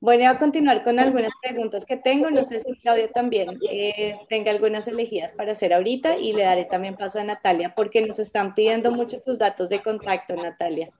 Bueno, 0.03 0.28
a 0.28 0.36
continuar 0.36 0.82
con 0.82 0.98
algunas 0.98 1.30
preguntas 1.40 1.84
que 1.84 1.96
tengo. 1.96 2.28
No 2.28 2.42
sé 2.42 2.59
si 2.59 2.76
Claudia 2.80 3.09
también 3.12 3.61
eh, 3.70 4.18
tenga 4.28 4.50
algunas 4.50 4.88
elegidas 4.88 5.32
para 5.32 5.53
hacer 5.53 5.72
ahorita 5.72 6.16
y 6.16 6.32
le 6.32 6.42
daré 6.42 6.64
también 6.64 6.96
paso 6.96 7.20
a 7.20 7.24
Natalia 7.24 7.72
porque 7.76 8.05
nos 8.05 8.18
están 8.18 8.53
pidiendo 8.53 8.90
mucho 8.90 9.20
tus 9.20 9.38
datos 9.38 9.68
de 9.68 9.80
contacto, 9.80 10.34
Natalia, 10.34 10.90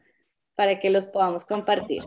para 0.55 0.79
que 0.79 0.89
los 0.89 1.09
podamos 1.09 1.45
compartir. 1.45 2.05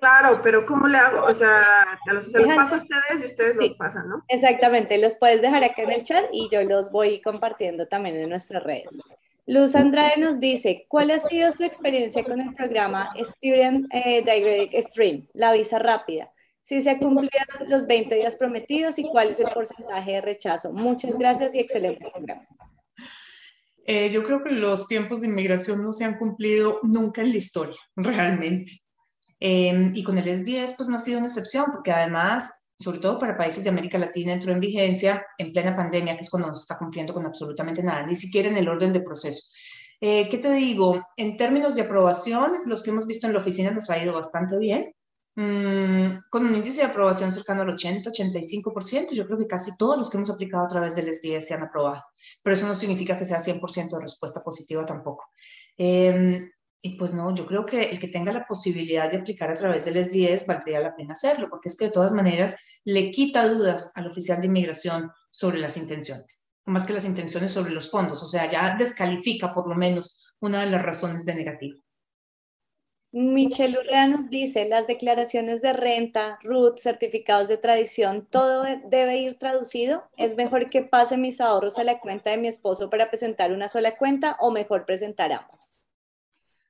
Claro, 0.00 0.40
pero 0.42 0.66
¿cómo 0.66 0.88
le 0.88 0.98
hago? 0.98 1.26
O 1.26 1.32
sea, 1.32 1.62
te 2.04 2.12
los, 2.12 2.24
se 2.24 2.40
los 2.40 2.56
paso 2.56 2.74
a 2.74 2.78
ustedes 2.78 3.22
y 3.22 3.26
ustedes 3.26 3.54
los 3.54 3.70
pasan, 3.74 4.08
¿no? 4.08 4.24
Exactamente, 4.26 4.98
los 4.98 5.14
puedes 5.14 5.42
dejar 5.42 5.62
acá 5.62 5.82
en 5.82 5.92
el 5.92 6.02
chat 6.02 6.24
y 6.32 6.48
yo 6.50 6.64
los 6.64 6.90
voy 6.90 7.20
compartiendo 7.22 7.86
también 7.86 8.16
en 8.16 8.30
nuestras 8.30 8.64
redes. 8.64 8.98
Luz 9.46 9.74
Andrade 9.74 10.16
nos 10.18 10.40
dice, 10.40 10.86
¿cuál 10.88 11.10
ha 11.10 11.18
sido 11.18 11.52
su 11.52 11.64
experiencia 11.64 12.24
con 12.24 12.40
el 12.40 12.54
programa 12.54 13.06
Student 13.22 13.86
eh, 13.92 14.22
Direct 14.22 14.74
Stream, 14.86 15.28
la 15.34 15.52
visa 15.52 15.78
rápida? 15.78 16.30
Si 16.62 16.80
se 16.80 16.96
cumplido 16.96 17.44
los 17.68 17.86
20 17.86 18.14
días 18.14 18.36
prometidos 18.36 18.98
y 18.98 19.02
cuál 19.02 19.30
es 19.30 19.40
el 19.40 19.48
porcentaje 19.48 20.12
de 20.12 20.20
rechazo. 20.22 20.72
Muchas 20.72 21.18
gracias 21.18 21.54
y 21.54 21.60
excelente 21.60 22.10
programa. 22.10 22.46
Eh, 23.86 24.08
yo 24.08 24.24
creo 24.24 24.42
que 24.42 24.50
los 24.50 24.88
tiempos 24.88 25.20
de 25.20 25.26
inmigración 25.26 25.82
no 25.82 25.92
se 25.92 26.04
han 26.04 26.16
cumplido 26.16 26.80
nunca 26.82 27.20
en 27.20 27.32
la 27.32 27.36
historia, 27.36 27.76
realmente. 27.96 28.72
Em, 29.40 29.94
y 29.94 30.02
con 30.04 30.16
el 30.16 30.26
S10, 30.26 30.74
pues 30.74 30.88
no 30.88 30.96
ha 30.96 30.98
sido 30.98 31.18
una 31.18 31.26
excepción, 31.26 31.66
porque 31.70 31.92
además, 31.92 32.63
sobre 32.84 32.98
todo 32.98 33.18
para 33.18 33.36
países 33.36 33.64
de 33.64 33.70
América 33.70 33.98
Latina, 33.98 34.34
entró 34.34 34.52
en 34.52 34.60
vigencia 34.60 35.24
en 35.38 35.52
plena 35.52 35.74
pandemia, 35.74 36.16
que 36.16 36.22
es 36.22 36.30
cuando 36.30 36.48
no 36.48 36.54
se 36.54 36.62
está 36.62 36.76
cumpliendo 36.76 37.14
con 37.14 37.24
absolutamente 37.24 37.82
nada, 37.82 38.06
ni 38.06 38.14
siquiera 38.14 38.50
en 38.50 38.58
el 38.58 38.68
orden 38.68 38.92
de 38.92 39.00
proceso. 39.00 39.42
Eh, 40.00 40.28
¿Qué 40.28 40.36
te 40.36 40.52
digo? 40.52 41.02
En 41.16 41.38
términos 41.38 41.74
de 41.74 41.82
aprobación, 41.82 42.52
los 42.66 42.82
que 42.82 42.90
hemos 42.90 43.06
visto 43.06 43.26
en 43.26 43.32
la 43.32 43.38
oficina 43.38 43.70
nos 43.70 43.88
ha 43.88 44.02
ido 44.02 44.12
bastante 44.12 44.58
bien. 44.58 44.92
Mm, 45.36 46.28
con 46.30 46.46
un 46.46 46.54
índice 46.54 46.82
de 46.82 46.88
aprobación 46.88 47.32
cercano 47.32 47.62
al 47.62 47.70
80-85%, 47.70 49.14
yo 49.14 49.26
creo 49.26 49.38
que 49.38 49.46
casi 49.46 49.76
todos 49.76 49.96
los 49.96 50.10
que 50.10 50.18
hemos 50.18 50.30
aplicado 50.30 50.64
a 50.64 50.68
través 50.68 50.94
del 50.94 51.08
S10 51.08 51.40
se 51.40 51.54
han 51.54 51.62
aprobado, 51.62 52.04
pero 52.42 52.54
eso 52.54 52.68
no 52.68 52.74
significa 52.74 53.18
que 53.18 53.24
sea 53.24 53.40
100% 53.40 53.96
de 53.96 54.02
respuesta 54.02 54.42
positiva 54.44 54.86
tampoco. 54.86 55.24
Em, 55.76 56.48
y 56.86 56.98
pues 56.98 57.14
no, 57.14 57.34
yo 57.34 57.46
creo 57.46 57.64
que 57.64 57.80
el 57.80 57.98
que 57.98 58.08
tenga 58.08 58.30
la 58.30 58.46
posibilidad 58.46 59.10
de 59.10 59.16
aplicar 59.16 59.50
a 59.50 59.54
través 59.54 59.86
del 59.86 59.96
S10 59.96 60.44
valdría 60.44 60.80
la 60.80 60.94
pena 60.94 61.14
hacerlo, 61.14 61.48
porque 61.48 61.70
es 61.70 61.78
que 61.78 61.86
de 61.86 61.90
todas 61.90 62.12
maneras 62.12 62.82
le 62.84 63.10
quita 63.10 63.48
dudas 63.48 63.90
al 63.94 64.06
oficial 64.06 64.42
de 64.42 64.48
inmigración 64.48 65.10
sobre 65.30 65.60
las 65.60 65.78
intenciones, 65.78 66.52
más 66.66 66.84
que 66.84 66.92
las 66.92 67.06
intenciones 67.06 67.52
sobre 67.52 67.72
los 67.72 67.90
fondos, 67.90 68.22
o 68.22 68.26
sea, 68.26 68.46
ya 68.46 68.76
descalifica 68.78 69.54
por 69.54 69.66
lo 69.66 69.74
menos 69.76 70.36
una 70.40 70.60
de 70.60 70.70
las 70.70 70.82
razones 70.82 71.24
de 71.24 71.34
negativo. 71.34 71.80
Michelle 73.12 73.78
Urrea 73.78 74.06
nos 74.06 74.28
dice, 74.28 74.68
las 74.68 74.86
declaraciones 74.86 75.62
de 75.62 75.72
renta, 75.72 76.38
RUT, 76.42 76.78
certificados 76.78 77.48
de 77.48 77.56
tradición, 77.56 78.26
todo 78.28 78.66
debe 78.90 79.16
ir 79.16 79.36
traducido. 79.36 80.04
¿Es 80.18 80.36
mejor 80.36 80.68
que 80.68 80.82
pase 80.82 81.16
mis 81.16 81.40
ahorros 81.40 81.78
a 81.78 81.84
la 81.84 81.98
cuenta 82.00 82.28
de 82.28 82.36
mi 82.36 82.48
esposo 82.48 82.90
para 82.90 83.08
presentar 83.08 83.52
una 83.52 83.70
sola 83.70 83.96
cuenta 83.96 84.36
o 84.38 84.50
mejor 84.50 84.84
presentar 84.84 85.32
ambas? 85.32 85.63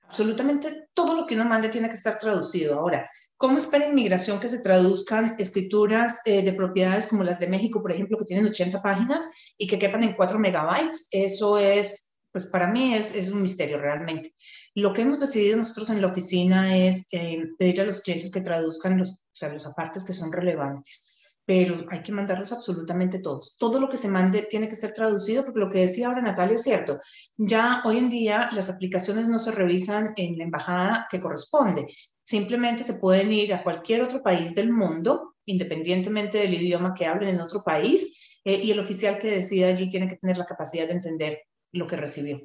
Absolutamente 0.09 0.89
todo 0.95 1.17
lo 1.17 1.27
que 1.27 1.35
uno 1.35 1.45
mande 1.45 1.69
tiene 1.69 1.89
que 1.89 1.97
estar 1.97 2.19
traducido. 2.19 2.79
Ahora, 2.79 3.09
¿cómo 3.37 3.59
espera 3.59 3.89
inmigración 3.89 4.39
que 4.39 4.49
se 4.49 4.61
traduzcan 4.61 5.35
escrituras 5.39 6.21
eh, 6.25 6.43
de 6.43 6.53
propiedades 6.53 7.07
como 7.07 7.25
las 7.25 7.39
de 7.39 7.49
México, 7.49 7.83
por 7.83 7.93
ejemplo, 7.93 8.19
que 8.19 8.25
tienen 8.25 8.47
80 8.47 8.81
páginas 8.81 9.29
y 9.59 9.67
que 9.67 9.79
quepan 9.79 10.05
en 10.05 10.15
4 10.15 10.39
megabytes? 10.39 11.09
Eso 11.11 11.59
es, 11.59 12.21
pues 12.31 12.47
para 12.47 12.69
mí 12.69 12.95
es, 12.95 13.15
es 13.15 13.29
un 13.31 13.43
misterio 13.43 13.79
realmente. 13.79 14.33
Lo 14.75 14.93
que 14.93 15.03
hemos 15.03 15.21
decidido 15.21 15.57
nosotros 15.57 15.91
en 15.91 16.01
la 16.01 16.09
oficina 16.09 16.77
es 16.77 17.07
eh, 17.13 17.45
pedir 17.59 17.81
a 17.81 17.85
los 17.85 18.03
clientes 18.03 18.31
que 18.31 18.41
traduzcan 18.41 18.99
los, 18.99 19.11
o 19.11 19.35
sea, 19.35 19.53
los 19.53 19.67
apartes 19.67 20.05
que 20.05 20.13
son 20.13 20.33
relevantes, 20.33 21.14
pero 21.47 21.85
hay 21.91 22.03
que 22.03 22.13
mandarlos 22.13 22.53
absolutamente 22.53 23.19
todos. 23.19 23.57
Todo 23.59 23.79
lo 23.79 23.89
que 23.89 23.99
se 23.99 24.09
mande 24.09 24.47
tiene 24.49 24.69
que 24.69 24.77
ser 24.77 24.95
traducido 24.95 25.45
porque 25.45 25.61
lo 25.61 25.69
que 25.69 25.81
decía 25.81 26.09
ahora 26.09 26.23
Natalia 26.23 26.55
es 26.55 26.63
cierto. 26.63 26.99
Ya 27.37 27.83
hoy 27.85 27.99
en 27.99 28.09
día 28.09 28.49
las 28.53 28.71
aplicaciones 28.71 29.29
no 29.29 29.39
se 29.39 29.53
revisan 29.53 30.15
en 30.17 30.39
la 30.39 30.45
embajada 30.45 31.07
que 31.11 31.21
corresponde. 31.21 31.87
Simplemente 32.23 32.83
se 32.83 32.95
pueden 32.95 33.33
ir 33.33 33.53
a 33.53 33.63
cualquier 33.63 34.03
otro 34.03 34.23
país 34.23 34.55
del 34.55 34.73
mundo, 34.73 35.35
independientemente 35.45 36.39
del 36.39 36.55
idioma 36.55 36.95
que 36.95 37.07
hablen 37.07 37.35
en 37.35 37.41
otro 37.41 37.63
país, 37.63 38.41
eh, 38.45 38.61
y 38.63 38.71
el 38.71 38.81
oficial 38.81 39.19
que 39.19 39.29
decida 39.29 39.69
allí 39.69 39.91
tiene 39.91 40.09
que 40.09 40.17
tener 40.17 40.39
la 40.39 40.47
capacidad 40.47 40.87
de 40.87 40.95
entender 40.95 41.43
lo 41.73 41.87
que 41.87 41.97
recibió. 41.97 42.41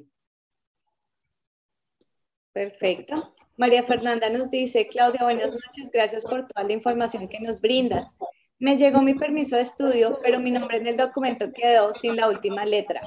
Perfecto. 2.52 3.34
María 3.56 3.82
Fernanda 3.82 4.28
nos 4.28 4.50
dice, 4.50 4.88
Claudia, 4.88 5.22
buenas 5.22 5.52
noches, 5.52 5.90
gracias 5.92 6.24
por 6.24 6.46
toda 6.48 6.66
la 6.66 6.72
información 6.72 7.28
que 7.28 7.40
nos 7.40 7.60
brindas. 7.60 8.16
Me 8.60 8.76
llegó 8.76 9.00
mi 9.00 9.14
permiso 9.14 9.56
de 9.56 9.62
estudio, 9.62 10.20
pero 10.22 10.38
mi 10.38 10.50
nombre 10.50 10.76
en 10.76 10.86
el 10.86 10.96
documento 10.98 11.50
quedó 11.50 11.94
sin 11.94 12.14
la 12.14 12.28
última 12.28 12.66
letra. 12.66 13.00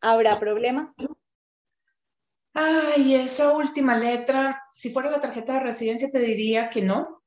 ¿Habrá 0.00 0.38
problema? 0.38 0.94
Ay, 2.54 3.16
esa 3.16 3.52
última 3.52 3.96
letra, 3.96 4.62
si 4.72 4.90
fuera 4.90 5.10
la 5.10 5.18
tarjeta 5.18 5.54
de 5.54 5.60
residencia 5.60 6.08
te 6.12 6.20
diría 6.20 6.70
que 6.70 6.82
no, 6.82 7.20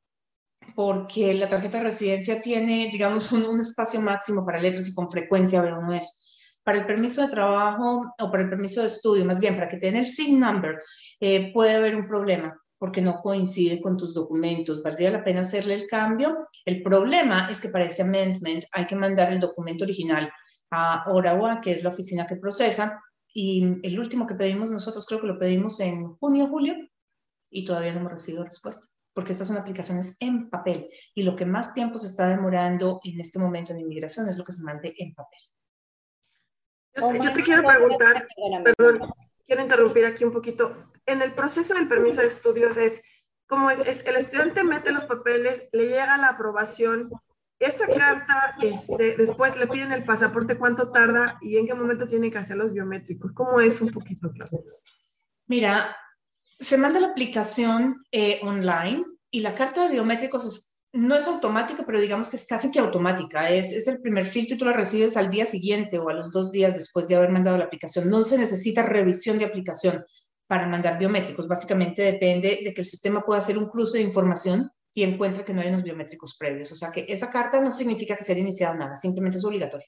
porque 0.74 1.34
la 1.34 1.50
tarjeta 1.50 1.80
de 1.80 1.86
residencia 1.86 2.42
tiene, 2.42 2.90
digamos, 2.94 3.34
un, 3.34 3.60
espacio 3.60 4.00
máximo 4.00 4.46
para 4.46 4.62
letras 4.62 4.88
y 4.88 4.94
con 4.94 5.10
frecuencia 5.10 5.62
ve 5.62 5.74
uno 5.74 5.94
eso 5.94 6.10
para 6.64 6.80
el 6.80 6.88
permiso 6.88 7.22
de 7.22 7.28
trabajo 7.32 8.02
o 8.18 8.32
para 8.32 8.42
el 8.42 8.50
permiso 8.50 8.82
de 8.82 8.88
estudio, 8.88 9.24
más 9.24 9.40
bien 9.40 9.56
para 9.56 9.68
que 9.68 9.78
tenga 9.78 10.00
el 10.00 10.10
SIN 10.10 10.40
number, 10.40 10.80
eh, 11.20 11.52
puede 11.54 11.76
haber 11.76 11.96
un 11.96 12.08
problema 12.08 12.60
porque 12.78 13.02
no 13.02 13.22
coincide 13.22 13.82
con 13.82 13.98
tus 13.98 14.14
documentos. 14.14 14.84
Valdría 14.84 15.12
la 15.12 15.24
pena 15.24 15.42
hacerle 15.42 15.76
el 15.76 15.88
cambio. 15.88 16.48
El 16.66 16.82
problema 16.84 17.50
es 17.50 17.60
que 17.60 17.70
para 17.70 17.86
ese 17.86 18.02
amendment 18.02 18.66
hay 18.74 18.86
que 18.86 18.96
mandar 18.96 19.32
el 19.32 19.40
documento 19.40 19.84
original 19.84 20.32
a 20.72 21.06
Orawa, 21.10 21.62
que 21.62 21.72
es 21.72 21.84
la 21.84 21.90
oficina 21.90 22.28
que 22.28 22.38
procesa, 22.38 23.02
y 23.34 23.80
el 23.84 24.00
último 24.00 24.26
que 24.26 24.36
pedimos 24.36 24.72
nosotros 24.72 25.06
creo 25.06 25.22
que 25.22 25.28
lo 25.28 25.40
pedimos 25.40 25.80
en 25.80 26.16
junio, 26.16 26.48
julio, 26.48 26.76
y 27.50 27.66
todavía 27.66 27.94
no 27.94 28.00
hemos 28.00 28.14
recibido 28.14 28.44
respuesta, 28.44 28.88
porque 29.14 29.34
estas 29.34 29.48
son 29.48 29.58
aplicaciones 29.58 30.18
en 30.20 30.50
papel, 30.50 30.90
y 31.14 31.24
lo 31.24 31.36
que 31.36 31.46
más 31.46 31.74
tiempo 31.74 32.00
se 32.00 32.08
está 32.08 32.28
demorando 32.28 33.00
en 33.04 33.20
este 33.20 33.40
momento 33.40 33.74
en 33.74 33.82
inmigración 33.82 34.30
es 34.30 34.38
lo 34.38 34.44
que 34.44 34.54
se 34.54 34.64
mande 34.64 34.94
en 34.98 35.14
papel. 35.14 35.40
Yo, 36.96 37.34
te 37.34 37.42
quiero 37.42 37.64
preguntar, 37.64 38.26
perdón, 38.64 39.10
quiero 39.46 39.62
interrumpir 39.62 40.06
aquí 40.06 40.24
un 40.24 40.32
poquito. 40.32 40.92
En 41.06 41.22
el 41.22 41.34
proceso 41.34 41.74
del 41.74 41.88
permiso 41.88 42.22
de 42.22 42.28
estudios 42.28 42.78
es, 42.78 43.02
como 43.48 43.70
es, 43.70 44.06
el 44.06 44.16
estudiante 44.16 44.64
mete 44.64 44.92
los 44.92 45.06
papeles, 45.06 45.68
le 45.72 45.88
llega 45.88 46.18
la 46.18 46.30
aprobación, 46.30 47.12
esa 47.60 47.88
carta, 47.88 48.56
este, 48.62 49.16
después 49.16 49.56
le 49.58 49.68
piden 49.68 49.92
el 49.92 50.04
pasaporte, 50.04 50.58
¿cuánto 50.58 50.92
tarda 50.92 51.38
y 51.42 51.58
en 51.58 51.68
qué 51.68 51.74
momento 51.74 52.06
tiene 52.06 52.30
que 52.30 52.38
hacer 52.38 52.58
los 52.58 52.74
biométricos? 52.74 53.32
¿Cómo 53.34 53.62
es 53.62 53.80
un 53.82 53.90
poquito, 53.90 54.32
Mira, 55.48 55.96
se 56.44 56.78
manda 56.78 57.00
la 57.00 57.08
aplicación 57.08 58.04
eh, 58.12 58.40
online 58.44 59.06
y 59.30 59.42
la 59.42 59.56
carta 59.56 59.84
de 59.84 59.94
biométricos 59.94 60.46
es 60.46 60.76
no 60.96 61.16
es 61.16 61.28
automática, 61.28 61.84
pero 61.86 62.00
digamos 62.00 62.30
que 62.30 62.38
es 62.38 62.46
casi 62.46 62.72
que 62.72 62.80
automática. 62.80 63.50
Es, 63.50 63.74
es, 63.74 63.88
el 63.88 64.02
primer 64.02 64.26
filtro 64.26 64.56
y 64.56 64.58
tú 64.58 64.66
la 64.66 64.72
recibes 64.72 65.18
al 65.18 65.30
día 65.30 65.46
siguiente 65.46 66.00
o 66.00 66.08
a 66.08 66.14
los 66.14 66.32
dos 66.32 66.52
días 66.54 66.74
después 66.74 67.08
de 67.08 67.16
haber 67.16 67.30
mandado 67.30 67.58
la 67.58 67.66
aplicación. 67.66 68.10
No 68.10 68.24
se 68.24 68.38
necesita 68.38 68.82
revisión 68.82 69.38
de 69.38 69.46
aplicación 69.46 70.02
para 70.48 70.68
mandar 70.68 71.00
biométricos. 71.00 71.48
Básicamente 71.48 72.02
depende 72.02 72.60
de 72.64 72.74
que 72.74 72.82
el 72.82 72.88
sistema 72.88 73.22
pueda 73.22 73.40
hacer 73.40 73.58
un 73.58 73.70
cruce 73.70 73.98
de 73.98 74.04
información 74.04 74.72
y 74.94 75.04
encuentre 75.04 75.44
que 75.44 75.54
no 75.54 75.62
hay 75.62 75.70
unos 75.70 75.84
biométricos 75.84 76.38
previos. 76.38 76.72
O 76.72 76.76
sea 76.76 76.92
que 76.92 77.06
esa 77.08 77.30
carta 77.32 77.62
no 77.62 77.72
significa 77.72 78.16
que 78.16 78.24
se 78.24 78.32
haya 78.32 78.42
iniciado 78.42 78.76
nada, 78.76 78.96
simplemente 78.96 79.38
es 79.38 79.46
obligatorio. 79.46 79.88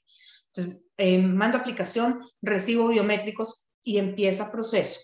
Entonces, 0.54 0.86
eh, 0.96 1.18
mando 1.18 1.58
aplicación, 1.58 2.20
recibo 2.42 2.88
biométricos 2.88 3.68
y 3.82 3.98
empieza 3.98 4.52
proceso. 4.52 5.00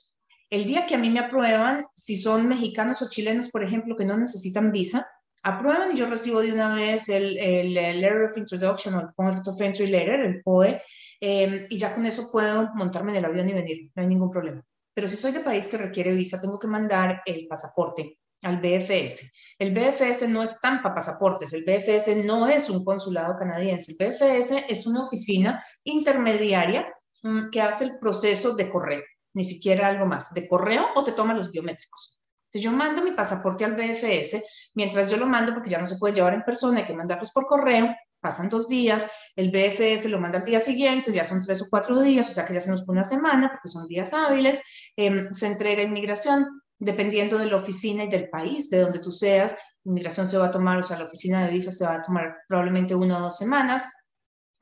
El 0.50 0.66
día 0.66 0.86
que 0.86 0.94
a 0.94 0.98
mí 0.98 1.10
me 1.10 1.20
aprueban, 1.20 1.84
si 1.94 2.16
son 2.16 2.48
mexicanos 2.48 3.02
o 3.02 3.08
chilenos, 3.08 3.50
por 3.50 3.64
ejemplo, 3.64 3.96
que 3.96 4.04
no 4.04 4.16
necesitan 4.16 4.72
visa, 4.72 5.06
aprueban 5.42 5.92
y 5.92 5.96
yo 5.96 6.06
recibo 6.06 6.40
de 6.40 6.52
una 6.52 6.74
vez 6.74 7.08
el, 7.08 7.38
el, 7.38 7.74
Letter 7.74 8.22
of 8.22 8.36
Introduction 8.36 8.94
o 8.94 9.00
el 9.00 9.08
Point 9.14 9.46
of 9.46 9.60
Entry 9.60 9.86
Letter, 9.86 10.20
el 10.20 10.42
POE, 10.42 10.80
em, 11.20 11.66
y 11.68 11.78
ya 11.78 11.94
con 11.94 12.06
eso 12.06 12.30
puedo 12.30 12.72
montarme 12.74 13.12
en 13.12 13.18
el 13.18 13.24
avión 13.24 13.48
y 13.48 13.52
venir, 13.52 13.90
no 13.94 14.02
hay 14.02 14.08
ningún 14.08 14.30
problema. 14.30 14.62
Pero 14.94 15.08
si 15.08 15.16
soy 15.16 15.32
de 15.32 15.40
país 15.40 15.68
que 15.68 15.76
requiere 15.76 16.12
visa, 16.12 16.40
tengo 16.40 16.58
que 16.58 16.68
mandar 16.68 17.22
el 17.26 17.46
pasaporte 17.48 18.18
al 18.42 18.60
BFS. 18.60 19.32
El 19.58 19.74
BFS 19.74 20.28
no 20.28 20.42
es 20.42 20.58
para 20.60 20.94
pasaportes, 20.94 21.52
el 21.52 21.64
BFS 21.64 22.24
no 22.24 22.46
es 22.46 22.70
un 22.70 22.84
consulado 22.84 23.36
canadiense, 23.38 23.94
el 23.98 24.08
BFS 24.08 24.66
es 24.68 24.86
una 24.86 25.04
oficina 25.04 25.62
intermediaria 25.84 26.86
mm, 27.22 27.50
que 27.50 27.60
hace 27.60 27.84
el 27.84 27.98
proceso 28.00 28.54
de 28.54 28.70
correo, 28.70 29.02
ni 29.34 29.44
siquiera 29.44 29.88
algo 29.88 30.06
más, 30.06 30.32
de 30.34 30.46
correo 30.46 30.88
o 30.94 31.04
te 31.04 31.12
toma 31.12 31.34
los 31.34 31.50
biométricos. 31.50 32.20
Entonces 32.46 32.70
yo 32.70 32.76
mando 32.76 33.02
mi 33.02 33.12
pasaporte 33.12 33.64
al 33.64 33.74
BFS, 33.74 34.44
mientras 34.74 35.10
yo 35.10 35.16
lo 35.16 35.26
mando, 35.26 35.54
porque 35.54 35.70
ya 35.70 35.80
no 35.80 35.86
se 35.86 35.96
puede 35.96 36.14
llevar 36.14 36.34
en 36.34 36.42
persona, 36.42 36.78
hay 36.78 36.84
que 36.84 36.94
mandarlos 36.94 37.32
por 37.32 37.46
correo, 37.46 37.94
pasan 38.24 38.48
dos 38.48 38.68
días, 38.68 39.10
el 39.36 39.50
BFS 39.50 40.08
lo 40.08 40.18
manda 40.18 40.38
al 40.38 40.44
día 40.44 40.58
siguiente, 40.58 41.12
ya 41.12 41.24
son 41.24 41.44
tres 41.44 41.60
o 41.60 41.66
cuatro 41.68 42.00
días, 42.00 42.30
o 42.30 42.32
sea 42.32 42.46
que 42.46 42.54
ya 42.54 42.60
se 42.62 42.70
nos 42.70 42.84
pone 42.86 43.00
una 43.00 43.04
semana, 43.04 43.50
porque 43.52 43.68
son 43.68 43.86
días 43.86 44.14
hábiles, 44.14 44.62
em, 44.96 45.30
se 45.30 45.46
entrega 45.46 45.82
inmigración, 45.82 46.62
dependiendo 46.78 47.36
de 47.36 47.46
la 47.46 47.56
oficina 47.56 48.04
y 48.04 48.08
del 48.08 48.30
país, 48.30 48.70
de 48.70 48.80
donde 48.80 49.00
tú 49.00 49.12
seas, 49.12 49.56
inmigración 49.84 50.26
se 50.26 50.38
va 50.38 50.46
a 50.46 50.50
tomar, 50.50 50.78
o 50.78 50.82
sea, 50.82 50.98
la 50.98 51.04
oficina 51.04 51.44
de 51.44 51.52
visas 51.52 51.76
se 51.76 51.84
va 51.84 51.96
a 51.96 52.02
tomar 52.02 52.34
probablemente 52.48 52.94
una 52.94 53.18
o 53.18 53.20
dos 53.20 53.36
semanas, 53.36 53.86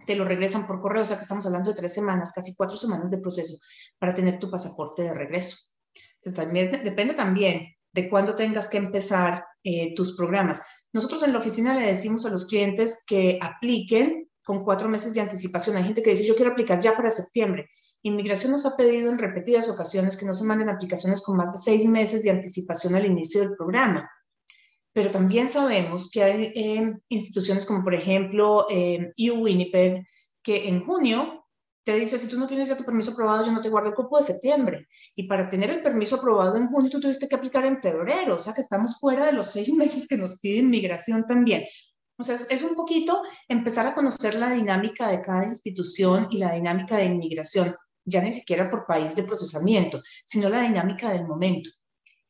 te 0.05 0.17
lo 0.17 0.25
regresan 0.25 0.67
por 0.67 0.81
correo, 0.81 1.03
o 1.03 1.05
sea 1.05 1.17
que 1.17 1.23
estamos 1.23 1.47
hablando 1.47 1.71
de 1.71 1.77
tres 1.77 1.95
semanas, 1.95 2.33
casi 2.35 2.57
cuatro 2.57 2.77
semanas 2.77 3.13
de 3.13 3.19
proceso 3.19 3.57
para 4.01 4.13
tener 4.13 4.41
tu 4.41 4.51
pasaporte 4.51 5.03
de 5.03 5.15
regreso. 5.15 5.57
Entonces, 6.17 6.45
también, 6.45 6.71
depende 6.83 7.15
también 7.15 7.69
de 7.93 8.11
cuándo 8.11 8.35
tengas 8.35 8.69
que 8.69 8.79
empezar 8.79 9.45
eh, 9.63 9.95
tus 9.95 10.17
programas. 10.17 10.61
Nosotros 10.93 11.23
en 11.23 11.33
la 11.33 11.39
oficina 11.39 11.75
le 11.75 11.87
decimos 11.87 12.27
a 12.27 12.31
los 12.31 12.47
clientes 12.47 13.03
que 13.07 13.39
apliquen 13.41 14.29
con 14.45 14.65
cuatro 14.65 14.89
meses 14.89 15.15
de 15.15 15.21
anticipación. 15.21 15.77
Hay 15.77 15.85
gente 15.85 16.03
que 16.03 16.11
dice, 16.11 16.27
yo 16.27 16.35
quiero 16.35 16.53
aplicar 16.53 16.81
ya 16.81 16.97
para 16.97 17.11
septiembre. 17.11 17.71
Inmigración 18.03 18.53
nos 18.53 18.67
ha 18.67 18.77
pedido 18.77 19.11
en 19.11 19.19
repetidas 19.19 19.69
ocasiones 19.69 20.17
que 20.17 20.27
no 20.27 20.35
se 20.35 20.45
manden 20.45 20.69
aplicaciones 20.69 21.23
con 21.23 21.37
más 21.37 21.53
de 21.53 21.59
seis 21.59 21.87
meses 21.87 22.23
de 22.23 22.31
anticipación 22.31 22.95
al 22.95 23.07
inicio 23.07 23.41
del 23.41 23.57
programa. 23.57 24.11
Pero 24.93 25.11
también 25.11 25.49
sabemos 25.49 26.11
que 26.11 26.23
hay 26.23 26.53
eh, 26.55 26.93
instituciones 27.09 27.65
como 27.65 27.83
por 27.83 27.95
ejemplo 27.95 28.67
eh, 28.69 29.11
Winnipeg, 29.19 30.05
que 30.43 30.69
en 30.69 30.85
junio 30.85 31.42
te 31.85 31.97
dice, 31.97 32.19
si 32.19 32.29
tú 32.29 32.39
no 32.39 32.47
tienes 32.47 32.69
ya 32.69 32.77
tu 32.77 32.85
permiso 32.85 33.13
aprobado, 33.13 33.45
yo 33.45 33.53
no 33.53 33.61
te 33.61 33.69
guardo 33.69 33.89
el 33.89 33.95
cupo 33.95 34.19
de 34.19 34.25
septiembre. 34.25 34.89
Y 35.17 35.27
para 35.27 35.49
tener 35.49 35.71
el 35.71 35.83
permiso 35.83 36.17
aprobado 36.17 36.57
en 36.57 36.69
junio, 36.69 36.91
tú 36.91 37.01
tuviste 37.01 37.29
que 37.29 37.35
aplicar 37.35 37.67
en 37.67 37.81
febrero, 37.81 38.37
o 38.37 38.39
sea 38.39 38.53
que 38.53 38.61
estamos 38.61 38.99
fuera 39.01 39.27
de 39.27 39.33
los 39.33 39.51
seis 39.51 39.73
meses 39.75 40.07
que 40.07 40.17
nos 40.17 40.39
pide 40.39 40.59
inmigración 40.59 41.27
también. 41.27 41.65
O 42.19 42.25
sea, 42.25 42.37
es, 42.37 42.63
un 42.63 42.77
poquito 42.77 43.23
empezar 43.49 43.87
a 43.87 43.95
conocer 43.95 44.37
la 44.37 44.51
dinámica 44.51 45.09
de 45.09 45.23
cada 45.23 45.47
institución 45.47 46.29
y 46.31 46.39
la 46.39 46.53
dinámica 46.53 46.97
de 46.97 47.07
inmigración, 47.07 47.75
ya 48.05 48.23
ni 48.23 48.33
siquiera 48.33 48.71
por 48.71 48.87
país 48.87 49.17
de 49.17 49.25
procesamiento, 49.25 50.01
sino 50.25 50.49
la 50.49 50.63
dinámica 50.63 51.11
del 51.11 51.27
momento. 51.27 51.71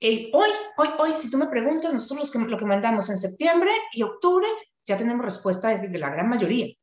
hoy, 0.00 0.50
hoy, 0.78 0.88
hoy, 0.98 1.14
si 1.14 1.30
tú 1.30 1.36
me 1.36 1.48
preguntas, 1.48 1.92
nosotros 1.92 2.34
lo 2.34 2.56
que 2.56 2.64
mandamos 2.64 3.10
en 3.10 3.18
septiembre 3.18 3.70
y 3.92 4.02
octubre, 4.02 4.46
ya 4.86 4.96
tenemos 4.96 5.24
respuesta 5.24 5.76
de 5.76 5.98
la 5.98 6.10
gran 6.10 6.28
mayoría 6.30 6.74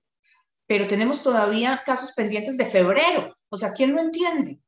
pero 0.70 0.88
tenemos 0.88 1.24
todavía 1.24 1.82
casos 1.84 2.12
pendientes 2.12 2.56
de 2.56 2.66
febrero. 2.66 3.34
O 3.50 3.58
sea, 3.58 3.74
¿quién 3.74 3.96
lo 3.96 4.02
entiende? 4.02 4.62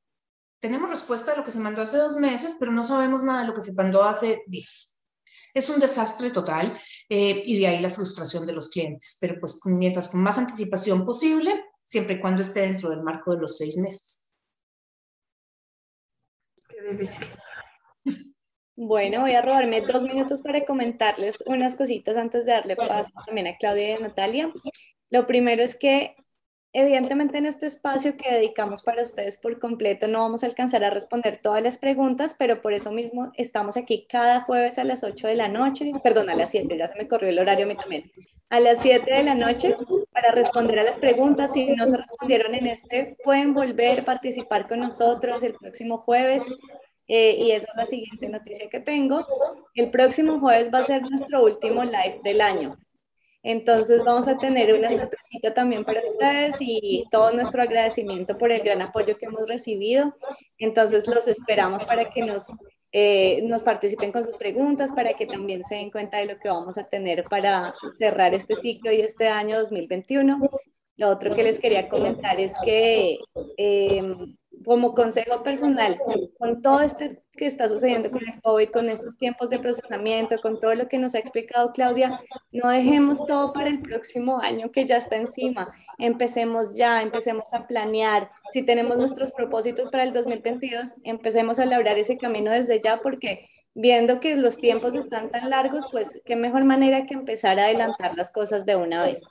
Tenemos 0.59 0.89
respuesta 0.89 1.29
de 1.29 1.37
lo 1.37 1.43
que 1.43 1.51
se 1.51 1.59
mandó 1.59 1.83
hace 1.83 1.97
dos 1.97 2.15
meses, 2.15 2.57
pero 2.59 2.71
no 2.71 2.83
sabemos 2.83 3.23
nada 3.23 3.41
de 3.41 3.47
lo 3.49 3.53
que 3.53 3.61
se 3.61 3.73
mandó 3.73 4.03
hace 4.03 4.41
días. 4.47 5.05
Es 5.53 5.69
un 5.69 5.79
desastre 5.79 6.31
total 6.31 6.75
eh, 7.07 7.43
y 7.45 7.59
de 7.59 7.67
ahí 7.67 7.79
la 7.81 7.91
frustración 7.91 8.47
de 8.47 8.53
los 8.53 8.71
clientes. 8.71 9.19
Pero 9.21 9.39
pues 9.39 9.59
mientras 9.65 10.07
con 10.07 10.23
más 10.23 10.39
anticipación 10.39 11.05
posible, 11.05 11.65
siempre 11.83 12.15
y 12.15 12.19
cuando 12.19 12.41
esté 12.41 12.61
dentro 12.61 12.89
del 12.89 13.03
marco 13.03 13.35
de 13.35 13.41
los 13.41 13.57
seis 13.57 13.77
meses. 13.77 14.35
Qué 16.67 16.93
difícil. 16.93 17.27
Bueno, 18.75 19.21
voy 19.21 19.33
a 19.33 19.43
robarme 19.43 19.81
dos 19.81 20.01
minutos 20.01 20.41
para 20.41 20.65
comentarles 20.65 21.43
unas 21.45 21.75
cositas 21.75 22.17
antes 22.17 22.47
de 22.47 22.53
darle 22.53 22.75
paso 22.75 23.11
también 23.27 23.45
a 23.45 23.57
Claudia 23.57 23.89
y 23.89 23.91
a 23.91 23.99
Natalia. 23.99 24.51
Lo 25.11 25.27
primero 25.27 25.61
es 25.61 25.75
que 25.75 26.15
evidentemente 26.73 27.37
en 27.37 27.45
este 27.45 27.67
espacio 27.67 28.15
que 28.15 28.33
dedicamos 28.33 28.81
para 28.81 29.03
ustedes 29.03 29.37
por 29.37 29.59
completo 29.59 30.07
no 30.07 30.21
vamos 30.21 30.41
a 30.41 30.47
alcanzar 30.47 30.85
a 30.85 30.89
responder 30.89 31.39
todas 31.43 31.61
las 31.61 31.77
preguntas, 31.77 32.35
pero 32.39 32.61
por 32.61 32.73
eso 32.73 32.91
mismo 32.91 33.31
estamos 33.35 33.75
aquí 33.75 34.07
cada 34.09 34.41
jueves 34.41 34.79
a 34.79 34.85
las 34.85 35.03
8 35.03 35.27
de 35.27 35.35
la 35.35 35.49
noche, 35.49 35.91
perdón, 36.01 36.29
a 36.29 36.35
las 36.35 36.51
7, 36.51 36.77
ya 36.77 36.87
se 36.87 36.97
me 36.97 37.09
corrió 37.09 37.29
el 37.29 37.39
horario 37.39 37.65
a 37.65 37.67
mí 37.67 37.75
también, 37.75 38.09
a 38.49 38.61
las 38.61 38.81
7 38.81 39.13
de 39.13 39.23
la 39.23 39.35
noche 39.35 39.75
para 40.11 40.31
responder 40.31 40.79
a 40.79 40.83
las 40.83 40.97
preguntas. 40.97 41.53
Si 41.53 41.67
no 41.67 41.87
se 41.87 41.97
respondieron 41.97 42.55
en 42.55 42.67
este, 42.67 43.17
pueden 43.23 43.53
volver 43.53 43.99
a 43.99 44.05
participar 44.05 44.67
con 44.67 44.79
nosotros 44.79 45.43
el 45.43 45.53
próximo 45.53 45.99
jueves. 45.99 46.45
Eh, 47.07 47.35
y 47.37 47.51
esa 47.51 47.67
es 47.69 47.77
la 47.77 47.85
siguiente 47.85 48.29
noticia 48.29 48.69
que 48.69 48.79
tengo. 48.79 49.25
El 49.75 49.91
próximo 49.91 50.39
jueves 50.39 50.69
va 50.73 50.79
a 50.79 50.83
ser 50.83 51.01
nuestro 51.01 51.43
último 51.43 51.83
live 51.83 52.21
del 52.23 52.39
año. 52.39 52.77
Entonces 53.43 54.03
vamos 54.03 54.27
a 54.27 54.37
tener 54.37 54.73
una 54.75 54.91
sorpresita 54.91 55.53
también 55.53 55.83
para 55.83 56.01
ustedes 56.01 56.57
y 56.59 57.05
todo 57.09 57.31
nuestro 57.31 57.63
agradecimiento 57.63 58.37
por 58.37 58.51
el 58.51 58.61
gran 58.61 58.81
apoyo 58.81 59.17
que 59.17 59.25
hemos 59.25 59.47
recibido. 59.47 60.15
Entonces 60.57 61.07
los 61.07 61.27
esperamos 61.27 61.83
para 61.85 62.09
que 62.11 62.21
nos, 62.21 62.51
eh, 62.91 63.41
nos 63.43 63.63
participen 63.63 64.11
con 64.11 64.23
sus 64.23 64.37
preguntas, 64.37 64.91
para 64.91 65.13
que 65.13 65.25
también 65.25 65.63
se 65.63 65.75
den 65.75 65.89
cuenta 65.89 66.17
de 66.17 66.25
lo 66.25 66.37
que 66.37 66.49
vamos 66.49 66.77
a 66.77 66.83
tener 66.83 67.23
para 67.23 67.73
cerrar 67.97 68.33
este 68.35 68.55
ciclo 68.55 68.91
y 68.91 69.01
este 69.01 69.27
año 69.27 69.57
2021. 69.57 70.39
Lo 70.97 71.09
otro 71.09 71.31
que 71.31 71.43
les 71.43 71.57
quería 71.57 71.89
comentar 71.89 72.39
es 72.39 72.53
que 72.63 73.17
eh, 73.57 74.03
como 74.63 74.93
consejo 74.93 75.43
personal, 75.43 75.99
con 76.39 76.61
todo 76.61 76.81
esto 76.81 77.05
que 77.37 77.45
está 77.45 77.69
sucediendo 77.69 78.11
con 78.11 78.21
el 78.27 78.41
COVID, 78.41 78.69
con 78.69 78.89
estos 78.89 79.17
tiempos 79.17 79.49
de 79.49 79.59
procesamiento, 79.59 80.37
con 80.41 80.59
todo 80.59 80.75
lo 80.75 80.87
que 80.87 80.97
nos 80.97 81.15
ha 81.15 81.19
explicado 81.19 81.71
Claudia, 81.71 82.19
no 82.51 82.69
dejemos 82.69 83.25
todo 83.25 83.53
para 83.53 83.69
el 83.69 83.81
próximo 83.81 84.39
año 84.39 84.71
que 84.71 84.85
ya 84.85 84.97
está 84.97 85.17
encima. 85.17 85.73
Empecemos 85.97 86.75
ya, 86.75 87.01
empecemos 87.01 87.53
a 87.53 87.67
planear. 87.67 88.29
Si 88.51 88.63
tenemos 88.63 88.97
nuestros 88.97 89.31
propósitos 89.31 89.89
para 89.89 90.03
el 90.03 90.13
2022, 90.13 90.95
empecemos 91.03 91.59
a 91.59 91.65
labrar 91.65 91.97
ese 91.97 92.17
camino 92.17 92.51
desde 92.51 92.81
ya 92.81 93.01
porque 93.01 93.49
viendo 93.73 94.19
que 94.19 94.35
los 94.35 94.57
tiempos 94.57 94.95
están 94.95 95.29
tan 95.29 95.49
largos, 95.49 95.87
pues 95.91 96.21
qué 96.25 96.35
mejor 96.35 96.65
manera 96.65 97.05
que 97.05 97.13
empezar 97.13 97.59
a 97.59 97.65
adelantar 97.65 98.15
las 98.17 98.31
cosas 98.31 98.65
de 98.65 98.75
una 98.75 99.03
vez. 99.03 99.23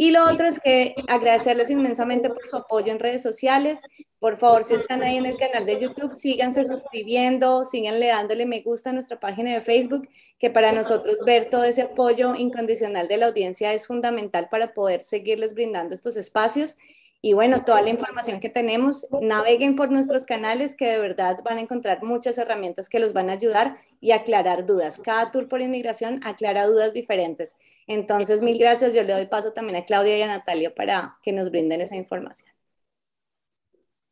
Y 0.00 0.12
lo 0.12 0.24
otro 0.24 0.46
es 0.46 0.58
que 0.58 0.94
agradecerles 1.08 1.68
inmensamente 1.68 2.30
por 2.30 2.48
su 2.48 2.56
apoyo 2.56 2.90
en 2.90 2.98
redes 2.98 3.20
sociales. 3.20 3.82
Por 4.18 4.38
favor, 4.38 4.64
si 4.64 4.72
están 4.72 5.02
ahí 5.02 5.18
en 5.18 5.26
el 5.26 5.36
canal 5.36 5.66
de 5.66 5.78
YouTube, 5.78 6.14
síganse 6.14 6.64
suscribiendo, 6.64 7.64
síganle 7.64 8.06
dándole 8.06 8.46
me 8.46 8.62
gusta 8.62 8.88
a 8.88 8.92
nuestra 8.94 9.20
página 9.20 9.52
de 9.52 9.60
Facebook, 9.60 10.08
que 10.38 10.48
para 10.48 10.72
nosotros 10.72 11.16
ver 11.26 11.50
todo 11.50 11.64
ese 11.64 11.82
apoyo 11.82 12.34
incondicional 12.34 13.08
de 13.08 13.18
la 13.18 13.26
audiencia 13.26 13.74
es 13.74 13.86
fundamental 13.86 14.48
para 14.50 14.72
poder 14.72 15.04
seguirles 15.04 15.52
brindando 15.52 15.92
estos 15.92 16.16
espacios. 16.16 16.78
Y 17.22 17.34
bueno, 17.34 17.64
toda 17.64 17.82
la 17.82 17.90
información 17.90 18.40
que 18.40 18.48
tenemos, 18.48 19.06
naveguen 19.20 19.76
por 19.76 19.90
nuestros 19.90 20.24
canales 20.24 20.74
que 20.74 20.86
de 20.86 20.98
verdad 20.98 21.38
van 21.44 21.58
a 21.58 21.60
encontrar 21.60 22.02
muchas 22.02 22.38
herramientas 22.38 22.88
que 22.88 22.98
los 22.98 23.12
van 23.12 23.28
a 23.28 23.34
ayudar 23.34 23.76
y 24.00 24.12
aclarar 24.12 24.64
dudas. 24.64 24.98
Cada 24.98 25.30
tour 25.30 25.46
por 25.46 25.60
inmigración 25.60 26.20
aclara 26.24 26.66
dudas 26.66 26.94
diferentes. 26.94 27.56
Entonces, 27.86 28.40
mil 28.40 28.58
gracias. 28.58 28.94
Yo 28.94 29.02
le 29.02 29.12
doy 29.12 29.26
paso 29.26 29.52
también 29.52 29.76
a 29.76 29.84
Claudia 29.84 30.16
y 30.16 30.22
a 30.22 30.28
Natalia 30.28 30.74
para 30.74 31.18
que 31.22 31.32
nos 31.32 31.50
brinden 31.50 31.82
esa 31.82 31.96
información. 31.96 32.50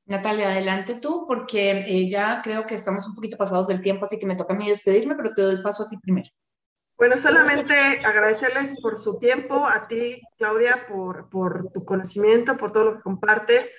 Natalia, 0.04 0.50
adelante 0.50 0.94
tú, 1.00 1.24
porque 1.26 1.80
eh, 1.86 2.09
ya 2.11 2.40
creo 2.42 2.66
que 2.66 2.74
estamos 2.74 3.06
un 3.06 3.14
poquito 3.14 3.36
pasados 3.36 3.68
del 3.68 3.82
tiempo, 3.82 4.04
así 4.04 4.18
que 4.18 4.26
me 4.26 4.36
toca 4.36 4.54
a 4.54 4.56
mí 4.56 4.68
despedirme, 4.68 5.14
pero 5.14 5.32
te 5.34 5.42
doy 5.42 5.62
paso 5.62 5.84
a 5.84 5.88
ti 5.88 5.96
primero. 5.98 6.28
Bueno, 6.99 7.16
solamente 7.16 7.74
agradecerles 8.05 8.80
por 8.80 8.99
su 8.99 9.20
tiempo, 9.20 9.64
a 9.68 9.86
ti, 9.86 10.20
Claudia, 10.36 10.84
por, 10.88 11.30
por 11.30 11.70
tu 11.70 11.84
conocimiento, 11.84 12.57
por 12.57 12.72
todo 12.72 12.84
lo 12.86 12.96
que 12.96 13.03
compartes. 13.03 13.70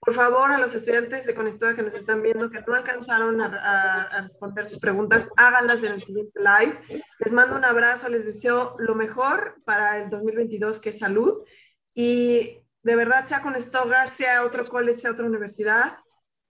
Por 0.00 0.14
favor, 0.14 0.50
a 0.50 0.58
los 0.58 0.74
estudiantes 0.74 1.26
de 1.26 1.34
Conestoda 1.34 1.74
que 1.74 1.82
nos 1.82 1.94
están 1.94 2.22
viendo, 2.22 2.50
que 2.50 2.62
no 2.66 2.74
alcanzaron 2.74 3.42
a, 3.42 4.20
responder 4.22 4.66
sus 4.66 4.78
preguntas, 4.78 5.28
háganlas 5.36 5.82
en 5.82 5.92
el 5.92 6.02
siguiente 6.02 6.40
live. 6.40 6.80
Les 7.18 7.32
mando 7.32 7.56
un 7.56 7.64
abrazo, 7.66 8.08
les 8.08 8.24
deseo 8.24 8.74
lo 8.78 8.94
mejor 8.94 9.60
para 9.66 9.98
el 9.98 10.08
2022, 10.08 10.80
que 10.80 10.88
es 10.88 10.98
salud. 10.98 11.44
Y 11.92 12.64
de 12.82 12.96
verdad, 12.96 13.26
sea 13.26 13.42
Conestoga, 13.42 14.06
sea 14.06 14.44
otro 14.44 14.66
college, 14.66 14.98
sea 14.98 15.12
otra 15.12 15.26
universidad, 15.26 15.98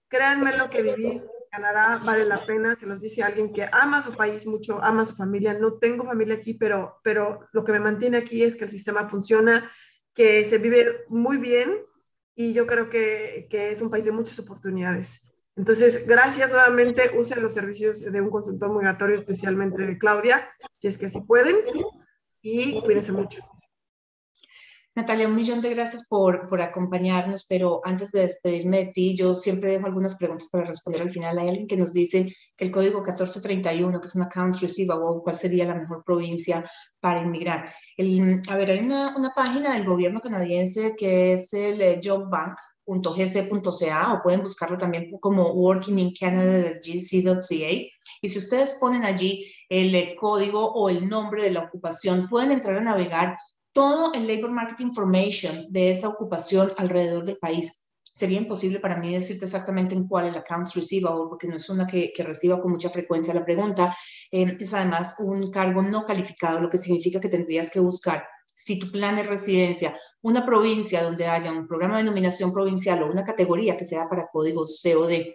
créanme 0.07 0.55
lo 0.55 0.69
que 0.69 0.83
vivir 0.83 1.21
Canadá 1.53 2.01
vale 2.03 2.25
la 2.25 2.43
pena, 2.43 2.73
se 2.73 2.87
los 2.87 2.99
dice 2.99 3.21
alguien 3.21 3.53
que 3.53 3.69
ama 3.71 4.01
su 4.01 4.15
país 4.15 4.47
mucho, 4.47 4.83
ama 4.83 5.05
su 5.05 5.15
familia. 5.15 5.53
No 5.53 5.73
tengo 5.73 6.03
familia 6.03 6.33
aquí, 6.33 6.55
pero, 6.55 6.99
pero 7.03 7.47
lo 7.51 7.63
que 7.63 7.71
me 7.71 7.79
mantiene 7.79 8.17
aquí 8.17 8.41
es 8.41 8.55
que 8.55 8.65
el 8.65 8.71
sistema 8.71 9.07
funciona, 9.07 9.71
que 10.15 10.43
se 10.45 10.57
vive 10.57 11.05
muy 11.09 11.37
bien 11.37 11.77
y 12.33 12.55
yo 12.55 12.65
creo 12.65 12.89
que, 12.89 13.45
que, 13.51 13.69
es 13.69 13.83
un 13.83 13.91
país 13.91 14.03
de 14.03 14.11
muchas 14.11 14.39
oportunidades. 14.39 15.31
Entonces, 15.55 16.07
gracias 16.07 16.49
nuevamente. 16.49 17.11
Usen 17.15 17.43
los 17.43 17.53
servicios 17.53 18.01
de 18.01 18.19
un 18.19 18.31
consultor 18.31 18.73
migratorio, 18.75 19.15
especialmente 19.15 19.85
de 19.85 19.99
Claudia, 19.99 20.49
si 20.79 20.87
es 20.87 20.97
que 20.97 21.05
así 21.05 21.21
pueden, 21.21 21.57
y 22.41 22.81
cuídense 22.81 23.11
mucho. 23.11 23.52
Natalia, 24.95 25.27
un 25.27 25.35
millón 25.35 25.59
de 25.59 25.73
gracias 25.73 26.05
por, 26.07 26.47
por, 26.47 26.61
acompañarnos, 26.61 27.47
pero 27.49 27.81
antes 27.83 28.11
de 28.11 28.21
despedirme 28.21 28.77
de 28.77 28.85
ti, 28.91 29.17
yo 29.17 29.35
siempre 29.35 29.71
dejo 29.71 29.87
algunas 29.87 30.17
preguntas 30.17 30.49
para 30.51 30.65
responder 30.65 31.01
al 31.01 31.09
final. 31.09 31.39
Hay 31.39 31.47
alguien 31.47 31.65
que 31.65 31.77
nos 31.77 31.93
dice 31.93 32.31
que 32.55 32.65
el 32.65 32.69
código 32.69 32.99
1431, 32.99 33.99
que 33.99 34.05
es 34.05 34.13
un 34.13 34.21
Accounts 34.21 34.61
Receivable, 34.61 35.21
¿cuál 35.23 35.35
sería 35.35 35.65
la 35.65 35.73
mejor 35.73 36.03
provincia 36.05 36.63
para 36.99 37.23
inmigrar? 37.23 37.67
El, 37.97 38.43
a 38.47 38.55
ver, 38.55 38.69
hay 38.69 38.81
una, 38.81 39.17
una, 39.17 39.33
página 39.35 39.73
del 39.73 39.85
gobierno 39.85 40.21
canadiense 40.21 40.93
que 40.95 41.33
es 41.33 41.51
el 41.53 41.81
eh, 41.81 41.99
jobbank.gc.ca 42.03 44.13
o 44.13 44.21
pueden 44.21 44.43
buscarlo 44.43 44.77
también 44.77 45.09
como 45.19 45.53
Working. 45.53 46.13
Y 48.21 48.29
si 48.29 48.37
ustedes 48.37 48.77
ponen 48.79 49.05
allí 49.05 49.43
el 49.69 49.95
eh, 49.95 50.15
código 50.19 50.71
o 50.71 50.89
el 50.89 51.09
nombre 51.09 51.41
de 51.41 51.49
la 51.49 51.61
ocupación, 51.61 52.29
pueden 52.29 52.51
entrar 52.51 52.77
a 52.77 52.81
navegar 52.81 53.35
todo 53.73 54.13
el 54.13 54.27
labor 54.27 54.51
market 54.51 54.79
information 54.79 55.71
de 55.71 55.91
esa 55.91 56.07
ocupación 56.07 56.71
alrededor 56.77 57.25
del 57.25 57.37
país. 57.37 57.91
Sería 58.03 58.39
imposible 58.39 58.79
para 58.79 58.97
mí 58.97 59.13
decirte 59.13 59.45
exactamente 59.45 59.95
en 59.95 60.07
cuál 60.07 60.27
el 60.27 60.35
accounts 60.35 60.75
receivable, 60.75 61.25
porque 61.29 61.47
no 61.47 61.55
es 61.55 61.67
una 61.69 61.87
que, 61.87 62.13
reciba 62.19 62.61
con 62.61 62.71
mucha 62.71 62.89
frecuencia 62.89 63.33
la 63.33 63.43
pregunta. 63.43 63.95
Eh, 64.31 64.55
es 64.59 64.73
además 64.73 65.15
un 65.19 65.51
cargo 65.51 65.81
no 65.81 66.05
calificado, 66.05 66.59
lo 66.59 66.69
que 66.69 66.77
significa 66.77 67.19
que 67.19 67.29
tendrías 67.29 67.71
que 67.71 67.79
buscar, 67.79 68.23
si 68.45 68.77
tu 68.77 68.91
plan 68.91 69.17
es 69.17 69.27
residencia, 69.27 69.97
una 70.21 70.45
provincia 70.45 71.01
donde 71.01 71.25
haya 71.25 71.51
un 71.51 71.67
programa 71.67 71.97
de 71.97 72.03
nominación 72.03 72.53
provincial 72.53 73.01
o 73.01 73.11
una 73.11 73.23
categoría 73.23 73.75
que 73.75 73.83
sea 73.83 74.07
para 74.07 74.27
códigos 74.31 74.81
COD 74.83 75.33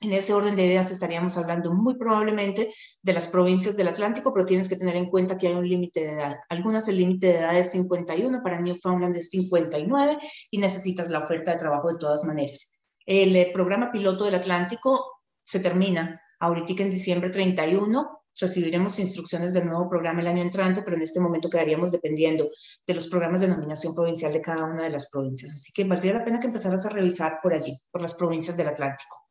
en 0.00 0.12
ese 0.12 0.34
orden 0.34 0.56
de 0.56 0.66
ideas 0.66 0.90
estaríamos 0.90 1.38
hablando 1.38 1.72
muy 1.72 1.96
probablemente 1.96 2.72
de 3.02 3.12
las 3.12 3.28
provincias 3.28 3.76
del 3.76 3.88
Atlántico, 3.88 4.32
pero 4.32 4.44
tienes 4.44 4.68
que 4.68 4.76
tener 4.76 4.96
en 4.96 5.08
cuenta 5.08 5.38
que 5.38 5.48
hay 5.48 5.54
un 5.54 5.68
límite 5.68 6.00
de 6.00 6.12
edad. 6.12 6.36
Algunas 6.48 6.86
el 6.88 6.98
límite 6.98 7.28
de 7.28 7.38
edad 7.38 7.56
es 7.56 7.72
51, 7.72 8.42
para 8.42 8.60
Newfoundland 8.60 9.16
es 9.16 9.30
59 9.30 10.18
y 10.50 10.58
necesitas 10.58 11.08
la 11.08 11.20
oferta 11.20 11.52
de 11.52 11.58
trabajo 11.58 11.88
de 11.88 11.98
todas 11.98 12.24
maneras. 12.24 12.84
El 13.06 13.34
eh, 13.36 13.50
programa 13.54 13.90
piloto 13.90 14.24
del 14.24 14.34
Atlántico 14.34 15.22
se 15.42 15.60
termina 15.60 16.20
ahorita 16.40 16.82
en 16.82 16.90
diciembre 16.90 17.30
31 17.30 18.16
recibiremos 18.38 18.98
instrucciones 18.98 19.52
del 19.52 19.66
nuevo 19.66 19.88
programa 19.88 20.20
el 20.20 20.26
año 20.26 20.42
entrante, 20.42 20.82
pero 20.82 20.96
en 20.96 21.02
este 21.02 21.20
momento 21.20 21.48
quedaríamos 21.48 21.90
dependiendo 21.90 22.50
de 22.86 22.94
los 22.94 23.08
programas 23.08 23.40
de 23.40 23.48
nominación 23.48 23.94
provincial 23.94 24.32
de 24.32 24.42
cada 24.42 24.66
una 24.66 24.82
de 24.82 24.90
las 24.90 25.08
provincias. 25.10 25.52
Así 25.52 25.72
que 25.72 25.84
valdría 25.84 26.14
la 26.14 26.24
pena 26.24 26.40
que 26.40 26.48
empezaras 26.48 26.84
a 26.86 26.90
revisar 26.90 27.40
por 27.42 27.54
allí, 27.54 27.72
por 27.90 28.02
las 28.02 28.14
provincias 28.14 28.56
del 28.56 28.68
Atlántico. 28.68 29.25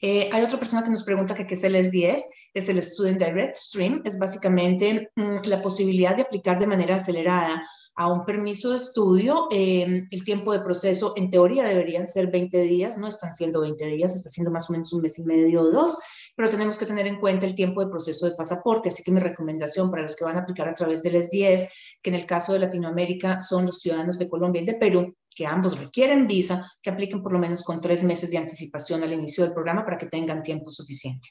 Eh, 0.00 0.28
hay 0.32 0.42
otra 0.42 0.58
persona 0.58 0.84
que 0.84 0.90
nos 0.90 1.04
pregunta 1.04 1.34
que 1.34 1.46
qué 1.46 1.54
es 1.54 1.64
el 1.64 1.74
S10, 1.74 2.20
es 2.54 2.68
el 2.68 2.82
Student 2.82 3.22
Direct 3.22 3.56
Stream, 3.56 4.02
es 4.04 4.18
básicamente 4.18 5.10
mm, 5.16 5.46
la 5.46 5.62
posibilidad 5.62 6.16
de 6.16 6.22
aplicar 6.22 6.58
de 6.58 6.66
manera 6.66 6.96
acelerada 6.96 7.66
a 7.96 8.12
un 8.12 8.24
permiso 8.24 8.70
de 8.70 8.76
estudio. 8.76 9.48
Em, 9.50 10.06
el 10.10 10.24
tiempo 10.24 10.52
de 10.52 10.60
proceso 10.60 11.14
en 11.16 11.30
teoría 11.30 11.64
deberían 11.64 12.06
ser 12.06 12.30
20 12.30 12.62
días, 12.62 12.96
no 12.96 13.08
están 13.08 13.32
siendo 13.32 13.60
20 13.60 13.84
días, 13.86 14.14
está 14.14 14.30
siendo 14.30 14.52
más 14.52 14.70
o 14.70 14.72
menos 14.72 14.92
un 14.92 15.02
mes 15.02 15.18
y 15.18 15.24
medio 15.24 15.62
o 15.62 15.70
dos, 15.70 15.98
pero 16.38 16.50
tenemos 16.50 16.78
que 16.78 16.86
tener 16.86 17.08
en 17.08 17.18
cuenta 17.18 17.46
el 17.46 17.56
tiempo 17.56 17.80
de 17.80 17.90
proceso 17.90 18.24
de 18.24 18.36
pasaporte, 18.36 18.90
así 18.90 19.02
que 19.02 19.10
mi 19.10 19.18
recomendación 19.18 19.90
para 19.90 20.04
los 20.04 20.14
que 20.14 20.22
van 20.22 20.36
a 20.36 20.42
aplicar 20.42 20.68
a 20.68 20.72
través 20.72 21.02
del 21.02 21.16
S10, 21.16 21.68
que 22.00 22.10
en 22.10 22.14
el 22.14 22.26
caso 22.26 22.52
de 22.52 22.60
Latinoamérica 22.60 23.40
son 23.40 23.66
los 23.66 23.80
ciudadanos 23.80 24.20
de 24.20 24.28
Colombia 24.28 24.62
y 24.62 24.64
de 24.64 24.74
Perú, 24.74 25.12
que 25.34 25.46
ambos 25.46 25.80
requieren 25.80 26.28
visa, 26.28 26.64
que 26.80 26.90
apliquen 26.90 27.24
por 27.24 27.32
lo 27.32 27.40
menos 27.40 27.64
con 27.64 27.80
tres 27.80 28.04
meses 28.04 28.30
de 28.30 28.38
anticipación 28.38 29.02
al 29.02 29.12
inicio 29.12 29.42
del 29.42 29.52
programa 29.52 29.84
para 29.84 29.98
que 29.98 30.06
tengan 30.06 30.44
tiempo 30.44 30.70
suficiente. 30.70 31.28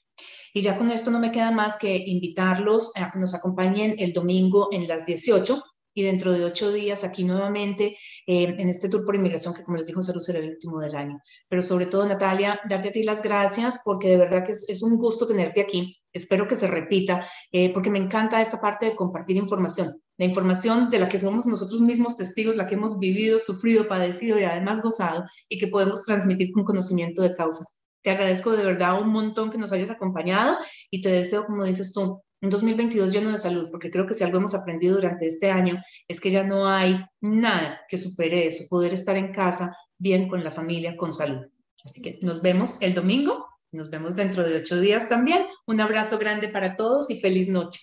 Y 0.53 0.59
ya 0.59 0.77
con 0.77 0.91
esto 0.91 1.09
no 1.09 1.19
me 1.19 1.31
queda 1.31 1.51
más 1.51 1.77
que 1.77 1.95
invitarlos 1.95 2.91
a 2.97 3.09
que 3.09 3.19
nos 3.19 3.33
acompañen 3.33 3.95
el 3.99 4.11
domingo 4.11 4.67
en 4.73 4.89
las 4.89 5.05
18 5.05 5.57
y 5.97 6.03
dentro 6.03 6.31
de 6.31 6.45
ocho 6.45 6.71
días 6.71 7.03
aquí 7.03 7.23
nuevamente 7.23 7.97
eh, 8.27 8.55
en 8.55 8.69
este 8.69 8.87
tour 8.87 9.03
por 9.03 9.15
inmigración 9.15 9.55
que 9.55 9.63
como 9.63 9.77
les 9.77 9.87
dijo 9.87 9.99
Salud 9.99 10.21
será 10.21 10.37
el 10.37 10.51
último 10.51 10.79
del 10.79 10.93
año. 10.93 11.19
Pero 11.49 11.63
sobre 11.63 11.87
todo 11.87 12.07
Natalia, 12.07 12.61
darte 12.69 12.89
a 12.89 12.91
ti 12.91 13.01
las 13.01 13.23
gracias 13.23 13.81
porque 13.83 14.09
de 14.09 14.17
verdad 14.17 14.43
que 14.45 14.51
es, 14.51 14.83
un 14.83 14.95
gusto 14.97 15.25
tenerte 15.25 15.59
aquí. 15.59 15.97
Espero 16.13 16.47
que 16.47 16.55
se 16.55 16.67
repita 16.67 17.27
eh, 17.51 17.73
porque 17.73 17.89
me 17.89 17.97
encanta 17.97 18.39
esta 18.39 18.61
parte 18.61 18.85
de 18.85 18.95
compartir 18.95 19.37
información. 19.37 19.99
La 20.19 20.25
información 20.25 20.91
de 20.91 20.99
la 20.99 21.09
que 21.09 21.19
somos 21.19 21.47
nosotros 21.47 21.81
mismos 21.81 22.15
testigos, 22.15 22.57
la 22.57 22.67
que 22.67 22.75
hemos 22.75 22.99
vivido, 22.99 23.39
sufrido, 23.39 23.87
padecido 23.87 24.39
y 24.39 24.43
además 24.43 24.83
gozado 24.83 25.25
y 25.49 25.57
que 25.57 25.67
podemos 25.67 26.05
transmitir 26.05 26.51
con 26.51 26.63
conocimiento 26.63 27.23
de 27.23 27.33
causa. 27.33 27.65
Te 28.03 28.11
agradezco 28.11 28.51
de 28.51 28.63
verdad 28.63 29.01
un 29.01 29.09
montón 29.09 29.49
que 29.49 29.57
nos 29.57 29.71
hayas 29.71 29.89
acompañado 29.89 30.59
y 30.91 31.01
te 31.01 31.09
deseo, 31.09 31.43
como 31.45 31.65
dices 31.65 31.91
tú, 31.91 32.21
un 32.41 32.49
2022 32.49 33.11
lleno 33.11 33.31
de 33.31 33.37
salud, 33.37 33.69
porque 33.71 33.89
creo 33.89 34.05
que 34.05 34.13
si 34.13 34.23
algo 34.23 34.37
hemos 34.37 34.53
aprendido 34.53 34.95
durante 34.95 35.25
este 35.25 35.49
año 35.49 35.81
es 36.07 36.21
que 36.21 36.31
ya 36.31 36.43
no 36.43 36.67
hay 36.67 37.03
nada 37.21 37.81
que 37.87 37.97
supere 37.97 38.47
eso, 38.47 38.65
poder 38.69 38.93
estar 38.93 39.17
en 39.17 39.31
casa 39.31 39.75
bien 39.97 40.27
con 40.27 40.43
la 40.43 40.51
familia, 40.51 40.95
con 40.95 41.13
salud. 41.13 41.45
Así 41.83 42.01
que 42.01 42.19
nos 42.21 42.41
vemos 42.41 42.81
el 42.81 42.93
domingo, 42.93 43.45
nos 43.71 43.89
vemos 43.89 44.15
dentro 44.15 44.47
de 44.47 44.57
ocho 44.57 44.79
días 44.79 45.09
también. 45.09 45.45
Un 45.65 45.81
abrazo 45.81 46.17
grande 46.17 46.49
para 46.49 46.75
todos 46.75 47.09
y 47.09 47.19
feliz 47.19 47.49
noche. 47.49 47.79